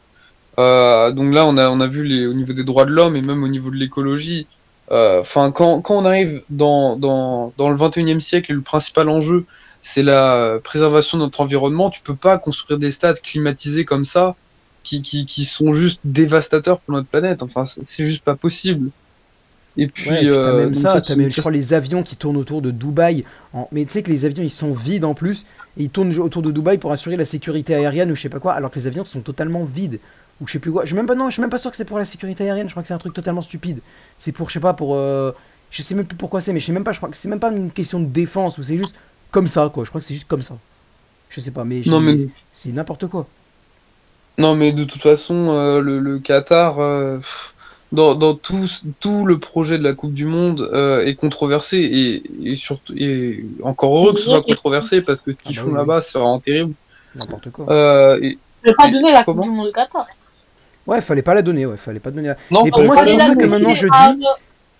Euh, 0.58 1.12
donc 1.12 1.32
là, 1.34 1.46
on 1.46 1.56
a, 1.56 1.68
on 1.70 1.80
a 1.80 1.86
vu 1.86 2.04
les, 2.04 2.26
au 2.26 2.34
niveau 2.34 2.52
des 2.52 2.64
droits 2.64 2.84
de 2.86 2.90
l'homme 2.90 3.16
et 3.16 3.22
même 3.22 3.42
au 3.44 3.48
niveau 3.48 3.70
de 3.70 3.76
l'écologie. 3.76 4.48
euh, 4.90 5.20
Enfin, 5.20 5.52
quand, 5.52 5.80
quand 5.82 5.96
on 5.98 6.04
arrive 6.04 6.42
dans, 6.48 6.96
dans, 6.96 7.52
dans 7.56 7.70
le 7.70 7.76
21e 7.76 8.20
siècle 8.20 8.52
et 8.52 8.54
le 8.54 8.62
principal 8.62 9.08
enjeu, 9.08 9.46
c'est 9.80 10.02
la 10.02 10.58
préservation 10.64 11.18
de 11.18 11.22
notre 11.24 11.40
environnement, 11.40 11.90
tu 11.90 12.02
peux 12.02 12.16
pas 12.16 12.38
construire 12.38 12.78
des 12.78 12.90
stades 12.90 13.20
climatisés 13.20 13.84
comme 13.84 14.04
ça 14.04 14.36
qui, 14.82 15.02
qui, 15.02 15.26
qui 15.26 15.44
sont 15.44 15.74
juste 15.74 16.00
dévastateurs 16.04 16.80
pour 16.80 16.94
notre 16.94 17.08
planète. 17.08 17.42
Enfin, 17.42 17.64
c'est- 17.64 18.04
juste 18.04 18.24
pas 18.24 18.36
possible. 18.36 18.90
Et 19.76 19.88
puis, 19.88 20.10
Ouais, 20.10 20.24
et 20.24 20.26
puis 20.26 20.40
t'as 20.40 20.52
euh, 20.52 20.52
même 20.52 20.74
donc 20.74 20.74
ça, 20.74 21.00
t'as 21.02 21.14
même, 21.16 21.32
je 21.32 21.38
crois, 21.40 21.52
les 21.52 21.74
avions 21.74 22.02
qui 22.02 22.16
tournent 22.16 22.36
autour 22.36 22.62
de 22.62 22.70
Dubaï. 22.70 23.24
En... 23.52 23.68
Mais 23.72 23.84
tu 23.84 23.92
sais 23.92 24.02
que 24.02 24.10
les 24.10 24.24
avions, 24.24 24.42
ils 24.42 24.50
sont 24.50 24.72
vides 24.72 25.04
en 25.04 25.14
plus. 25.14 25.44
Et 25.76 25.84
ils 25.84 25.90
tournent 25.90 26.16
autour 26.18 26.42
de 26.42 26.50
Dubaï 26.50 26.78
pour 26.78 26.92
assurer 26.92 27.16
la 27.16 27.24
sécurité 27.24 27.74
aérienne 27.74 28.10
ou 28.10 28.16
je 28.16 28.22
sais 28.22 28.28
pas 28.28 28.40
quoi, 28.40 28.54
alors 28.54 28.70
que 28.70 28.78
les 28.78 28.86
avions 28.86 29.04
sont 29.04 29.20
totalement 29.20 29.64
vides. 29.64 30.00
Ou 30.40 30.46
je 30.46 30.52
sais 30.52 30.58
plus 30.60 30.70
quoi. 30.70 30.82
Je 30.84 30.88
suis 30.88 30.96
même 30.96 31.06
pas, 31.06 31.14
non, 31.16 31.28
je 31.28 31.32
suis 31.34 31.40
même 31.40 31.50
pas 31.50 31.58
sûr 31.58 31.70
que 31.70 31.76
c'est 31.76 31.84
pour 31.84 31.98
la 31.98 32.04
sécurité 32.04 32.44
aérienne. 32.44 32.68
Je 32.68 32.72
crois 32.72 32.82
que 32.82 32.86
c'est 32.88 32.94
un 32.94 32.98
truc 32.98 33.14
totalement 33.14 33.42
stupide. 33.42 33.80
C'est 34.18 34.32
pour, 34.32 34.48
je 34.48 34.54
sais 34.54 34.60
pas, 34.60 34.72
pour. 34.74 34.94
euh, 34.94 35.32
Je 35.70 35.82
sais 35.82 35.94
même 35.94 36.06
plus 36.06 36.16
pourquoi 36.16 36.40
c'est, 36.40 36.52
mais 36.52 36.60
je 36.60 36.66
sais 36.66 36.72
même 36.72 36.84
pas, 36.84 36.92
je 36.92 36.98
crois 36.98 37.08
que 37.10 37.16
c'est 37.16 37.28
même 37.28 37.40
pas 37.40 37.50
une 37.50 37.70
question 37.70 38.00
de 38.00 38.06
défense 38.06 38.56
ou 38.58 38.62
c'est 38.62 38.78
juste 38.78 38.94
comme 39.30 39.46
ça, 39.48 39.68
quoi. 39.72 39.84
Je 39.84 39.90
crois 39.90 40.00
que 40.00 40.06
c'est 40.06 40.14
juste 40.14 40.28
comme 40.28 40.42
ça. 40.42 40.56
Je 41.28 41.40
sais 41.40 41.50
pas, 41.50 41.64
mais, 41.64 41.82
Non, 41.86 42.00
mais- 42.00 42.26
c'est 42.52 42.72
n'importe 42.72 43.06
quoi. 43.08 43.26
Non, 44.38 44.54
mais 44.54 44.72
de 44.72 44.84
toute 44.84 45.02
façon, 45.02 45.46
euh, 45.48 45.80
le, 45.80 45.98
le 45.98 46.18
Qatar, 46.20 46.78
euh, 46.78 47.18
dans, 47.90 48.14
dans 48.14 48.34
tout, 48.34 48.66
tout 49.00 49.26
le 49.26 49.38
projet 49.38 49.76
de 49.78 49.82
la 49.82 49.94
Coupe 49.94 50.14
du 50.14 50.26
Monde 50.26 50.70
euh, 50.72 51.04
est 51.04 51.16
controversé 51.16 51.78
et, 51.78 52.50
et 52.52 52.54
surtout 52.56 52.94
et 52.96 53.44
encore 53.62 53.96
heureux 53.96 54.12
que 54.14 54.20
ce 54.20 54.26
soit 54.26 54.42
controversé 54.42 55.02
parce 55.02 55.20
que 55.20 55.32
ce 55.32 55.36
qu'ils 55.36 55.58
Ah 55.58 55.62
bah 55.62 55.64
font 55.64 55.72
oui, 55.72 55.76
là-bas, 55.78 56.00
c'est 56.00 56.18
vraiment 56.18 56.38
terrible. 56.40 56.74
N'importe 57.16 57.50
quoi. 57.50 57.66
Euh, 57.70 58.18
et- 58.22 58.38
Je 58.62 58.70
vais 58.70 58.76
pas 58.76 58.88
donner 58.90 59.10
la 59.10 59.24
Coupe 59.24 59.40
du 59.40 59.50
Monde 59.50 59.68
au 59.68 59.72
Qatar. 59.72 60.06
Ouais, 60.88 61.02
fallait 61.02 61.22
pas 61.22 61.34
la 61.34 61.42
donner, 61.42 61.66
ouais, 61.66 61.76
fallait 61.76 62.00
pas 62.00 62.10
donner 62.10 62.28
la... 62.28 62.36
Non, 62.50 62.62
Mais 62.64 62.70
pour 62.70 62.82
moi, 62.82 62.96
c'est 62.96 63.12
pour 63.12 63.20
ça 63.22 63.34
que 63.36 63.44
maintenant 63.44 63.74
je 63.74 63.86
dis. 63.86 63.92
Ah, 63.92 64.14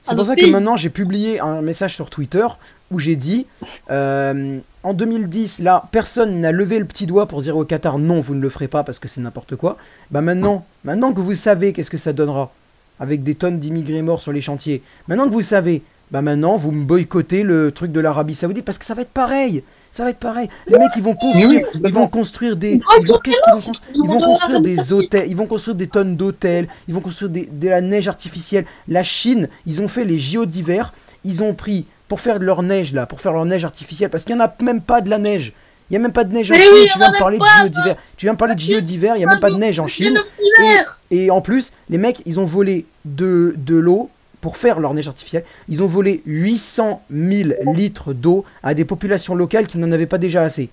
C'est 0.02 0.12
Un 0.12 0.16
pour 0.16 0.24
ça 0.24 0.36
que 0.36 0.46
maintenant 0.46 0.74
j'ai 0.74 0.88
publié 0.88 1.38
un 1.38 1.60
message 1.60 1.94
sur 1.94 2.08
Twitter 2.08 2.46
où 2.90 2.98
j'ai 2.98 3.14
dit 3.14 3.46
euh, 3.90 4.58
en 4.82 4.94
2010 4.94 5.58
là 5.58 5.84
personne 5.92 6.40
n'a 6.40 6.50
levé 6.50 6.78
le 6.78 6.86
petit 6.86 7.04
doigt 7.04 7.26
pour 7.26 7.42
dire 7.42 7.58
au 7.58 7.64
Qatar 7.66 7.98
non 7.98 8.20
vous 8.20 8.34
ne 8.34 8.40
le 8.40 8.48
ferez 8.48 8.68
pas 8.68 8.84
parce 8.84 8.98
que 8.98 9.06
c'est 9.06 9.20
n'importe 9.20 9.56
quoi. 9.56 9.76
Bah 10.10 10.22
maintenant 10.22 10.64
maintenant 10.82 11.12
que 11.12 11.20
vous 11.20 11.34
savez 11.34 11.74
qu'est-ce 11.74 11.90
que 11.90 11.98
ça 11.98 12.14
donnera 12.14 12.50
avec 12.98 13.22
des 13.22 13.34
tonnes 13.34 13.58
d'immigrés 13.58 14.00
morts 14.00 14.22
sur 14.22 14.32
les 14.32 14.40
chantiers. 14.40 14.82
Maintenant 15.08 15.26
que 15.28 15.34
vous 15.34 15.42
savez 15.42 15.82
bah 16.10 16.22
maintenant 16.22 16.56
vous 16.56 16.72
me 16.72 16.86
boycottez 16.86 17.42
le 17.42 17.70
truc 17.70 17.92
de 17.92 18.00
l'Arabie 18.00 18.34
Saoudite 18.34 18.64
parce 18.64 18.78
que 18.78 18.86
ça 18.86 18.94
va 18.94 19.02
être 19.02 19.10
pareil. 19.10 19.62
Ça 19.98 20.04
va 20.04 20.10
être 20.10 20.18
pareil. 20.20 20.48
Les 20.68 20.78
mecs 20.78 20.90
ils 20.94 21.02
vont 21.02 21.14
construire 21.14 21.66
ils 21.74 21.92
vont 21.92 22.06
construire 22.06 22.54
des 22.56 22.80
Ah, 22.88 22.94
ils 23.00 23.06
vont- 23.08 23.18
qu'est-ce 23.18 23.40
qu'ils 23.42 23.52
vont 23.52 23.60
construire 23.72 23.92
ils 23.96 24.08
vont 24.54 24.60
des 24.60 24.92
hôtels, 24.92 25.28
ils 25.28 25.36
vont 25.36 25.46
construire 25.46 25.74
des 25.74 25.88
tonnes 25.88 26.14
d'hôtels, 26.14 26.68
ils 26.86 26.94
vont 26.94 27.00
construire 27.00 27.30
des, 27.30 27.46
de 27.50 27.68
la 27.68 27.80
neige 27.80 28.06
artificielle. 28.06 28.64
La 28.86 29.02
Chine, 29.02 29.48
ils 29.66 29.82
ont 29.82 29.88
fait 29.88 30.04
les 30.04 30.16
JO 30.20 30.46
d'hiver, 30.46 30.92
ils 31.24 31.42
ont 31.42 31.52
pris 31.52 31.84
pour 32.06 32.20
faire 32.20 32.38
de 32.38 32.44
leur 32.44 32.62
neige 32.62 32.92
là, 32.92 33.06
pour 33.06 33.20
faire 33.20 33.32
leur 33.32 33.44
neige 33.44 33.64
artificielle, 33.64 34.08
parce 34.08 34.22
qu'il 34.22 34.36
n'y 34.36 34.40
en 34.40 34.44
a 34.44 34.54
même 34.62 34.82
pas 34.82 35.00
de 35.00 35.10
la 35.10 35.18
neige. 35.18 35.52
Il 35.90 35.94
n'y 35.94 35.96
a 35.96 36.00
même 36.00 36.12
pas 36.12 36.22
de 36.22 36.32
neige 36.32 36.52
en 36.52 36.54
Chine, 36.54 36.64
oui, 36.74 36.86
tu 36.92 36.98
viens 36.98 37.10
de 37.10 37.18
parler 37.18 37.38
de 37.38 37.44
JO 37.44 37.68
d'hiver. 37.68 37.96
Tu 38.16 38.26
viens 38.26 38.36
parler 38.36 38.54
de 38.54 38.60
JO 38.60 38.80
d'hiver, 38.80 39.14
il 39.16 39.18
n'y 39.18 39.24
a 39.24 39.28
même 39.28 39.40
pas 39.40 39.50
de 39.50 39.56
neige 39.56 39.80
en 39.80 39.88
Chine. 39.88 40.16
Hiver. 40.60 41.00
Et 41.10 41.30
en 41.32 41.40
plus, 41.40 41.72
les 41.90 41.98
mecs, 41.98 42.22
ils 42.24 42.38
ont 42.38 42.44
volé 42.46 42.86
de, 43.04 43.54
de 43.56 43.74
l'eau 43.74 44.10
pour 44.40 44.56
faire 44.56 44.80
leur 44.80 44.94
neige 44.94 45.08
artificielle. 45.08 45.44
Ils 45.68 45.82
ont 45.82 45.86
volé 45.86 46.22
800 46.26 47.02
000 47.10 47.50
litres 47.74 48.12
d'eau 48.12 48.44
à 48.62 48.74
des 48.74 48.84
populations 48.84 49.34
locales 49.34 49.66
qui 49.66 49.78
n'en 49.78 49.92
avaient 49.92 50.06
pas 50.06 50.18
déjà 50.18 50.42
assez. 50.42 50.70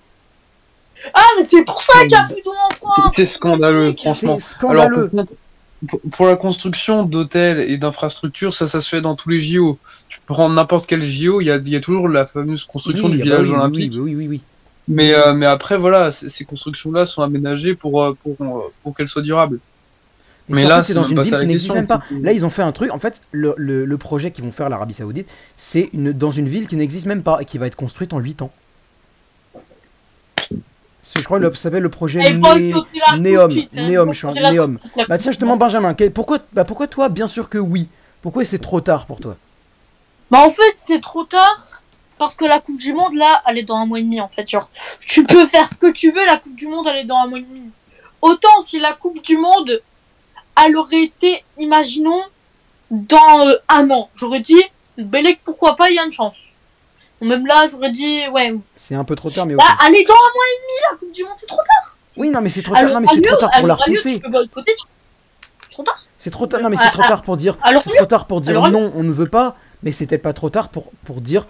Ah, 1.12 1.24
mais 1.38 1.46
c'est 1.48 1.64
pour 1.64 1.82
ça 1.82 2.00
qu'il 2.00 2.08
n'y 2.08 2.14
a 2.14 2.24
plus 2.24 2.42
d'eau 2.42 2.52
en 2.52 2.74
France. 2.74 3.12
C'est 3.16 3.26
scandaleux, 3.26 3.92
franchement. 3.92 4.12
C'est 4.14 4.26
Alors, 4.26 4.40
scandaleux. 4.40 5.08
contre, 5.08 5.32
pour, 5.88 6.00
pour 6.12 6.26
la 6.26 6.36
construction 6.36 7.02
d'hôtels 7.02 7.60
et 7.60 7.76
d'infrastructures, 7.76 8.54
ça, 8.54 8.66
ça 8.66 8.80
se 8.80 8.88
fait 8.88 9.00
dans 9.00 9.14
tous 9.14 9.28
les 9.28 9.40
JO. 9.40 9.78
Tu 10.08 10.20
prends 10.26 10.48
n'importe 10.48 10.86
quel 10.86 11.02
JO, 11.02 11.40
il 11.40 11.46
y 11.46 11.50
a, 11.50 11.56
il 11.56 11.68
y 11.68 11.76
a 11.76 11.80
toujours 11.80 12.08
la 12.08 12.26
fameuse 12.26 12.64
construction 12.64 13.06
Oui, 13.06 13.12
du 13.12 13.22
ah 13.22 13.24
bah 13.24 13.24
village 13.24 13.48
oui, 13.48 13.52
oui, 13.52 13.60
olympique. 13.60 13.92
Oui, 13.92 14.00
oui, 14.00 14.14
oui, 14.14 14.28
oui. 14.28 14.40
Mais, 14.88 15.14
euh, 15.14 15.32
mais 15.34 15.46
après, 15.46 15.76
voilà, 15.76 16.12
ces 16.12 16.44
constructions-là 16.44 17.06
sont 17.06 17.22
aménagées 17.22 17.74
pour, 17.74 18.02
euh, 18.02 18.16
pour, 18.22 18.36
euh, 18.40 18.72
pour 18.82 18.94
qu'elles 18.94 19.08
soient 19.08 19.22
durables. 19.22 19.58
Et 20.48 20.52
Mais 20.54 20.64
là, 20.64 20.84
c'est 20.84 20.94
dans 20.94 21.02
une 21.04 21.20
ville 21.22 21.36
qui 21.38 21.46
n'existe 21.46 21.74
même 21.74 21.86
pas. 21.88 22.00
Là, 22.22 22.32
ils 22.32 22.46
ont 22.46 22.50
fait 22.50 22.62
un 22.62 22.70
truc. 22.72 22.92
En 22.92 22.98
fait, 23.00 23.20
le, 23.32 23.54
le- 23.56 23.84
le 23.84 23.98
projet 23.98 24.30
qu'ils 24.30 24.44
vont 24.44 24.52
faire 24.52 24.68
l'Arabie 24.68 24.94
Saoudite, 24.94 25.28
c'est 25.56 25.90
une, 25.92 26.12
dans 26.12 26.30
une 26.30 26.48
ville 26.48 26.68
qui 26.68 26.76
n'existe 26.76 27.06
même 27.06 27.22
pas 27.22 27.38
et 27.40 27.44
qui 27.44 27.58
va 27.58 27.66
être 27.66 27.74
construite 27.76 28.12
en 28.12 28.18
8 28.18 28.42
ans. 28.42 28.52
Je 31.16 31.22
crois 31.24 31.40
que 31.40 31.50
ça 31.54 31.62
s'appelle 31.62 31.82
le 31.82 31.88
projet 31.88 32.20
Né- 32.20 32.38
Néom. 33.18 33.50
suite, 33.50 33.70
hein. 33.78 33.86
Néom, 33.86 34.12
je 34.12 34.26
Néom. 34.26 34.78
Bah 35.08 35.18
tiens, 35.18 35.32
je 35.32 35.36
te 35.36 35.42
demande 35.42 35.58
Benjamin, 35.60 35.94
quel- 35.94 36.12
pourquoi, 36.12 36.38
bah, 36.52 36.64
pourquoi 36.64 36.88
toi, 36.88 37.08
bien 37.08 37.26
sûr 37.26 37.48
que 37.48 37.58
oui? 37.58 37.88
Pourquoi 38.22 38.44
c'est 38.44 38.58
trop 38.58 38.80
tard 38.80 39.06
pour 39.06 39.20
toi? 39.20 39.36
Bah 40.30 40.40
en 40.44 40.50
fait 40.50 40.72
c'est 40.74 41.00
trop 41.00 41.22
tard 41.24 41.82
parce 42.18 42.34
que 42.34 42.44
la 42.44 42.58
Coupe 42.60 42.78
du 42.78 42.92
Monde 42.92 43.14
là 43.14 43.40
elle 43.46 43.58
est 43.58 43.62
dans 43.62 43.76
un 43.76 43.86
mois 43.86 44.00
et 44.00 44.02
demi 44.02 44.20
en 44.20 44.26
fait 44.28 44.48
genre 44.48 44.68
tu 45.00 45.22
peux 45.22 45.46
faire 45.46 45.68
ce 45.70 45.76
que 45.76 45.92
tu 45.92 46.10
veux 46.10 46.24
la 46.26 46.38
Coupe 46.38 46.56
du 46.56 46.66
Monde 46.66 46.84
elle 46.90 46.98
est 46.98 47.04
dans 47.04 47.18
un 47.18 47.28
mois 47.28 47.38
et 47.38 47.42
demi 47.42 47.70
autant 48.20 48.60
si 48.60 48.80
la 48.80 48.92
Coupe 48.94 49.22
du 49.22 49.36
Monde 49.38 49.80
elle 50.64 50.76
aurait 50.76 51.02
été 51.04 51.44
imaginons 51.58 52.22
dans 52.90 53.46
euh, 53.48 53.54
un 53.68 53.90
an 53.90 54.08
j'aurais 54.14 54.40
dit 54.40 54.62
Belek 54.98 55.40
pourquoi 55.44 55.76
pas 55.76 55.90
il 55.90 55.96
y 55.96 55.98
a 55.98 56.04
une 56.04 56.12
chance 56.12 56.36
même 57.20 57.46
là 57.46 57.66
j'aurais 57.70 57.90
dit 57.90 58.20
ouais 58.32 58.54
C'est 58.74 58.94
un 58.94 59.04
peu 59.04 59.16
trop 59.16 59.30
tard, 59.30 59.46
mais 59.46 59.54
là 59.54 59.64
elle 59.86 59.94
est 59.94 60.04
dans 60.04 60.14
un 60.14 60.16
mois 60.16 60.44
et 60.52 60.58
demi 60.60 60.92
la 60.92 60.96
Coupe 60.98 61.12
du 61.12 61.24
Monde 61.24 61.32
c'est 61.38 61.46
trop 61.46 61.56
tard 61.56 61.96
Oui, 62.16 62.28
non, 62.30 62.40
mais 62.42 62.48
c'est 62.50 62.62
trop 62.62 62.74
tard. 62.74 62.82
Alors, 62.84 62.94
Non, 62.94 63.00
mais 63.00 63.06
c'est 63.12 63.22
trop 63.22 63.36
tard 63.36 63.50
pour 63.58 63.66
la 63.66 63.74
repousser. 63.74 64.20
c'est 64.22 65.70
trop 65.70 65.82
tard 65.82 65.98
C'est 66.18 66.30
trop 66.30 66.46
tard. 66.46 66.60
Non, 66.62 66.68
mais 66.70 66.76
c'est 66.76 66.84
Ah, 66.86 66.90
trop 66.90 67.02
tard 67.02 67.22
pour 67.22 67.36
dire. 67.36 67.56
alors 67.62 67.82
C'est 67.82 67.90
trop 67.96 68.06
tard 68.06 68.26
pour 68.26 68.40
dire 68.40 68.60
non, 68.68 68.92
on 68.94 69.02
ne 69.02 69.12
veut 69.12 69.28
pas. 69.28 69.56
Mais 69.82 69.92
c'était 69.92 70.18
pas 70.18 70.32
trop 70.32 70.48
tard 70.50 70.68
pour 70.70 70.90
pour 71.04 71.20
dire 71.20 71.46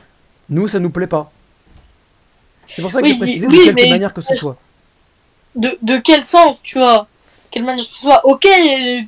nous, 0.48 0.68
ça 0.68 0.78
nous 0.78 0.90
plaît 0.90 1.06
pas. 1.08 1.30
C'est 2.72 2.82
pour 2.82 2.90
ça 2.92 3.00
que 3.00 3.06
Oui, 3.06 3.12
j'ai 3.12 3.18
précisé 3.18 3.46
oui, 3.48 3.58
de 3.58 3.64
quelque 3.64 3.74
mais- 3.82 3.90
manière 3.90 4.12
que 4.14 4.20
ce 4.20 4.34
soit. 4.34 4.56
de, 5.56 5.76
de 5.82 5.96
quel 5.98 6.24
sens, 6.24 6.60
tu 6.62 6.78
vois? 6.78 7.06
Quelle 7.50 7.64
manière 7.64 7.84
que 7.84 7.90
ce 7.90 8.00
soit 8.00 8.20
Ok, 8.26 8.46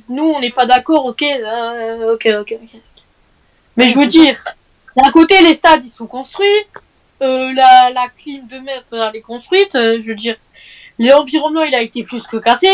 nous 0.09 0.23
on 0.35 0.39
n'est 0.39 0.51
pas 0.51 0.65
d'accord, 0.65 1.05
ok, 1.05 1.21
euh, 1.23 2.13
ok, 2.13 2.27
ok, 2.41 2.57
ok. 2.63 2.79
Mais 3.77 3.87
je 3.87 3.97
veux 3.97 4.07
dire, 4.07 4.35
d'un 4.95 5.11
côté 5.11 5.41
les 5.41 5.53
stades 5.53 5.83
ils 5.83 5.89
sont 5.89 6.07
construits, 6.07 6.47
euh, 7.21 7.53
la, 7.53 7.91
la 7.93 8.07
clim 8.17 8.47
de 8.47 8.57
mètre 8.59 8.93
elle 8.93 9.15
est 9.17 9.21
construite, 9.21 9.75
euh, 9.75 9.99
je 9.99 10.07
veux 10.07 10.15
dire, 10.15 10.35
l'environnement 10.97 11.63
il 11.63 11.75
a 11.75 11.81
été 11.81 12.03
plus 12.03 12.25
que 12.27 12.37
cassé. 12.37 12.69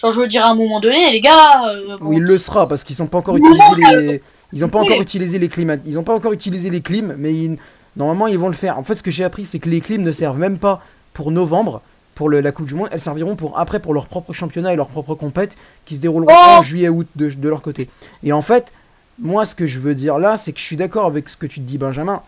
Genre 0.00 0.10
je 0.10 0.20
veux 0.20 0.26
dire 0.26 0.44
à 0.44 0.48
un 0.50 0.54
moment 0.56 0.80
donné, 0.80 1.12
les 1.12 1.20
gars. 1.20 1.62
bon, 2.00 2.08
Oui, 2.08 2.16
il 2.16 2.22
le 2.22 2.36
sera 2.36 2.68
parce 2.68 2.82
qu'ils 2.82 2.96
sont 2.96 3.06
pas 3.06 3.18
encore 3.18 3.36
utilisé 3.36 3.64
les. 3.96 4.22
Ils 4.52 4.64
ont 4.64 4.68
pas 4.68 4.80
encore 4.80 5.00
utilisé 5.00 5.38
les 5.38 5.48
climats. 5.48 5.76
Ils 5.86 5.98
ont 5.98 6.04
pas 6.04 6.14
encore 6.14 6.32
utilisé 6.32 6.70
les 6.70 6.80
clims, 6.80 7.14
mais 7.18 7.32
ils- 7.32 7.58
normalement 7.96 8.26
ils 8.26 8.38
vont 8.38 8.48
le 8.48 8.54
faire. 8.54 8.78
En 8.78 8.84
fait, 8.84 8.96
ce 8.96 9.02
que 9.02 9.10
j'ai 9.10 9.24
appris, 9.24 9.46
c'est 9.46 9.58
que 9.60 9.68
les 9.68 9.80
clims 9.80 10.02
ne 10.02 10.12
servent 10.12 10.38
même 10.38 10.58
pas 10.58 10.82
pour 11.12 11.30
novembre, 11.30 11.80
pour 12.14 12.28
le- 12.28 12.40
la 12.40 12.52
Coupe 12.52 12.66
du 12.66 12.74
Monde. 12.74 12.88
Elles 12.92 13.00
serviront 13.00 13.36
pour 13.36 13.58
après 13.58 13.80
pour 13.80 13.94
leur 13.94 14.06
propre 14.06 14.32
championnat 14.32 14.72
et 14.72 14.76
leur 14.76 14.88
propre 14.88 15.14
compète 15.14 15.56
qui 15.84 15.94
se 15.94 16.00
dérouleront 16.00 16.32
Oh 16.32 16.58
en 16.58 16.62
juillet-août 16.62 17.06
de, 17.16 17.30
de 17.30 17.48
leur 17.48 17.62
côté. 17.62 17.88
Et 18.22 18.32
en 18.32 18.42
fait, 18.42 18.72
moi, 19.18 19.44
ce 19.44 19.54
que 19.54 19.66
je 19.66 19.78
veux 19.80 19.94
dire 19.94 20.18
là, 20.18 20.36
c'est 20.36 20.52
que 20.52 20.58
je 20.58 20.64
suis 20.64 20.76
d'accord 20.76 21.06
avec 21.06 21.28
ce 21.28 21.36
que 21.36 21.46
tu 21.46 21.60
te 21.60 21.64
dis, 21.66 21.78
Benjamin. 21.78 22.22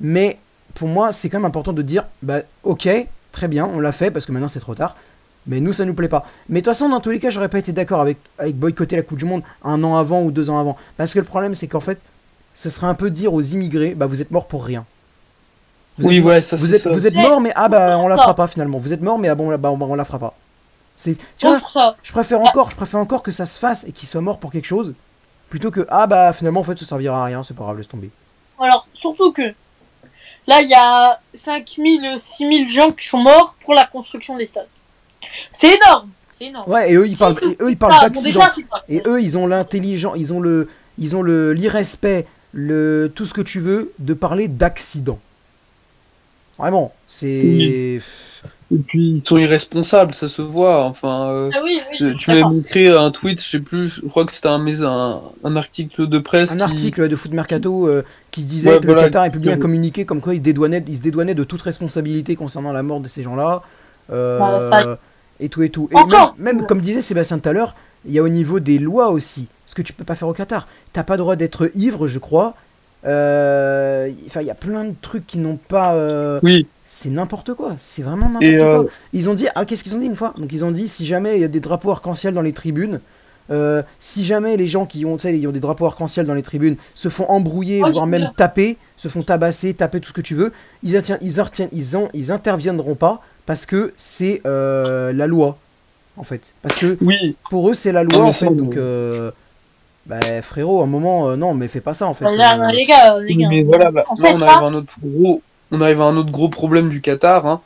Mais 0.00 0.38
pour 0.74 0.88
moi, 0.88 1.12
c'est 1.12 1.28
quand 1.28 1.38
même 1.38 1.44
important 1.46 1.72
de 1.72 1.82
dire, 1.82 2.04
bah, 2.22 2.40
ok, 2.62 2.88
très 3.32 3.48
bien, 3.48 3.66
on 3.72 3.80
l'a 3.80 3.92
fait 3.92 4.10
parce 4.10 4.26
que 4.26 4.32
maintenant 4.32 4.48
c'est 4.48 4.60
trop 4.60 4.74
tard. 4.74 4.96
Mais 5.46 5.60
nous, 5.60 5.72
ça 5.72 5.84
nous 5.86 5.94
plaît 5.94 6.08
pas. 6.08 6.26
Mais 6.48 6.60
de 6.60 6.64
toute 6.66 6.74
façon, 6.74 6.88
dans 6.90 7.00
tous 7.00 7.10
les 7.10 7.18
cas, 7.18 7.30
j'aurais 7.30 7.48
pas 7.48 7.58
été 7.58 7.72
d'accord 7.72 8.00
avec, 8.00 8.18
avec 8.38 8.56
boycotter 8.56 8.96
la 8.96 9.02
Coupe 9.02 9.18
du 9.18 9.24
Monde 9.24 9.42
un 9.64 9.82
an 9.84 9.96
avant 9.96 10.22
ou 10.22 10.30
deux 10.30 10.50
ans 10.50 10.60
avant. 10.60 10.76
Parce 10.98 11.14
que 11.14 11.18
le 11.18 11.24
problème, 11.24 11.54
c'est 11.54 11.66
qu'en 11.66 11.80
fait, 11.80 11.98
ce 12.54 12.68
serait 12.68 12.86
un 12.88 12.94
peu 12.94 13.10
dire 13.10 13.32
aux 13.32 13.40
immigrés, 13.40 13.94
bah 13.94 14.06
vous 14.06 14.20
êtes 14.20 14.30
morts 14.30 14.46
pour 14.46 14.64
rien. 14.64 14.84
Vous 15.98 16.08
Oui, 16.08 16.18
êtes, 16.18 16.24
ouais, 16.24 16.42
ça 16.42 16.56
vous 16.56 16.74
êtes, 16.74 16.82
ça. 16.82 16.90
vous 16.90 17.06
êtes 17.06 17.14
Mais- 17.14 17.22
morts, 17.28 17.40
mais 17.40 17.52
ah 17.54 17.68
bah 17.68 17.98
on 17.98 18.08
la 18.08 18.16
fera 18.16 18.34
pas 18.34 18.46
finalement. 18.48 18.78
Vous 18.78 18.92
êtes 18.92 19.02
morts, 19.02 19.18
mais 19.18 19.28
ah 19.28 19.34
bon, 19.34 19.54
bah, 19.58 19.70
on, 19.70 19.80
on 19.80 19.94
la 19.94 20.04
fera 20.04 20.18
pas. 20.18 20.34
C'est, 20.96 21.16
tu 21.36 21.46
vois, 21.46 21.56
Contre 21.56 21.70
ça. 21.70 21.96
je 22.02 22.12
préfère 22.12 22.40
encore, 22.40 22.70
je 22.70 22.76
préfère 22.76 23.00
encore 23.00 23.22
que 23.22 23.30
ça 23.30 23.46
se 23.46 23.58
fasse 23.58 23.84
et 23.84 23.92
qu'il 23.92 24.08
soit 24.08 24.20
mort 24.20 24.38
pour 24.38 24.52
quelque 24.52 24.66
chose, 24.66 24.94
plutôt 25.48 25.70
que 25.70 25.86
ah 25.88 26.06
bah 26.06 26.32
finalement 26.32 26.60
en 26.60 26.64
fait 26.64 26.78
ça 26.78 26.84
servira 26.84 27.22
à 27.22 27.24
rien, 27.24 27.42
c'est 27.42 27.54
pas 27.54 27.64
grave, 27.64 27.78
laisse 27.78 27.88
tomber. 27.88 28.10
Alors, 28.58 28.86
surtout 28.92 29.32
que 29.32 29.54
là, 30.46 30.60
il 30.60 30.68
y 30.68 30.74
a 30.74 31.18
5000, 31.32 32.16
6000 32.18 32.68
gens 32.68 32.92
qui 32.92 33.06
sont 33.08 33.18
morts 33.18 33.56
pour 33.64 33.72
la 33.74 33.86
construction 33.86 34.36
des 34.36 34.44
stades. 34.44 34.68
C'est 35.52 35.74
énorme. 35.76 36.10
C'est 36.38 36.46
énorme. 36.46 36.70
Ouais, 36.70 36.90
et 36.92 36.96
eux 36.96 37.06
ils 37.08 37.16
parlent, 37.16 37.36
et 37.42 37.56
eux 37.62 37.70
ils 37.70 37.78
parlent 37.78 37.94
Ah, 37.96 38.08
bon, 38.08 38.14
d'accident. 38.14 38.40
Et 38.88 39.02
eux, 39.06 39.22
ils 39.22 39.38
ont 39.38 39.46
l'intelligence, 39.46 40.14
ils 40.18 40.32
ont 40.34 40.40
le, 40.40 40.68
ils 40.98 41.16
ont 41.16 41.22
le 41.22 41.52
l'irrespect, 41.54 42.26
le 42.52 43.10
tout 43.14 43.24
ce 43.24 43.32
que 43.32 43.40
tu 43.42 43.60
veux 43.60 43.92
de 43.98 44.12
parler 44.14 44.48
d'accident. 44.48 45.18
Vraiment, 46.60 46.92
c'est. 47.06 48.00
Et 48.72 48.78
puis 48.86 49.00
ils 49.16 49.22
sont 49.26 49.36
irresponsables, 49.36 50.14
ça 50.14 50.28
se 50.28 50.42
voit. 50.42 50.84
Enfin, 50.84 51.28
euh, 51.30 51.50
Ah 51.52 51.58
oui, 51.64 51.80
oui. 51.90 51.96
tu, 51.96 52.16
tu 52.16 52.30
m'avais 52.30 52.42
montré 52.44 52.86
un 52.88 53.10
tweet, 53.10 53.42
je 53.42 53.48
sais 53.48 53.58
plus, 53.58 53.88
je 53.88 54.06
crois 54.06 54.24
que 54.24 54.32
c'était 54.32 54.46
un, 54.46 54.64
un, 54.84 55.20
un 55.42 55.56
article 55.56 56.06
de 56.06 56.18
presse. 56.20 56.52
Un 56.52 56.56
qui- 56.56 56.62
article 56.62 57.08
de 57.08 57.16
Foot 57.16 57.32
Mercato 57.32 57.88
euh, 57.88 58.04
qui 58.30 58.44
disait 58.44 58.70
Ouais, 58.74 58.78
que 58.78 58.84
voilà, 58.86 59.00
le 59.02 59.06
Qatar 59.08 59.24
a 59.24 59.30
publié 59.30 59.52
un 59.52 59.58
communiqué 59.58 60.04
comme 60.04 60.20
quoi 60.20 60.34
il, 60.36 60.40
dédouanait, 60.42 60.84
il 60.86 60.96
se 60.96 61.00
dédouanait 61.02 61.34
de 61.34 61.42
toute 61.42 61.62
responsabilité 61.62 62.36
concernant 62.36 62.72
la 62.72 62.84
mort 62.84 63.00
de 63.00 63.08
ces 63.08 63.24
gens-là. 63.24 63.62
euh, 64.12 64.38
Bah, 64.38 64.60
ça- 64.60 64.98
Et 65.40 65.48
tout 65.48 65.62
et 65.62 65.70
tout. 65.70 65.88
Et 65.90 65.96
Encore 65.96 66.34
même, 66.38 66.58
même 66.58 66.66
comme 66.66 66.80
disait 66.80 67.00
Sébastien 67.00 67.38
tout 67.40 67.48
à 67.48 67.52
l'heure, 67.52 67.74
il 68.06 68.12
y 68.12 68.18
a 68.20 68.22
au 68.22 68.28
niveau 68.28 68.60
des 68.60 68.78
lois 68.78 69.08
aussi. 69.10 69.48
Ce 69.66 69.74
que 69.74 69.82
tu 69.82 69.92
peux 69.94 70.04
pas 70.04 70.14
faire 70.14 70.28
au 70.28 70.32
Qatar. 70.34 70.68
T'as 70.92 71.02
pas 71.02 71.14
le 71.14 71.18
droit 71.22 71.34
d'être 71.34 71.70
ivre, 71.74 72.06
je 72.06 72.18
crois. 72.20 72.54
Euh, 73.06 74.10
Enfin, 74.26 74.40
il 74.40 74.46
y 74.46 74.50
a 74.50 74.54
plein 74.54 74.84
de 74.84 74.94
trucs 75.00 75.26
qui 75.26 75.38
n'ont 75.38 75.56
pas. 75.56 75.94
euh, 75.94 76.40
Oui, 76.42 76.66
C'est 76.86 77.10
n'importe 77.10 77.54
quoi, 77.54 77.74
c'est 77.78 78.02
vraiment 78.02 78.28
n'importe 78.28 78.58
quoi. 78.58 78.80
euh, 78.80 78.88
Ils 79.12 79.30
ont 79.30 79.34
dit, 79.34 79.46
ah 79.54 79.64
qu'est-ce 79.64 79.84
qu'ils 79.84 79.94
ont 79.94 79.98
dit 80.00 80.06
une 80.06 80.16
fois? 80.16 80.34
Donc 80.38 80.52
ils 80.52 80.64
ont 80.64 80.70
dit, 80.72 80.88
si 80.88 81.06
jamais 81.06 81.36
il 81.36 81.40
y 81.40 81.44
a 81.44 81.48
des 81.48 81.60
drapeaux 81.60 81.90
arc-en-ciel 81.92 82.34
dans 82.34 82.42
les 82.42 82.52
tribunes, 82.52 83.00
euh, 83.50 83.82
si 83.98 84.24
jamais 84.24 84.56
les 84.56 84.68
gens 84.68 84.86
qui 84.86 85.04
ont, 85.04 85.16
tu 85.16 85.22
sais, 85.22 85.36
ils 85.38 85.46
ont 85.48 85.52
des 85.52 85.60
drapeaux 85.60 85.86
arc-en-ciel 85.86 86.26
dans 86.26 86.34
les 86.34 86.42
tribunes 86.42 86.76
se 86.94 87.08
font 87.08 87.26
embrouiller, 87.28 87.82
Oh, 87.84 87.90
voire 87.92 88.06
même 88.06 88.30
taper, 88.36 88.76
se 88.96 89.08
font 89.08 89.22
tabasser, 89.22 89.74
taper 89.74 90.00
tout 90.00 90.08
ce 90.08 90.12
que 90.14 90.20
tu 90.20 90.34
veux, 90.34 90.52
ils, 90.82 90.94
ils, 91.20 91.42
ils, 91.72 91.96
en- 91.96 92.08
ils 92.14 92.32
interviendront 92.32 92.94
pas 92.94 93.22
parce 93.46 93.66
que 93.66 93.92
c'est 93.96 94.40
euh, 94.46 95.12
la 95.12 95.26
loi, 95.26 95.58
en 96.16 96.22
fait. 96.22 96.42
Parce 96.62 96.76
que 96.78 96.96
oui, 97.00 97.36
pour 97.50 97.68
eux 97.70 97.74
c'est 97.74 97.92
la 97.92 98.00
Ah, 98.00 98.04
loi 98.04 98.22
en 98.24 98.32
fait, 98.32 98.50
donc... 98.50 98.76
euh, 98.76 99.30
bah 100.06 100.18
frérot, 100.42 100.80
à 100.80 100.84
un 100.84 100.86
moment, 100.86 101.28
euh, 101.30 101.36
non 101.36 101.54
mais 101.54 101.68
fais 101.68 101.80
pas 101.80 101.94
ça 101.94 102.06
en 102.06 102.14
fait. 102.14 102.24
Là, 102.32 102.58
Euh, 102.58 102.72
les 102.72 102.84
gars, 102.86 103.18
les 103.20 103.36
gars. 103.36 103.48
mais 103.48 103.62
voilà, 103.62 103.90
là, 103.90 104.04
En 104.08 104.14
là, 104.20 104.28
fait, 104.28 104.34
on 104.34 104.40
arrive 104.42 104.62
à 104.64 104.66
un 104.66 104.74
autre 104.74 104.94
gros, 105.02 105.42
on 105.72 105.80
arrive 105.80 106.00
à 106.00 106.04
un 106.04 106.16
autre 106.16 106.30
gros 106.30 106.48
problème 106.48 106.88
du 106.88 107.00
Qatar. 107.00 107.46
Hein. 107.46 107.60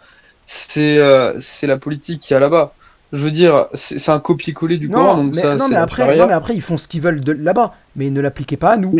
C'est, 0.46 0.98
euh, 0.98 1.32
c'est 1.40 1.66
la 1.66 1.78
politique 1.78 2.20
qui 2.20 2.34
a 2.34 2.38
là-bas. 2.38 2.74
Je 3.12 3.18
veux 3.18 3.30
dire, 3.30 3.66
c'est 3.74 4.10
un 4.10 4.18
copier-coller 4.18 4.76
du 4.76 4.88
non, 4.88 4.98
Coran. 4.98 5.16
Donc 5.18 5.34
mais, 5.34 5.42
ça, 5.42 5.54
non, 5.56 5.68
mais 5.68 5.76
après, 5.76 6.04
charia. 6.04 6.20
non 6.22 6.26
mais 6.26 6.32
après 6.34 6.54
ils 6.54 6.60
font 6.60 6.76
ce 6.76 6.88
qu'ils 6.88 7.00
veulent 7.00 7.20
de 7.20 7.32
là-bas, 7.32 7.74
mais 7.96 8.10
ne 8.10 8.20
l'appliquez 8.20 8.56
pas 8.56 8.70
à 8.72 8.76
nous. 8.76 8.96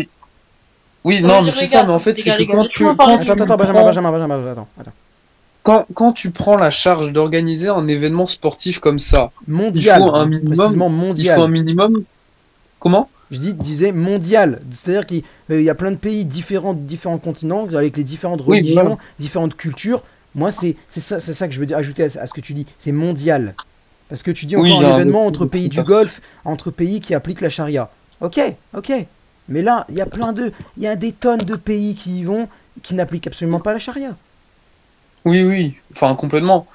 Oui. 1.03 1.21
Non, 1.21 1.41
mais 1.43 1.51
c'est 1.51 1.67
ça, 1.67 1.83
mais 1.83 1.91
en 1.91 1.99
fait, 1.99 2.13
gars, 2.15 2.37
gars, 2.39 2.45
quand 2.49 2.65
tu, 2.67 2.83
quand 2.83 2.95
tu 2.95 3.31
Attends, 3.31 3.43
attends, 3.43 3.57
Benjamin, 3.57 3.73
prends- 3.73 3.85
Benjamin, 3.85 4.11
Benjamin, 4.11 4.51
attends, 4.51 4.67
attends. 4.79 4.91
quand, 5.61 5.85
quand 5.93 6.13
tu 6.13 6.31
prends 6.31 6.55
la 6.55 6.71
charge 6.71 7.11
d'organiser 7.11 7.67
un 7.67 7.87
événement 7.87 8.25
sportif 8.25 8.79
comme 8.79 8.97
ça, 8.97 9.31
Mondial, 9.47 10.01
Il 10.01 10.03
faut 10.09 10.15
un 10.15 10.25
minimum- 10.25 10.55
précisément 10.55 10.87
il 10.87 10.93
mondial. 10.95 11.35
faut 11.37 11.43
un 11.43 11.47
minimum. 11.49 12.03
Comment? 12.79 13.09
Je 13.31 13.39
dis, 13.39 13.53
disais 13.53 13.91
mondial, 13.91 14.61
c'est-à-dire 14.71 15.05
qu'il 15.05 15.23
euh, 15.51 15.61
y 15.61 15.69
a 15.69 15.75
plein 15.75 15.91
de 15.91 15.97
pays 15.97 16.25
différents, 16.25 16.73
différents 16.73 17.17
continents, 17.17 17.67
avec 17.73 17.97
les 17.97 18.03
différentes 18.03 18.41
Oui, 18.47 18.59
religions, 18.59 18.73
voilà. 18.73 18.97
différentes 19.19 19.55
cultures. 19.57 20.03
Moi, 20.35 20.51
c'est 20.51 20.75
ça, 20.89 21.19
ça 21.19 21.47
que 21.47 21.53
je 21.53 21.59
veux 21.59 21.65
dire, 21.65 21.77
ajouter 21.77 22.03
à, 22.03 22.21
à 22.21 22.27
ce 22.27 22.33
que 22.33 22.41
tu 22.41 22.53
dis, 22.53 22.65
c'est 22.77 22.91
mondial. 22.91 23.55
Parce 24.09 24.21
que 24.21 24.31
tu 24.31 24.45
dis 24.45 24.55
encore 24.55 24.81
un 24.81 24.87
événement 24.87 25.25
entre 25.25 25.45
pays 25.45 25.69
du 25.69 25.81
Golfe, 25.81 26.21
entre 26.43 26.69
pays 26.71 26.99
qui 26.99 27.15
appliquent 27.15 27.41
la 27.41 27.49
charia. 27.49 27.89
Ok, 28.21 28.39
ok. 28.73 28.91
Mais 29.47 29.61
là, 29.61 29.85
il 29.89 29.95
y 29.95 30.01
a 30.01 30.05
plein 30.05 30.33
de, 30.33 30.51
il 30.77 30.83
y 30.83 30.87
a 30.87 30.95
des 30.95 31.11
tonnes 31.11 31.45
de 31.45 31.55
pays 31.55 31.95
qui 31.95 32.19
y 32.19 32.23
vont, 32.23 32.47
qui 32.83 32.93
n'appliquent 32.95 33.27
absolument 33.27 33.59
pas 33.59 33.73
la 33.73 33.79
charia. 33.79 34.15
Oui, 35.25 35.43
oui, 35.43 35.77
enfin 35.91 36.15
complètement. 36.15 36.67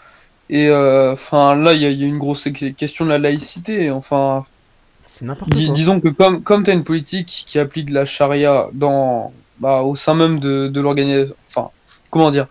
Et 0.50 0.68
euh, 0.68 1.12
enfin 1.14 1.56
là, 1.56 1.74
il 1.74 1.82
y, 1.82 1.84
y 1.94 2.04
a 2.04 2.08
une 2.08 2.18
grosse 2.18 2.44
que- 2.52 2.70
question 2.72 3.04
de 3.06 3.10
la 3.10 3.18
laïcité. 3.18 3.90
Enfin, 3.90 4.46
C'est 5.20 5.26
n'importe 5.26 5.52
quoi. 5.52 5.74
disons 5.74 6.00
que 6.00 6.08
comme 6.08 6.42
comme 6.42 6.62
tu 6.64 6.70
as 6.70 6.74
une 6.74 6.84
politique 6.84 7.44
qui 7.46 7.58
applique 7.58 7.90
la 7.90 8.04
charia 8.06 8.68
dans 8.72 9.32
bah, 9.60 9.82
au 9.82 9.94
sein 9.94 10.14
même 10.14 10.40
de, 10.40 10.68
de 10.68 10.80
l'organisation, 10.80 11.34
enfin 11.48 11.68
comment 12.10 12.30
dire, 12.30 12.46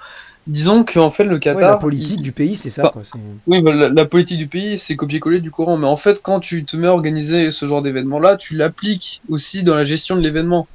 disons 0.45 0.83
qu'en 0.83 1.09
fait 1.09 1.23
le 1.23 1.31
Ouais, 1.35 1.39
Qatar, 1.39 1.71
la 1.71 1.77
politique 1.77 2.19
il- 2.19 2.23
du 2.23 2.31
pays, 2.31 2.55
c'est 2.55 2.69
ça, 2.69 2.89
quoi. 2.93 3.01
oui, 3.47 3.61
bah, 3.63 3.73
la, 3.73 3.89
la 3.89 4.05
politique 4.05 4.37
du 4.37 4.47
pays, 4.47 4.77
c'est 4.77 4.95
copier-coller 4.95 5.39
du 5.39 5.49
Coran. 5.51 5.77
Mais 5.77 5.87
en 5.87 5.97
fait, 5.97 6.21
quand 6.21 6.39
tu 6.39 6.63
te 6.63 6.77
mets 6.77 6.87
à 6.87 6.93
organiser 6.93 7.49
ce 7.51 7.65
genre 7.65 7.81
d'événement-là, 7.81 8.37
tu 8.37 8.55
l'appliques 8.55 9.21
aussi 9.29 9.63
dans 9.63 9.75
la 9.75 9.83
gestion 9.83 10.15
de 10.15 10.21
l'événement. 10.21 10.67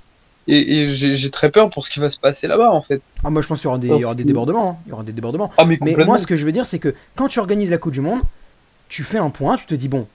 Et, 0.46 0.80
et 0.82 0.88
j'ai 0.88 1.30
très 1.30 1.50
peur 1.50 1.70
pour 1.70 1.86
ce 1.86 1.90
qui 1.90 2.00
va 2.00 2.10
se 2.10 2.18
passer 2.18 2.48
là-bas, 2.48 2.70
en 2.70 2.82
fait. 2.82 3.00
Ah, 3.24 3.30
moi, 3.30 3.40
je 3.40 3.46
pense 3.46 3.60
qu'il 3.60 3.66
y 3.66 3.68
aura 3.68 3.78
des, 3.78 3.88
il 3.88 3.98
y 4.00 4.04
aura 4.04 4.14
des 4.14 4.24
débordements. 4.24 4.70
hein. 4.72 4.76
Il 4.86 4.90
y 4.90 4.92
aura 4.92 5.02
des 5.04 5.12
débordements. 5.12 5.50
Ah, 5.56 5.64
mais 5.64 5.78
Mais 5.80 5.94
moi, 5.94 6.18
ce 6.18 6.26
que 6.26 6.36
je 6.36 6.44
veux 6.44 6.52
dire, 6.52 6.66
c'est 6.66 6.78
que 6.78 6.94
quand 7.16 7.28
tu 7.28 7.38
organises 7.38 7.70
la 7.70 7.78
Coupe 7.78 7.92
du 7.92 8.00
Monde, 8.02 8.20
tu 8.88 9.04
fais 9.04 9.18
un 9.18 9.30
point, 9.30 9.56
tu 9.56 9.66
te 9.66 9.74
dis, 9.74 9.88
bon, 9.88 10.06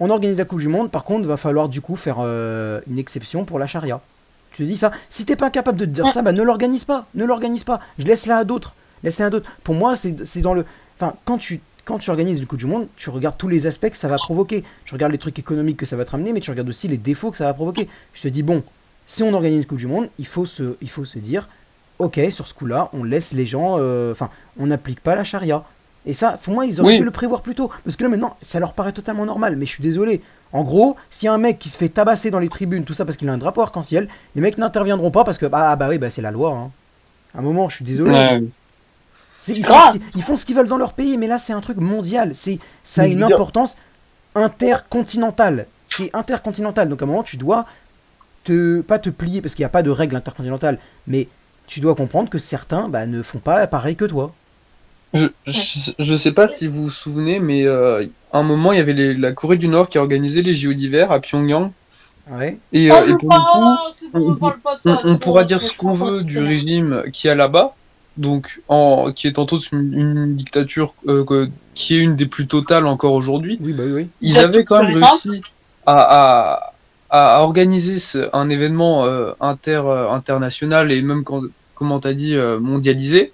on 0.00 0.10
organise 0.10 0.36
la 0.38 0.44
Coupe 0.44 0.60
du 0.60 0.68
Monde, 0.68 0.90
par 0.90 1.04
contre, 1.04 1.28
va 1.28 1.36
falloir 1.36 1.68
du 1.68 1.80
coup 1.80 1.96
faire 1.96 2.16
euh, 2.20 2.80
une 2.90 2.98
exception 2.98 3.44
pour 3.44 3.58
la 3.58 3.66
charia. 3.66 4.00
Tu 4.52 4.64
te 4.64 4.68
dis 4.68 4.76
ça. 4.76 4.90
Si 5.08 5.24
t'es 5.24 5.36
pas 5.36 5.50
capable 5.50 5.78
de 5.78 5.84
te 5.84 5.90
dire 5.90 6.06
Ouais. 6.06 6.10
ça, 6.10 6.22
bah 6.22 6.32
ne 6.32 6.42
l'organise 6.42 6.84
pas. 6.84 7.06
Ne 7.14 7.24
l'organise 7.24 7.62
pas. 7.64 7.80
Je 7.98 8.04
laisse 8.04 8.26
là 8.26 8.38
à 8.38 8.44
d'autres. 8.44 8.74
Laisse-la 9.04 9.26
à 9.26 9.30
d'autres. 9.30 9.50
Pour 9.62 9.74
moi, 9.74 9.94
c'est 9.96 10.40
dans 10.40 10.54
le. 10.54 10.64
Enfin, 10.98 11.14
quand 11.24 11.38
tu. 11.38 11.60
Quand 11.86 11.98
tu 11.98 12.10
organises 12.10 12.38
une 12.38 12.46
Coupe 12.46 12.58
du 12.58 12.66
Monde, 12.66 12.86
tu 12.96 13.10
regardes 13.10 13.36
tous 13.38 13.48
les 13.48 13.66
aspects 13.66 13.88
que 13.88 13.96
ça 13.96 14.06
va 14.06 14.16
provoquer. 14.16 14.62
Tu 14.84 14.94
regardes 14.94 15.12
les 15.12 15.18
trucs 15.18 15.38
économiques 15.38 15.78
que 15.78 15.86
ça 15.86 15.96
va 15.96 16.04
te 16.04 16.10
ramener, 16.10 16.32
mais 16.32 16.40
tu 16.40 16.50
regardes 16.50 16.68
aussi 16.68 16.86
les 16.88 16.98
défauts 16.98 17.30
que 17.30 17.36
ça 17.38 17.44
va 17.44 17.54
provoquer. 17.54 17.88
Je 18.12 18.22
te 18.22 18.28
dis, 18.28 18.42
bon, 18.42 18.62
si 19.06 19.22
on 19.22 19.32
organise 19.32 19.58
une 19.58 19.64
Coupe 19.66 19.78
du 19.78 19.86
Monde, 19.88 20.08
il 20.18 20.26
faut 20.26 20.46
se, 20.46 20.76
il 20.82 20.90
faut 20.90 21.04
se 21.06 21.18
dire, 21.18 21.48
ok, 21.98 22.20
sur 22.30 22.46
ce 22.46 22.54
coup-là, 22.54 22.90
on 22.92 23.02
laisse 23.02 23.32
les 23.32 23.46
gens, 23.46 23.76
euh, 23.78 24.12
enfin, 24.12 24.28
on 24.58 24.66
n'applique 24.66 25.00
pas 25.00 25.14
la 25.16 25.24
charia. 25.24 25.64
Et 26.06 26.12
ça, 26.14 26.38
pour 26.42 26.54
moi, 26.54 26.64
ils 26.66 26.80
auraient 26.80 26.92
Oui. 26.94 26.98
dû 26.98 27.04
le 27.04 27.10
prévoir 27.10 27.42
plus 27.42 27.54
tôt. 27.54 27.70
Parce 27.84 27.96
que 27.96 28.02
là, 28.02 28.08
maintenant, 28.08 28.36
ça 28.40 28.58
leur 28.58 28.72
paraît 28.72 28.92
totalement 28.92 29.26
normal. 29.26 29.56
Mais 29.56 29.66
je 29.66 29.70
suis 29.72 29.82
désolé. 29.82 30.22
En 30.52 30.62
gros, 30.64 30.96
s'il 31.10 31.26
y 31.26 31.28
a 31.28 31.32
un 31.34 31.38
mec 31.38 31.58
qui 31.58 31.68
se 31.68 31.76
fait 31.78 31.88
tabasser 31.90 32.30
dans 32.30 32.38
les 32.38 32.48
tribunes, 32.48 32.84
tout 32.84 32.94
ça 32.94 33.04
parce 33.04 33.16
qu'il 33.18 33.28
a 33.28 33.32
un 33.32 33.38
drapeau 33.38 33.60
arc-en-ciel, 33.60 34.08
les 34.34 34.40
mecs 34.40 34.56
n'interviendront 34.58 35.10
pas 35.10 35.24
parce 35.24 35.36
que, 35.38 35.46
bah, 35.46 35.76
bah 35.76 35.88
oui, 35.88 35.98
bah, 35.98 36.08
c'est 36.10 36.22
la 36.22 36.30
loi. 36.30 36.52
hein. 36.56 36.70
À 37.34 37.38
un 37.38 37.42
moment, 37.42 37.68
je 37.68 37.76
suis 37.76 37.84
désolé. 37.84 38.10
Ouais. 38.12 38.42
C'est- 39.40 39.52
Ils 39.52 39.64
font, 39.64 39.74
ce 39.86 39.92
qu'ils- 39.92 40.02
ils 40.16 40.22
font 40.22 40.36
ce 40.36 40.44
qu'ils 40.46 40.56
veulent 40.56 40.68
dans 40.68 40.76
leur 40.78 40.92
pays, 40.94 41.16
mais 41.18 41.26
là, 41.26 41.38
c'est 41.38 41.52
un 41.52 41.60
truc 41.60 41.76
mondial. 41.78 42.32
C'est, 42.34 42.58
ça 42.84 43.02
a 43.02 43.06
une 43.06 43.22
importance 43.22 43.76
intercontinentale. 44.34 45.66
C'est 45.86 46.10
intercontinental. 46.14 46.88
Donc, 46.88 47.02
à 47.02 47.04
un 47.04 47.08
moment, 47.08 47.22
tu 47.22 47.36
dois 47.36 47.66
te, 48.44 48.80
pas 48.80 48.98
te 48.98 49.10
plier 49.10 49.40
parce 49.42 49.54
qu'il 49.54 49.62
n'y 49.62 49.66
a 49.66 49.70
pas 49.70 49.82
de 49.82 49.90
règle 49.90 50.16
intercontinentale, 50.16 50.78
mais 51.06 51.28
tu 51.66 51.80
dois 51.80 51.94
comprendre 51.94 52.28
que 52.30 52.38
certains 52.38 52.88
bah, 52.88 53.06
ne 53.06 53.22
font 53.22 53.38
pas 53.38 53.66
pareil 53.66 53.96
que 53.96 54.04
toi. 54.04 54.32
Je, 55.12 55.26
je, 55.46 55.90
je 55.98 56.16
sais 56.16 56.32
pas 56.32 56.48
si 56.56 56.66
vous 56.68 56.84
vous 56.84 56.90
souvenez, 56.90 57.40
mais 57.40 57.64
euh, 57.66 58.04
à 58.32 58.38
un 58.38 58.42
moment, 58.44 58.72
il 58.72 58.78
y 58.78 58.80
avait 58.80 58.92
les- 58.92 59.14
la 59.14 59.32
Corée 59.32 59.56
du 59.56 59.66
Nord 59.68 59.88
qui 59.88 59.98
a 59.98 60.00
organisé 60.02 60.42
les 60.42 60.54
JO 60.54 60.72
d'hiver 60.72 61.10
à 61.10 61.18
Pyongyang. 61.20 61.72
Ouais. 62.30 62.58
Et, 62.72 62.90
Oh, 62.92 62.94
euh, 62.94 63.06
et 63.06 63.12
mais 63.12 63.18
pour 63.18 63.28
le 63.32 63.52
coup, 63.52 63.58
on- 64.14 65.18
pourra 65.18 65.44
dire 65.44 65.60
ce 65.68 65.78
qu'on 65.78 65.90
veut 65.92 66.22
du 66.22 66.38
régime 66.38 67.02
qui 67.12 67.26
est 67.26 67.34
là-bas, 67.34 67.74
donc 68.16 68.60
en, 68.68 69.10
qui 69.10 69.26
est 69.26 69.38
en 69.40 69.46
toute 69.46 69.72
une, 69.72 69.92
une 69.94 70.36
dictature 70.36 70.94
euh, 71.08 71.24
que- 71.24 71.48
qui 71.74 71.96
est 71.96 72.00
une 72.00 72.14
des 72.14 72.26
plus 72.26 72.46
totales 72.46 72.86
encore 72.86 73.14
aujourd'hui. 73.14 73.58
Oui, 73.60 73.72
bah 73.72 73.82
oui, 73.86 73.92
oui. 73.92 74.08
Ils 74.20 74.38
avaient 74.38 74.64
quand 74.64 74.80
même 74.82 74.92
réussi 75.10 75.42
à, 75.86 76.72
à, 77.10 77.38
à 77.38 77.42
organiser 77.42 77.98
ce- 77.98 78.28
un 78.32 78.48
événement 78.48 79.06
euh, 79.06 79.32
inter, 79.40 79.82
euh, 79.86 80.08
international 80.10 80.92
et 80.92 81.02
même, 81.02 81.24
quand, 81.24 81.42
comment 81.74 81.98
t'as 81.98 82.12
dit, 82.14 82.36
euh, 82.36 82.60
mondialisé. 82.60 83.32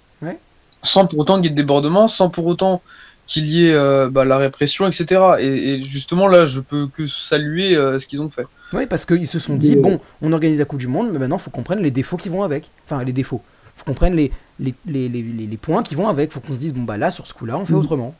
Sans 0.87 1.05
pour 1.07 1.19
autant 1.19 1.35
qu'il 1.35 1.45
y 1.45 1.47
ait 1.47 1.51
de 1.51 1.55
débordements, 1.55 2.07
sans 2.07 2.29
pour 2.29 2.45
autant 2.47 2.81
qu'il 3.27 3.45
y 3.47 3.67
ait 3.67 3.73
euh, 3.73 4.09
bah, 4.09 4.23
la 4.25 4.37
répression, 4.37 4.87
etc. 4.87 5.21
Et, 5.39 5.73
et 5.73 5.81
justement, 5.81 6.27
là, 6.27 6.45
je 6.45 6.61
peux 6.61 6.87
que 6.87 7.07
saluer 7.07 7.75
euh, 7.75 7.99
ce 7.99 8.07
qu'ils 8.07 8.21
ont 8.21 8.29
fait. 8.29 8.45
Oui, 8.73 8.85
parce 8.85 9.05
qu'ils 9.05 9.27
se 9.27 9.37
sont 9.39 9.55
dit, 9.55 9.75
Mais- 9.75 9.81
bon, 9.81 9.99
on 10.21 10.31
organise 10.33 10.59
la 10.59 10.65
Coupe 10.65 10.79
du 10.79 10.87
Monde, 10.87 11.09
mais 11.11 11.19
maintenant, 11.19 11.37
il 11.37 11.41
faut 11.41 11.49
qu'on 11.51 11.63
prenne 11.63 11.81
les 11.81 11.91
défauts 11.91 12.17
qui 12.17 12.29
vont 12.29 12.43
avec. 12.43 12.69
Enfin, 12.85 13.03
les 13.03 13.13
défauts. 13.13 13.41
faut 13.75 13.83
qu'on 13.85 13.93
prenne 13.93 14.15
les, 14.15 14.31
les, 14.59 14.73
les, 14.85 15.07
les, 15.09 15.21
les- 15.21 15.57
points 15.57 15.83
qui 15.83 15.93
vont 15.95 16.07
avec. 16.07 16.31
faut 16.31 16.39
qu'on 16.39 16.53
se 16.53 16.57
dise, 16.57 16.73
bon, 16.73 16.83
bah 16.83 16.97
là, 16.97 17.11
sur 17.11 17.27
ce 17.27 17.33
coup-là, 17.33 17.57
on 17.57 17.65
fait 17.65 17.73
Mhm. 17.73 17.79
autrement. 17.79 18.15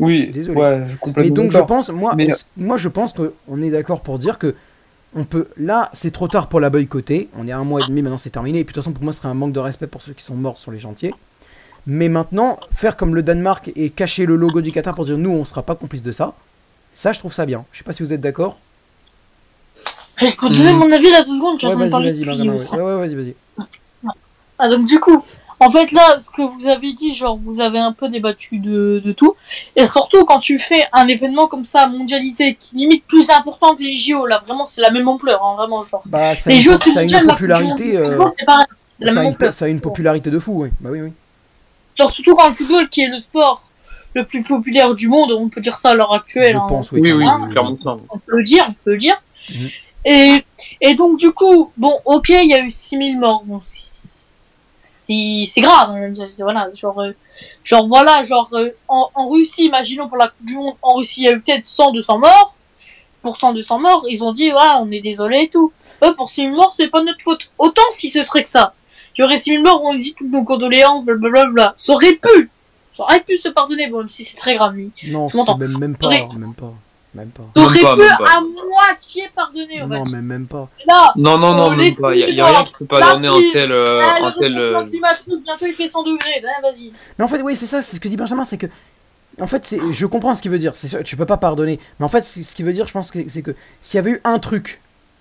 Oui, 0.00 0.30
Désolé. 0.32 0.56
ouais, 0.60 0.78
je 0.86 0.92
Mais 0.92 0.98
complètement 0.98 1.34
donc, 1.34 1.52
je 1.52 1.58
pense, 1.58 1.88
moi, 1.90 2.14
Mais- 2.16 2.28
moi 2.56 2.76
je 2.76 2.88
pense 2.88 3.12
qu'on 3.12 3.62
est 3.62 3.70
d'accord 3.70 4.00
pour 4.02 4.18
dire 4.18 4.38
que 4.38 4.54
on 5.14 5.24
peut. 5.24 5.48
Là, 5.56 5.90
c'est 5.92 6.10
trop 6.12 6.28
tard 6.28 6.48
pour 6.48 6.60
la 6.60 6.70
boycotter. 6.70 7.28
On 7.36 7.46
est 7.48 7.52
à 7.52 7.58
un 7.58 7.64
mois 7.64 7.80
et 7.80 7.86
demi, 7.86 8.02
maintenant 8.02 8.18
c'est 8.18 8.30
terminé. 8.30 8.58
Et 8.60 8.64
puis, 8.64 8.72
de 8.72 8.74
toute 8.74 8.82
façon, 8.84 8.92
pour 8.92 9.04
moi, 9.04 9.12
ce 9.12 9.18
serait 9.20 9.28
un 9.28 9.34
manque 9.34 9.52
de 9.52 9.60
respect 9.60 9.86
pour 9.86 10.02
ceux 10.02 10.12
qui 10.12 10.24
sont 10.24 10.34
morts 10.34 10.58
sur 10.58 10.70
les 10.72 10.80
chantiers. 10.80 11.14
Mais 11.86 12.08
maintenant, 12.08 12.58
faire 12.72 12.96
comme 12.96 13.14
le 13.14 13.22
Danemark 13.22 13.70
et 13.76 13.90
cacher 13.90 14.24
le 14.26 14.36
logo 14.36 14.60
du 14.62 14.72
Qatar 14.72 14.94
pour 14.94 15.04
dire 15.04 15.18
nous, 15.18 15.30
on 15.30 15.44
sera 15.44 15.62
pas 15.62 15.74
complice 15.74 16.02
de 16.02 16.12
ça, 16.12 16.34
ça, 16.92 17.12
je 17.12 17.18
trouve 17.18 17.32
ça 17.32 17.44
bien. 17.46 17.64
Je 17.72 17.78
sais 17.78 17.84
pas 17.84 17.92
si 17.92 18.02
vous 18.02 18.12
êtes 18.12 18.20
d'accord. 18.22 18.56
Je 20.20 20.26
peux 20.38 20.48
donner 20.48 20.72
Mhm. 20.72 20.78
mon 20.78 20.90
avis 20.92 21.10
là 21.10 21.22
deux 21.22 21.36
secondes, 21.36 21.62
Ouais, 21.62 21.74
Benjamin. 21.76 22.54
ouais, 22.54 22.80
ouais, 22.82 22.96
vas-y, 23.06 23.14
vas-y. 23.16 23.34
Ah 24.58 24.68
donc 24.68 24.86
du 24.86 25.00
coup, 25.00 25.22
en 25.60 25.70
fait 25.70 25.92
là, 25.92 26.18
ce 26.18 26.30
que 26.30 26.42
vous 26.42 26.66
avez 26.66 26.92
dit, 26.92 27.14
genre 27.14 27.36
vous 27.36 27.60
avez 27.60 27.78
un 27.78 27.92
peu 27.92 28.08
débattu 28.08 28.58
de, 28.58 29.00
de 29.04 29.12
tout, 29.12 29.34
et 29.76 29.86
surtout 29.86 30.24
quand 30.24 30.40
tu 30.40 30.58
fais 30.58 30.84
un 30.92 31.06
événement 31.08 31.46
comme 31.46 31.64
ça 31.64 31.86
mondialisé, 31.86 32.54
qui 32.54 32.76
limite 32.76 33.06
plus 33.06 33.30
important 33.30 33.76
que 33.76 33.82
les 33.82 33.94
JO, 33.94 34.26
là 34.26 34.42
vraiment 34.46 34.66
c'est 34.66 34.80
la 34.80 34.90
même 34.90 35.08
ampleur, 35.08 35.42
hein, 35.44 35.56
vraiment 35.56 35.82
genre. 35.82 36.02
Bah, 36.06 36.34
ça 36.34 36.50
a 36.50 36.52
Les 36.52 36.58
une, 36.58 36.72
JO 36.72 36.78
c'est 36.78 37.04
une 37.04 37.26
popularité. 37.28 37.98
euh, 37.98 38.18
c'est 38.36 38.44
pareil, 38.44 38.66
c'est 38.98 39.04
la 39.06 39.12
ça, 39.12 39.18
a 39.18 39.22
même 39.22 39.28
une, 39.30 39.34
ampleur. 39.34 39.54
ça 39.54 39.64
a 39.64 39.68
une 39.68 39.80
popularité 39.80 40.30
de 40.30 40.38
fou, 40.38 40.62
oui. 40.64 40.70
Bah 40.80 40.90
oui, 40.92 41.00
oui. 41.00 41.12
Genre 41.94 42.10
surtout 42.10 42.34
quand 42.34 42.48
le 42.48 42.54
football 42.54 42.88
qui 42.88 43.02
est 43.02 43.08
le 43.08 43.18
sport 43.18 43.68
le 44.14 44.24
plus 44.24 44.42
populaire 44.42 44.94
du 44.94 45.08
monde, 45.08 45.32
on 45.32 45.48
peut 45.48 45.60
dire 45.60 45.76
ça 45.76 45.90
à 45.90 45.94
l'heure 45.94 46.12
actuelle. 46.12 46.52
Je 46.52 46.58
hein. 46.58 46.66
pense, 46.68 46.92
oui. 46.92 47.00
Oui, 47.00 47.12
oui, 47.12 47.24
clairement, 47.24 47.48
clairement 47.48 47.78
ça. 47.82 47.96
on 48.10 48.18
peut 48.18 48.36
le 48.36 48.42
dire, 48.44 48.64
on 48.68 48.72
peut 48.84 48.92
le 48.92 48.98
dire. 48.98 49.20
Mhm. 49.50 49.68
Et, 50.04 50.44
et 50.80 50.94
donc, 50.94 51.18
du 51.18 51.32
coup, 51.32 51.72
bon, 51.76 51.92
ok, 52.04 52.28
il 52.28 52.48
y 52.50 52.54
a 52.54 52.60
eu 52.60 52.70
6000 52.70 53.18
morts. 53.18 53.42
Bon, 53.44 53.60
c'est- 55.06 55.60
grave. 55.60 55.90
hein, 55.90 56.12
voilà, 56.40 56.68
genre, 56.74 57.00
euh, 57.00 57.12
genre, 57.62 57.86
voilà, 57.86 58.22
genre, 58.22 58.48
euh, 58.52 58.70
en, 58.88 59.08
en 59.14 59.28
Russie, 59.28 59.66
imaginons 59.66 60.08
pour 60.08 60.16
la 60.16 60.28
Coupe 60.28 60.46
du 60.46 60.54
Monde, 60.56 60.74
en 60.82 60.94
Russie, 60.94 61.22
il 61.22 61.24
y 61.24 61.28
a 61.28 61.32
eu 61.32 61.40
peut-être 61.40 61.66
100, 61.66 61.92
200 61.92 62.18
morts. 62.18 62.54
Pour 63.22 63.36
100, 63.36 63.54
200 63.54 63.78
morts, 63.78 64.04
ils 64.10 64.22
ont 64.22 64.32
dit, 64.32 64.52
ouais, 64.52 64.58
on 64.80 64.90
est 64.90 65.00
désolé 65.00 65.42
et 65.44 65.48
tout. 65.48 65.72
Eux, 66.04 66.14
pour 66.14 66.28
6000 66.28 66.52
morts, 66.54 66.74
c'est 66.76 66.88
pas 66.88 67.02
notre 67.02 67.22
faute. 67.22 67.50
Autant 67.58 67.82
si 67.90 68.10
ce 68.10 68.22
serait 68.22 68.42
que 68.42 68.48
ça. 68.50 68.74
Il 69.16 69.22
y 69.22 69.24
aurait 69.24 69.38
6000 69.38 69.62
morts, 69.62 69.80
on 69.82 69.94
dit 69.94 70.14
toutes 70.14 70.30
nos 70.30 70.44
condoléances, 70.44 71.04
blablabla. 71.06 71.74
Ça 71.78 71.92
aurait 71.94 72.16
pu. 72.16 72.50
Ça 72.92 73.04
aurait 73.04 73.20
pu 73.22 73.36
se 73.36 73.48
pardonner, 73.48 73.88
bon, 73.88 73.98
même 74.00 74.08
si 74.08 74.24
c'est 74.24 74.36
très 74.36 74.56
grave, 74.56 74.74
lui. 74.74 74.90
Non, 75.08 75.28
c'est 75.28 75.36
même, 75.58 75.78
même 75.78 75.96
pas, 75.96 76.08
même 76.38 76.54
pas, 76.54 76.72
même 77.14 77.28
pas. 77.28 77.44
Pas, 77.54 77.68
pu 77.72 77.84
à 77.86 78.40
moitié 78.40 79.22
pardonner, 79.34 79.82
on 79.82 79.86
va 79.86 79.98
Non, 79.98 80.04
mais 80.12 80.20
même 80.22 80.46
pas. 80.46 80.68
Là, 80.86 81.12
Non, 81.16 81.38
non, 81.38 81.54
non, 81.54 81.76
même 81.76 81.94
pas. 81.94 82.14
Il 82.14 82.34
y, 82.34 82.40
a- 82.40 82.46
rien 82.46 82.64
qui 82.64 82.72
peut 82.74 82.86
pas 82.86 83.00
la 83.00 83.14
donner 83.14 83.28
un 83.28 83.32
pluie, 83.32 83.52
tel. 83.52 83.70
euh, 83.70 84.02
Ah, 84.02 84.18
le 84.20 84.26
un 84.26 84.32
tel 84.32 84.58
euh, 84.58 84.84
climatique, 84.84 85.44
bientôt 85.44 85.66
il 85.66 85.74
fait 85.76 85.88
100 85.88 86.02
degrés, 86.02 86.42
ouais, 86.42 86.62
vas-y. 86.70 86.92
Mais 87.18 87.24
en 87.24 87.28
fait, 87.28 87.40
oui, 87.42 87.54
c'est 87.54 87.66
ça, 87.66 87.82
c'est 87.82 87.96
ce 87.96 88.00
que 88.00 88.08
dit 88.08 88.16
Benjamin, 88.16 88.44
c'est 88.44 88.58
que. 88.58 88.66
En 89.40 89.46
fait, 89.46 89.64
c'est, 89.64 89.80
je 89.90 90.06
comprends 90.06 90.34
ce 90.34 90.42
qu'il 90.42 90.50
veut 90.50 90.58
dire. 90.58 90.74
Tu 91.04 91.16
peux 91.16 91.26
pas 91.26 91.36
pardonner. 91.36 91.78
Mais 91.98 92.04
en 92.06 92.08
fait, 92.08 92.24
c'est- 92.24 92.42
ce 92.42 92.54
qu'il 92.56 92.64
veut 92.64 92.72
dire, 92.72 92.86
je 92.86 92.92
pense 92.92 93.10
que 93.10 93.18
c'est 93.28 93.42
que 93.42 93.54
s'il 93.80 93.98
y 93.98 94.00
avait 94.00 94.12
eu 94.12 94.20
un 94.24 94.38
truc, 94.38 94.80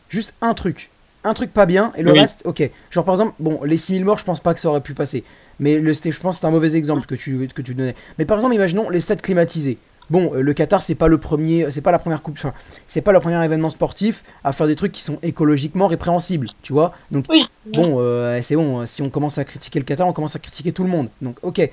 juste 0.10 0.34
un 0.42 0.54
truc, 0.54 0.90
un 1.24 1.34
truc 1.34 1.54
pas 1.54 1.66
bien, 1.66 1.92
et 1.96 2.04
le 2.04 2.12
Oui. 2.12 2.20
reste, 2.20 2.42
ok. 2.46 2.70
Genre 2.92 3.06
par 3.06 3.16
exemple, 3.16 3.34
bon, 3.40 3.60
les 3.64 3.78
6000 3.78 4.04
morts, 4.06 4.18
je 4.20 4.26
pense 4.26 4.40
pas 4.40 4.54
que 4.54 4.60
ça 4.60 4.70
aurait 4.70 4.82
pu 4.82 4.94
passer. 4.94 5.24
Mais 5.60 5.78
le, 5.80 5.94
je 5.94 6.20
pense 6.20 6.36
que 6.38 6.42
c'est 6.42 6.48
un 6.48 6.52
mauvais 6.52 6.76
exemple 6.76 7.06
que 7.06 7.16
tu, 7.16 7.48
que 7.56 7.62
tu 7.62 7.74
donnais. 7.76 7.96
Mais 8.18 8.26
par 8.26 8.38
exemple, 8.38 8.56
imaginons 8.56 8.90
les 8.90 9.00
stades 9.00 9.22
climatisés. 9.22 9.78
Bon, 10.14 10.32
euh, 10.36 10.42
le 10.42 10.54
Qatar, 10.54 10.82
c'est 10.84 10.94
pas 10.96 11.08
le 11.08 11.18
premier, 11.18 11.66
c'est 11.72 11.82
pas 11.82 11.92
la 11.92 11.98
première 11.98 12.22
coupe, 12.22 12.36
enfin, 12.38 12.54
c'est 12.88 13.02
pas 13.02 13.12
le 13.12 13.20
premier 13.20 13.44
événement 13.44 13.72
sportif 13.72 14.24
à 14.44 14.54
faire 14.54 14.68
des 14.68 14.76
trucs 14.76 14.92
qui 14.92 15.02
sont 15.02 15.18
écologiquement 15.24 15.88
répréhensibles, 15.88 16.50
tu 16.62 16.72
vois. 16.72 16.94
Donc 17.10 17.26
Oui. 17.30 17.44
Bon, 17.74 17.98
euh, 18.00 18.40
c'est 18.44 18.56
bon, 18.56 18.82
euh, 18.82 18.86
si 18.86 19.02
on 19.02 19.10
commence 19.10 19.40
à 19.40 19.44
critiquer 19.44 19.80
le 19.80 19.86
Qatar, 19.86 20.08
on 20.08 20.14
commence 20.14 20.36
à 20.36 20.40
critiquer 20.40 20.72
tout 20.72 20.84
le 20.84 20.90
monde. 20.90 21.10
Donc, 21.22 21.38
ok. 21.42 21.68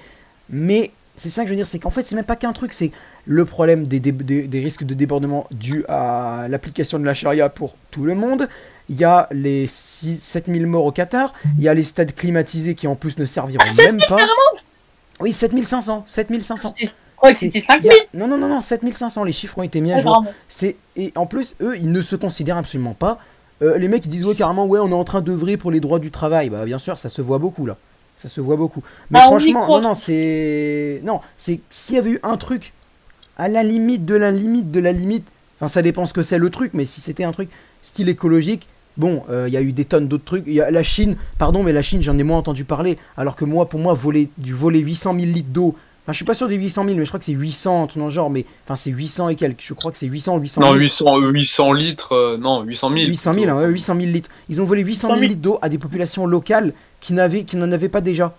Mais 0.49 0.91
c'est 1.16 1.28
ça 1.28 1.43
que 1.43 1.49
je 1.49 1.53
veux 1.53 1.57
dire, 1.57 1.66
c'est 1.66 1.78
qu'en 1.78 1.91
fait, 1.91 2.07
c'est 2.07 2.16
même 2.16 2.24
pas 2.24 2.36
qu'un 2.36 2.55
truc, 2.55 2.72
c'est 2.72 2.93
le 3.26 3.45
problème 3.45 3.86
des, 3.86 4.01
dé- 4.01 4.11
des, 4.12 4.49
des 4.49 4.61
risques 4.61 4.84
de 4.84 4.95
débordement 4.95 5.47
dus 5.51 5.84
à 5.88 6.47
l'application 6.49 6.99
de 6.99 7.05
la 7.05 7.12
charia 7.12 7.51
pour 7.51 7.74
tout 7.91 8.05
le 8.05 8.14
monde. 8.14 8.49
Il 8.88 8.97
y 8.97 9.05
a 9.05 9.28
les 9.32 9.66
6, 9.68 10.18
7000 10.18 10.66
morts 10.66 10.86
au 10.86 10.93
Qatar. 10.93 11.34
Il 11.59 11.62
y 11.62 11.68
a 11.68 11.74
les 11.74 11.82
stades 11.82 12.14
climatisés 12.14 12.74
qui 12.74 12.86
en 12.86 12.95
plus 12.95 13.18
ne 13.18 13.26
serviront 13.26 13.62
même 13.76 14.01
pas. 14.09 14.16
Oui, 15.20 15.32
7500. 15.32 16.05
7500. 16.07 16.74
Crois 17.21 17.33
que 17.33 17.39
c'était 17.39 17.59
Il 17.59 17.62
y 17.62 17.64
5000. 17.66 17.91
a- 17.93 17.95
Non, 18.16 18.27
non, 18.29 18.39
non, 18.39 18.49
non, 18.49 18.61
7500. 18.61 19.25
Les 19.25 19.33
chiffres 19.33 19.59
ont 19.59 19.62
été 19.62 19.81
mis 19.81 19.93
à 19.93 19.99
jour. 20.01 20.25
C'est 20.49 20.77
et 20.97 21.12
en 21.16 21.27
plus 21.27 21.55
eux 21.61 21.77
ils 21.77 21.93
ne 21.93 22.01
se 22.03 22.16
considèrent 22.16 22.57
absolument 22.57 22.95
pas. 22.95 23.18
Euh, 23.62 23.77
les 23.79 23.89
mecs 23.89 24.05
ils 24.07 24.09
disent 24.11 24.25
ouais 24.25 24.35
carrément 24.35 24.66
ouais 24.66 24.79
on 24.81 24.89
est 24.89 24.95
en 24.95 25.05
train 25.05 25.21
d'œuvrer 25.21 25.57
pour 25.57 25.71
les 25.71 25.81
droits 25.81 25.99
du 25.99 26.11
travail. 26.11 26.49
Bah 26.51 26.64
bien 26.64 26.79
sûr 26.79 26.99
ça 26.99 27.09
se 27.09 27.21
voit 27.23 27.39
beaucoup 27.39 27.66
là. 27.66 27.77
Ça 28.16 28.29
se 28.29 28.41
voit 28.41 28.57
beaucoup. 28.57 28.83
Mais 29.11 29.18
Bah, 29.18 29.27
franchement 29.27 29.66
non 29.66 29.81
non 29.81 29.95
c'est 29.95 31.01
non 31.05 31.21
c'est 31.37 31.61
s'il 31.71 31.97
y 31.97 31.99
avait 31.99 32.11
eu 32.11 32.21
un 32.23 32.37
truc 32.37 32.73
à 33.37 33.49
la 33.49 33.62
limite 33.62 34.05
de 34.07 34.14
la 34.14 34.31
limite 34.31 34.71
de 34.71 34.81
la 34.81 34.93
limite. 34.93 35.27
Enfin 35.59 35.68
ça 35.68 35.83
dépend 35.83 36.07
ce 36.07 36.14
que 36.14 36.23
c'est 36.23 36.39
le 36.39 36.49
truc 36.51 36.73
mais 36.75 36.85
si 36.87 37.01
c'était 37.03 37.25
un 37.25 37.33
truc 37.33 37.51
style 37.83 38.09
écologique. 38.09 38.66
Bon, 38.97 39.23
euh, 39.31 39.45
il 39.47 39.55
y 39.55 39.57
a 39.57 39.62
eu 39.62 39.73
des 39.73 39.85
tonnes 39.85 40.09
d'autres 40.09 40.25
trucs. 40.25 40.47
Y 40.47 40.61
a 40.61 40.71
la 40.71 40.83
Chine, 40.83 41.16
pardon, 41.39 41.62
mais 41.62 41.73
la 41.73 41.81
Chine, 41.81 42.03
j'en 42.03 42.18
ai 42.18 42.23
moins 42.25 42.37
entendu 42.39 42.64
parler. 42.64 42.99
Alors 43.16 43.37
que 43.37 43.45
moi, 43.47 43.66
pour 43.66 43.79
moi, 43.81 43.95
voler, 43.95 44.29
du 44.37 44.53
voler 44.53 44.81
800 44.81 45.14
000 45.14 45.27
litres 45.33 45.49
d'eau. 45.49 45.75
Enfin, 46.03 46.13
je 46.13 46.17
suis 46.17 46.25
pas 46.25 46.35
sûr 46.35 46.49
des 46.49 46.57
800 46.57 46.85
000, 46.85 46.97
mais 46.97 47.05
je 47.05 47.11
crois 47.11 47.19
que 47.19 47.27
c'est 47.27 47.33
800, 47.33 47.83
un 47.83 47.87
truc 47.87 47.99
dans 48.01 48.07
le 48.07 48.11
genre. 48.11 48.31
Mais 48.31 48.45
enfin, 48.65 48.75
c'est 48.75 48.91
800 48.91 49.29
et 49.29 49.35
quelques. 49.37 49.61
Je 49.61 49.75
crois 49.75 49.93
que 49.93 49.99
c'est 49.99 50.07
800 50.07 50.37
ou 50.37 50.41
800 50.41 50.61
Non, 50.63 50.69
000. 50.69 50.79
800, 50.79 51.19
800 51.19 51.73
litres, 51.73 52.13
euh, 52.13 52.37
non, 52.39 52.63
800 52.63 52.89
000. 52.89 53.01
800 53.09 53.35
000, 53.35 53.45
plutôt. 53.45 53.59
hein, 53.59 53.63
ouais, 53.63 53.69
800 53.71 53.95
000 54.01 54.07
litres. 54.13 54.31
Ils 54.49 54.61
ont 54.63 54.65
volé 54.65 54.83
800 54.83 55.09
000 55.09 55.19
800 55.19 55.21
000 55.21 55.29
litres 55.31 55.43
d'eau 55.43 55.59
à 55.63 55.69
des 55.69 55.79
populations 55.79 56.27
locales 56.27 56.73
qui 57.01 57.13
n'en 57.13 57.71
avaient 57.73 57.89
pas 57.89 58.01
déjà. 58.01 58.35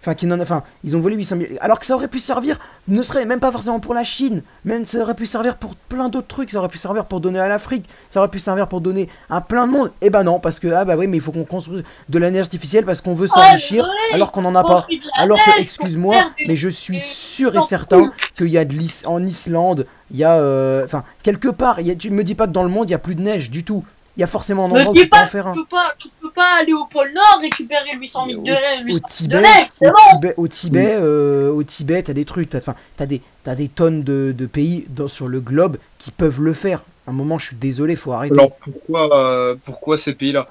Enfin, 0.00 0.14
qui 0.14 0.26
n'en, 0.26 0.40
enfin, 0.40 0.62
ils 0.82 0.96
ont 0.96 1.00
volé 1.00 1.14
800 1.16 1.36
000. 1.36 1.48
Alors 1.60 1.78
que 1.78 1.84
ça 1.84 1.94
aurait 1.94 2.08
pu 2.08 2.20
servir, 2.20 2.58
ne 2.88 3.02
serait 3.02 3.26
même 3.26 3.38
pas 3.38 3.52
forcément 3.52 3.80
pour 3.80 3.92
la 3.92 4.02
Chine, 4.02 4.42
même 4.64 4.86
ça 4.86 4.98
aurait 4.98 5.14
pu 5.14 5.26
servir 5.26 5.56
pour 5.56 5.74
plein 5.74 6.08
d'autres 6.08 6.26
trucs. 6.26 6.50
Ça 6.50 6.58
aurait 6.58 6.68
pu 6.68 6.78
servir 6.78 7.04
pour 7.04 7.20
donner 7.20 7.38
à 7.38 7.48
l'Afrique, 7.48 7.84
ça 8.08 8.20
aurait 8.20 8.30
pu 8.30 8.38
servir 8.38 8.66
pour 8.66 8.80
donner 8.80 9.10
à 9.28 9.42
plein 9.42 9.66
de 9.66 9.72
monde. 9.72 9.92
Et 10.00 10.08
bah 10.08 10.22
non, 10.22 10.40
parce 10.40 10.58
que 10.58 10.68
ah 10.68 10.86
bah 10.86 10.96
oui, 10.96 11.06
mais 11.06 11.18
il 11.18 11.20
faut 11.20 11.32
qu'on 11.32 11.44
construise 11.44 11.84
de 12.08 12.18
la 12.18 12.30
neige 12.30 12.44
artificielle 12.44 12.86
parce 12.86 13.02
qu'on 13.02 13.14
veut 13.14 13.26
s'enrichir, 13.26 13.86
alors 14.14 14.32
qu'on 14.32 14.42
n'en 14.42 14.54
a 14.54 14.62
pas. 14.64 14.86
Alors 15.16 15.36
que, 15.36 15.60
excuse-moi, 15.60 16.16
mais 16.48 16.56
je 16.56 16.70
suis 16.70 17.00
sûr 17.00 17.54
et 17.54 17.60
certain 17.60 18.10
qu'il 18.36 18.48
y 18.48 18.56
a 18.56 18.64
de 18.64 18.72
l'Is 18.72 19.02
en 19.04 19.22
Islande, 19.22 19.86
il 20.10 20.16
y 20.16 20.24
a, 20.24 20.36
euh, 20.36 20.84
enfin, 20.84 21.04
quelque 21.22 21.48
part, 21.48 21.78
il 21.80 21.86
y 21.86 21.90
a, 21.90 21.94
tu 21.94 22.10
me 22.10 22.24
dis 22.24 22.34
pas 22.34 22.46
que 22.46 22.52
dans 22.52 22.62
le 22.62 22.70
monde 22.70 22.88
il 22.88 22.92
y 22.92 22.96
a 22.96 22.98
plus 22.98 23.14
de 23.14 23.22
neige 23.22 23.50
du 23.50 23.64
tout. 23.64 23.84
Il 24.20 24.24
y 24.24 24.24
a 24.24 24.26
forcément 24.26 24.66
un 24.66 24.70
endroit 24.72 24.90
où 24.90 24.94
tu 24.94 25.04
peux 25.04 25.08
pas 25.08 25.22
en 25.22 25.26
faire 25.28 25.46
un. 25.46 25.54
Tu 25.54 25.60
peux 25.60 25.64
pas, 25.64 25.94
tu 25.96 26.08
peux 26.20 26.30
pas 26.30 26.58
aller 26.60 26.74
au 26.74 26.84
pôle 26.84 27.10
Nord 27.14 27.38
récupérer 27.40 27.96
800 27.98 28.26
000 28.26 28.42
de, 28.42 28.52
Au- 28.52 28.54
800 28.54 28.82
au 28.84 28.84
000 28.86 28.98
Tibet, 29.08 29.34
de 29.36 29.40
neige, 29.40 29.66
c'est 29.72 29.88
au. 29.88 29.94
Tibet, 30.10 30.34
au 30.36 30.46
Tibet, 30.48 30.94
euh, 30.98 31.50
au 31.50 31.62
Tibet, 31.62 32.02
t'as 32.02 32.12
des 32.12 32.26
trucs, 32.26 32.50
t'as, 32.50 33.06
des, 33.06 33.22
t'as 33.44 33.54
des 33.54 33.68
tonnes 33.68 34.02
de, 34.02 34.34
de 34.36 34.44
pays 34.44 34.84
dans- 34.90 35.08
sur 35.08 35.26
le 35.26 35.40
globe 35.40 35.78
qui 35.98 36.10
peuvent 36.10 36.42
le 36.42 36.52
faire. 36.52 36.84
À 37.06 37.12
un 37.12 37.14
moment, 37.14 37.38
je 37.38 37.46
suis 37.46 37.56
désolé, 37.56 37.96
faut 37.96 38.12
arrêter. 38.12 38.34
Alors 38.38 38.50
pourquoi, 38.58 39.18
euh, 39.18 39.54
pourquoi 39.64 39.96
ces 39.96 40.12
pays-là? 40.12 40.48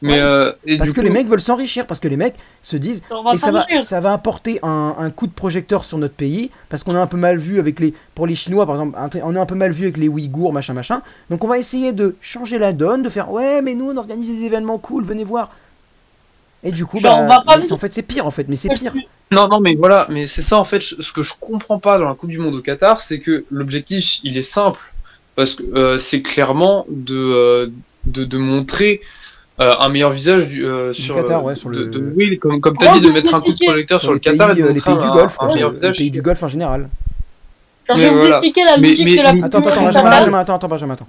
Mais 0.00 0.12
Ouais. 0.12 0.20
euh, 0.20 0.52
et 0.64 0.76
parce 0.78 0.90
du 0.90 0.94
que 0.94 1.00
coup, 1.00 1.04
les 1.06 1.10
mecs 1.10 1.26
veulent 1.26 1.40
s'enrichir, 1.40 1.86
parce 1.86 1.98
que 1.98 2.06
les 2.06 2.16
mecs 2.16 2.36
se 2.62 2.76
disent, 2.76 3.02
va 3.10 3.34
et 3.34 3.36
ça 3.36 3.50
va, 3.50 3.66
ça 3.82 4.00
va 4.00 4.12
apporter 4.12 4.60
un, 4.62 4.94
un 4.96 5.10
coup 5.10 5.26
de 5.26 5.32
projecteur 5.32 5.84
sur 5.84 5.98
notre 5.98 6.14
pays, 6.14 6.50
parce 6.68 6.84
qu'on 6.84 6.94
a 6.94 7.00
un 7.00 7.08
peu 7.08 7.16
mal 7.16 7.38
vu 7.38 7.58
avec 7.58 7.80
les, 7.80 7.92
pour 8.14 8.26
les 8.28 8.36
Chinois 8.36 8.64
par 8.64 8.76
exemple, 8.76 8.96
on 9.24 9.34
est 9.34 9.38
un 9.40 9.46
peu 9.46 9.56
mal 9.56 9.72
vu 9.72 9.84
avec 9.84 9.96
les 9.96 10.08
Ouïghours, 10.08 10.52
machin, 10.52 10.72
machin. 10.72 11.02
Donc 11.30 11.42
on 11.42 11.48
va 11.48 11.58
essayer 11.58 11.92
de 11.92 12.14
changer 12.20 12.58
la 12.58 12.72
donne, 12.72 13.02
de 13.02 13.08
faire, 13.10 13.32
ouais, 13.32 13.60
mais 13.60 13.74
nous 13.74 13.90
on 13.90 13.96
organise 13.96 14.28
des 14.28 14.44
événements 14.46 14.78
cool, 14.78 15.04
venez 15.04 15.24
voir. 15.24 15.50
Et 16.62 16.70
du 16.72 16.86
coup, 16.86 16.98
Genre, 16.98 17.12
bah, 17.16 17.22
on 17.22 17.28
va 17.28 17.40
pas 17.42 17.56
mais 17.56 17.72
en 17.72 17.78
fait 17.78 17.92
c'est 17.92 18.02
pire 18.02 18.26
en 18.26 18.30
fait, 18.30 18.46
mais 18.48 18.56
c'est 18.56 18.68
pire. 18.74 18.92
Non, 19.30 19.46
non, 19.48 19.60
mais 19.60 19.74
voilà, 19.74 20.06
mais 20.10 20.26
c'est 20.26 20.42
ça 20.42 20.58
en 20.58 20.64
fait, 20.64 20.80
ce 20.80 21.12
que 21.12 21.22
je 21.22 21.34
comprends 21.38 21.78
pas 21.78 21.98
dans 21.98 22.06
la 22.08 22.14
Coupe 22.14 22.30
du 22.30 22.38
Monde 22.38 22.54
au 22.54 22.62
Qatar, 22.62 23.00
c'est 23.00 23.20
que 23.20 23.44
l'objectif, 23.50 24.20
il 24.24 24.36
est 24.36 24.42
simple, 24.42 24.80
parce 25.36 25.54
que 25.54 25.62
euh, 25.74 25.98
c'est 25.98 26.22
clairement 26.22 26.86
de, 26.88 27.14
euh, 27.16 27.66
de, 28.06 28.24
de 28.24 28.38
montrer 28.38 29.00
euh, 29.60 29.74
un 29.80 29.88
meilleur 29.88 30.10
visage 30.10 30.48
du, 30.48 30.64
euh, 30.64 30.92
sur, 30.92 31.16
Qatar, 31.16 31.40
euh, 31.40 31.42
ouais, 31.48 31.54
sur 31.56 31.70
de- 31.70 31.80
le- 31.80 31.90
de- 31.90 32.12
oui, 32.16 32.38
comme, 32.38 32.60
comme 32.60 32.76
Oh, 32.78 32.82
t'as 32.84 32.94
dit, 32.94 33.00
de 33.00 33.06
vous 33.08 33.12
mettre 33.12 33.34
un 33.34 33.40
coup 33.40 33.52
de 33.52 33.64
projecteur 33.64 33.98
sur, 34.00 34.06
Sur 34.06 34.12
le 34.14 34.18
pays, 34.20 34.32
Qatar 34.38 34.54
les 34.54 34.62
pays 34.80 34.98
du 34.98 35.10
Golfe, 35.10 35.36
quoi, 35.36 35.48
les 35.82 35.92
pays 35.92 36.10
du 36.10 36.22
Golfe 36.22 36.42
en 36.42 36.48
général. 36.48 36.88
Genre, 37.88 37.96
je 37.96 38.02
vais 38.02 38.10
vous 38.10 38.16
voilà. 38.18 38.36
expliquer 38.36 38.64
la 38.64 38.76
logique 38.76 39.04
mais- 39.04 39.16
de 39.16 39.22
la 39.22 39.28
Attends, 39.46 39.60
du 39.60 39.68
attends, 39.68 39.84
Benjamin, 39.84 40.38
attends, 40.38 40.54
attends, 40.56 40.68
Benjamin, 40.68 40.94
attends. 40.94 41.06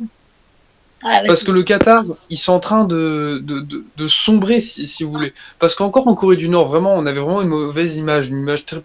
Ah, 1.02 1.22
Parce 1.28 1.44
que 1.44 1.52
le 1.52 1.64
Qatar, 1.64 2.04
ils 2.30 2.38
sont 2.38 2.52
en 2.54 2.60
train 2.60 2.84
de, 2.84 3.42
de, 3.42 3.62
de, 3.62 3.86
de 3.96 4.08
sombrer, 4.10 4.60
si, 4.60 4.86
si 4.86 5.04
vous 5.06 5.12
voulez. 5.12 5.34
Parce 5.58 5.74
qu'encore 5.76 6.08
en 6.10 6.14
Corée 6.16 6.36
du 6.36 6.50
Nord, 6.50 6.68
vraiment, 6.68 6.94
on 6.96 7.06
avait 7.06 7.20
vraiment 7.22 7.42
une 7.42 7.48
mauvaise 7.48 7.96
image, 7.96 8.28
une 8.30 8.40
image 8.40 8.66
très 8.66 8.82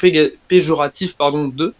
péjorative, 0.46 1.16
pardon, 1.16 1.48
d'eux. 1.48 1.74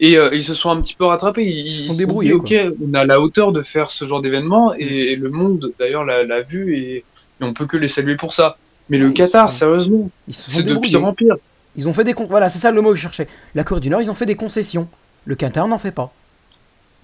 Et 0.00 0.18
euh, 0.18 0.30
ils 0.32 0.42
se 0.42 0.54
sont 0.54 0.70
un 0.70 0.80
petit 0.80 0.94
peu 0.94 1.04
rattrapés. 1.04 1.44
Ils, 1.44 1.66
Ils 1.68 1.74
se 1.74 1.86
sont 1.88 1.92
dit, 1.92 1.98
débrouillés, 2.00 2.32
ok, 2.32 2.52
on 2.84 2.94
a 2.94 3.04
la 3.04 3.20
hauteur 3.20 3.52
de 3.52 3.62
faire 3.62 3.90
ce 3.92 4.04
genre 4.06 4.20
d'événement, 4.20 4.74
et, 4.76 5.12
et 5.12 5.16
le 5.16 5.30
monde, 5.30 5.72
d'ailleurs, 5.78 6.04
l'a 6.04 6.24
l'a 6.24 6.42
vu, 6.42 6.76
et, 6.76 7.04
et 7.40 7.44
on 7.44 7.52
peut 7.54 7.66
que 7.66 7.76
les 7.76 7.88
saluer 7.88 8.16
pour 8.16 8.32
ça. 8.34 8.56
Mais 8.88 8.98
le 8.98 9.08
ils 9.08 9.14
Qatar, 9.14 9.52
sont- 9.52 9.58
sérieusement, 9.58 10.10
Ils 10.28 10.34
se 10.34 10.50
sont 10.50 10.58
c'est 10.58 10.62
de 10.64 10.74
pire 10.76 11.04
en 11.04 11.12
pire. 11.14 11.36
Ils 11.76 11.88
ont 11.88 11.92
fait 11.92 12.04
des 12.04 12.14
con... 12.14 12.26
Voilà, 12.28 12.48
c'est 12.48 12.58
ça 12.58 12.70
le 12.72 12.80
mot 12.82 12.90
que 12.90 12.96
je 12.96 13.02
cherchais. 13.02 13.28
La 13.54 13.62
Corée 13.62 13.80
du 13.80 13.88
Nord, 13.90 14.02
ils 14.02 14.10
ont 14.10 14.14
fait 14.14 14.26
des 14.26 14.34
concessions. 14.34 14.88
Le 15.24 15.34
Qatar 15.36 15.68
n'en 15.68 15.78
fait 15.78 15.92
pas. 15.92 16.12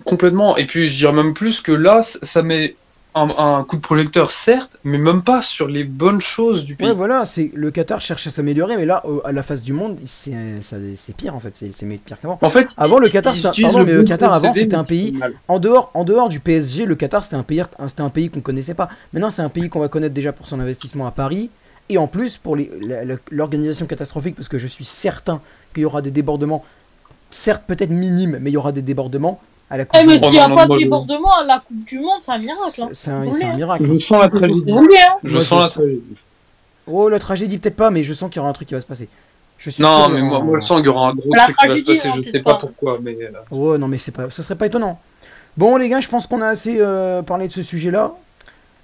Complètement. 0.05 0.57
Et 0.57 0.67
puis, 0.67 0.89
je 0.89 0.97
dirais 0.97 1.13
même 1.13 1.35
plus 1.35 1.61
que 1.61 1.73
là, 1.73 2.03
ça 2.03 2.43
met 2.43 2.75
un, 3.17 3.29
un 3.59 3.65
coup 3.65 3.77
de 3.77 3.81
projecteur, 3.81 4.31
certes, 4.31 4.79
mais 4.85 4.99
même 4.99 5.23
pas 5.23 5.43
sur 5.43 5.67
les 5.67 5.85
bonnes 5.85 6.21
choses 6.21 6.65
du 6.65 6.77
pays. 6.77 6.87
Ouais, 6.87 6.93
voilà, 6.95 7.25
c'est 7.25 7.51
le 7.55 7.71
Qatar 7.71 8.01
cherche 8.01 8.27
à 8.27 8.31
s'améliorer, 8.31 8.77
mais 8.77 8.85
là, 8.87 9.03
à 9.25 9.33
la 9.33 9.43
face 9.43 9.63
du 9.63 9.73
monde, 9.73 9.99
c'est 10.05 10.35
pire 11.17 11.35
en 11.35 11.41
fait, 11.41 11.57
c'est 11.57 11.87
pire 11.87 12.19
qu'avant. 12.21 12.39
En 12.43 12.51
fait, 12.51 12.69
Avant, 12.77 12.99
le 12.99 13.09
Qatar, 13.09 13.35
c'était 13.35 13.49
un- 13.49 13.51
utilisent 13.53 13.73
pardon, 13.73 13.85
mais 13.87 13.93
le 13.95 13.99
bon 14.03 14.09
Qatar 14.09 14.33
avant, 14.33 14.49
procédé, 14.49 14.65
c'était 14.65 14.77
un 14.77 14.83
mais 14.83 14.87
pays 14.87 15.19
en 15.49 15.59
dehors, 15.59 15.91
en 15.95 16.05
dehors 16.05 16.29
du 16.29 16.41
PSG, 16.41 16.85
le 16.85 16.95
Qatar, 16.95 17.25
c'était 17.25 17.37
un 17.37 17.43
pays, 17.43 17.63
c'était 17.89 18.03
un 18.03 18.11
pays 18.11 18.29
qu'on 18.31 18.41
connaissait 18.41 18.75
pas. 18.75 18.89
Maintenant, 19.13 19.31
c'est 19.31 19.43
un 19.43 19.49
pays 19.49 19.69
qu'on 19.69 19.81
va 19.81 19.89
connaître 19.89 20.15
déjà 20.15 20.33
pour 20.33 20.47
son 20.47 20.61
investissement 20.61 21.07
à 21.07 21.11
Paris. 21.11 21.51
Et 21.89 21.99
en 21.99 22.09
plus, 22.09 22.37
pour 22.37 22.57
l'organisation 23.31 23.87
catastrophique, 23.87 24.35
parce 24.35 24.49
que 24.49 24.59
je 24.59 24.67
suis 24.67 24.85
certain 24.85 25.41
qu'il 25.73 25.83
y 25.85 25.87
aura 25.87 26.03
des 26.03 26.11
débordements, 26.11 26.65
certes 27.31 27.65
peut-être 27.67 27.91
minimes, 27.91 28.39
mais 28.41 28.51
il 28.51 28.55
y 28.55 28.57
aura 28.57 28.73
des 28.73 28.83
débordements. 28.83 29.41
À 29.71 29.77
la 29.77 29.85
Coupe 29.85 29.99
Eh, 29.99 30.03
du 30.03 30.09
mais 30.09 30.19
Monde. 30.19 30.25
je 30.33 30.39
dis 30.39 30.55
pas 30.55 30.67
de 30.69 30.79
débordement 30.79 31.33
à 31.41 31.45
la 31.45 31.59
Coupe 31.61 31.85
du 31.85 31.99
Monde, 32.01 32.21
c'est 32.23 32.33
un 32.33 32.39
miracle. 32.39 32.83
Hein. 32.83 32.89
C'est- 32.93 33.11
un, 33.11 33.55
miracle. 33.57 33.85
Je 33.87 34.07
sens 34.07 34.21
la 34.23 34.29
tragédie. 34.29 34.65
voulez, 34.73 34.97
hein 34.99 35.17
Je 35.25 35.33
Moi, 35.35 35.45
sens 35.45 35.61
la 35.61 35.67
sens- 35.67 35.73
tragédie. 35.75 36.03
Oh, 36.87 37.09
la 37.09 37.19
tragédie, 37.19 37.59
peut-être 37.59 37.77
pas, 37.77 37.91
mais 37.91 38.05
je 38.05 38.15
sens 38.15 38.31
qu'il 38.31 38.37
y 38.37 38.41
aura 38.41 38.49
un 38.49 38.53
truc 38.53 38.69
qui 38.69 38.75
va 38.75 38.81
se 38.81 38.87
passer. 38.87 39.09
Je 39.59 39.71
suis 39.71 39.83
Non, 39.83 40.05
sûr, 40.05 40.09
mais 40.11 40.21
moi, 40.21 40.39
hein. 40.39 40.45
moi, 40.45 40.61
je 40.61 40.67
sens 40.67 40.77
qu'il 40.79 40.87
y 40.87 40.89
aura 40.91 41.09
un 41.11 41.15
gros 41.15 41.35
La 41.35 41.45
truc 41.45 41.57
qui 41.57 41.67
va 41.67 41.75
se 41.77 41.81
passer. 41.83 42.09
non, 42.09 42.15
Je 42.15 42.23
sais 42.23 42.31
peut-être 42.31 42.45
pas 42.45 42.55
pas. 42.55 42.59
pourquoi, 42.61 42.99
mais. 43.03 43.17
Oh 43.51 43.77
non 43.79 43.89
mais 43.89 43.99
c'est 43.99 44.13
pas, 44.13 44.31
ça 44.31 44.43
serait 44.43 44.55
pas 44.55 44.67
étonnant. 44.67 45.01
Bon 45.57 45.77
les 45.79 45.89
gars, 45.89 46.01
je 46.01 46.09
pense 46.09 46.27
qu'on 46.27 46.43
a 46.43 46.49
assez 46.49 46.77
euh, 46.79 47.23
parlé 47.23 47.49
de 47.49 47.53
ce 47.53 47.63
sujet-là. 47.63 48.13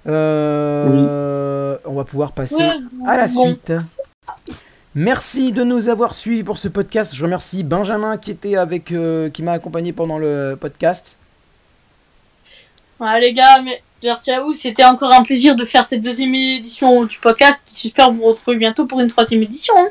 Euh, 0.07 1.77
On 1.85 1.93
va 1.93 2.03
pouvoir 2.03 2.31
passer 2.31 2.61
à 3.05 3.17
la 3.17 3.27
bon. 3.27 3.45
suite. 3.45 3.71
Merci 4.95 5.51
de 5.51 5.63
nous 5.63 5.89
avoir 5.89 6.13
suivis 6.13 6.43
pour 6.43 6.57
ce 6.57 6.67
podcast. 6.67 7.15
Je 7.15 7.23
remercie 7.23 7.63
Benjamin 7.63 8.17
qui 8.17 8.29
était 8.31 8.55
avec, 8.55 8.91
euh, 8.91 9.29
qui 9.29 9.41
m'a 9.41 9.53
accompagné 9.53 9.91
pendant 9.91 10.19
le 10.19 10.55
podcast. 10.59 11.17
Ouais, 12.99 13.19
les 13.19 13.33
gars, 13.33 13.61
mais 13.63 13.81
merci 14.03 14.31
à 14.31 14.41
vous. 14.41 14.53
C'était 14.53 14.83
encore 14.83 15.11
un 15.11 15.23
plaisir 15.23 15.55
de 15.55 15.65
faire 15.65 15.83
cette 15.83 16.01
deuxième 16.01 16.35
édition 16.35 17.05
du 17.05 17.17
podcast. 17.17 17.63
J'espère 17.75 18.11
vous 18.11 18.23
retrouver 18.23 18.57
bientôt 18.57 18.85
pour 18.85 18.99
une 18.99 19.07
troisième 19.07 19.41
édition. 19.41 19.73
hein. 19.77 19.87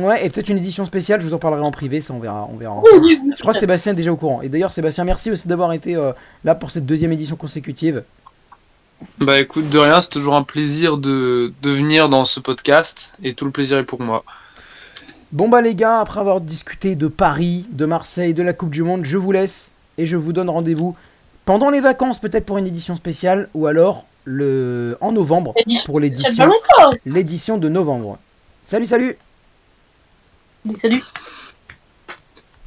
Ouais, 0.00 0.24
et 0.24 0.30
peut-être 0.30 0.48
une 0.48 0.56
édition 0.58 0.86
spéciale. 0.86 1.20
Je 1.20 1.26
vous 1.26 1.34
en 1.34 1.38
parlerai 1.38 1.60
en 1.60 1.70
privé, 1.70 2.00
ça 2.00 2.14
on 2.14 2.18
verra, 2.18 2.48
on 2.50 2.56
verra. 2.56 2.80
Oui. 3.00 3.20
Je 3.36 3.40
crois 3.42 3.52
que 3.52 3.60
Sébastien 3.60 3.92
est 3.92 3.96
déjà 3.96 4.10
au 4.10 4.16
courant. 4.16 4.40
Et 4.40 4.48
d'ailleurs 4.48 4.72
Sébastien, 4.72 5.04
merci 5.04 5.30
aussi 5.30 5.46
d'avoir 5.46 5.74
été 5.74 5.94
euh, 5.94 6.12
là 6.44 6.54
pour 6.54 6.70
cette 6.70 6.86
deuxième 6.86 7.12
édition 7.12 7.36
consécutive. 7.36 8.02
Bah 9.18 9.38
écoute, 9.38 9.68
de 9.68 9.78
rien, 9.78 10.00
c'est 10.00 10.08
toujours 10.08 10.34
un 10.34 10.42
plaisir 10.42 10.96
de, 10.96 11.52
de 11.62 11.70
venir 11.70 12.08
dans 12.08 12.24
ce 12.24 12.40
podcast 12.40 13.12
et 13.22 13.34
tout 13.34 13.44
le 13.44 13.50
plaisir 13.50 13.76
est 13.76 13.84
pour 13.84 14.00
moi. 14.00 14.24
Bon 15.32 15.48
bah 15.48 15.60
les 15.60 15.74
gars, 15.74 16.00
après 16.00 16.20
avoir 16.20 16.40
discuté 16.40 16.94
de 16.94 17.08
Paris, 17.08 17.66
de 17.70 17.84
Marseille, 17.84 18.32
de 18.32 18.42
la 18.42 18.52
Coupe 18.52 18.70
du 18.70 18.82
Monde, 18.82 19.04
je 19.04 19.18
vous 19.18 19.32
laisse 19.32 19.72
et 19.98 20.06
je 20.06 20.16
vous 20.16 20.32
donne 20.32 20.48
rendez-vous 20.48 20.94
pendant 21.44 21.70
les 21.70 21.80
vacances 21.80 22.20
peut-être 22.20 22.46
pour 22.46 22.58
une 22.58 22.66
édition 22.66 22.94
spéciale 22.94 23.48
ou 23.54 23.66
alors 23.66 24.04
le 24.24 24.96
en 25.00 25.12
novembre 25.12 25.54
pour 25.84 26.00
l'édition 26.00 26.50
l'édition 27.06 27.58
de 27.58 27.68
novembre. 27.68 28.18
Salut 28.64 28.86
salut 28.86 29.16
Salut. 30.74 31.02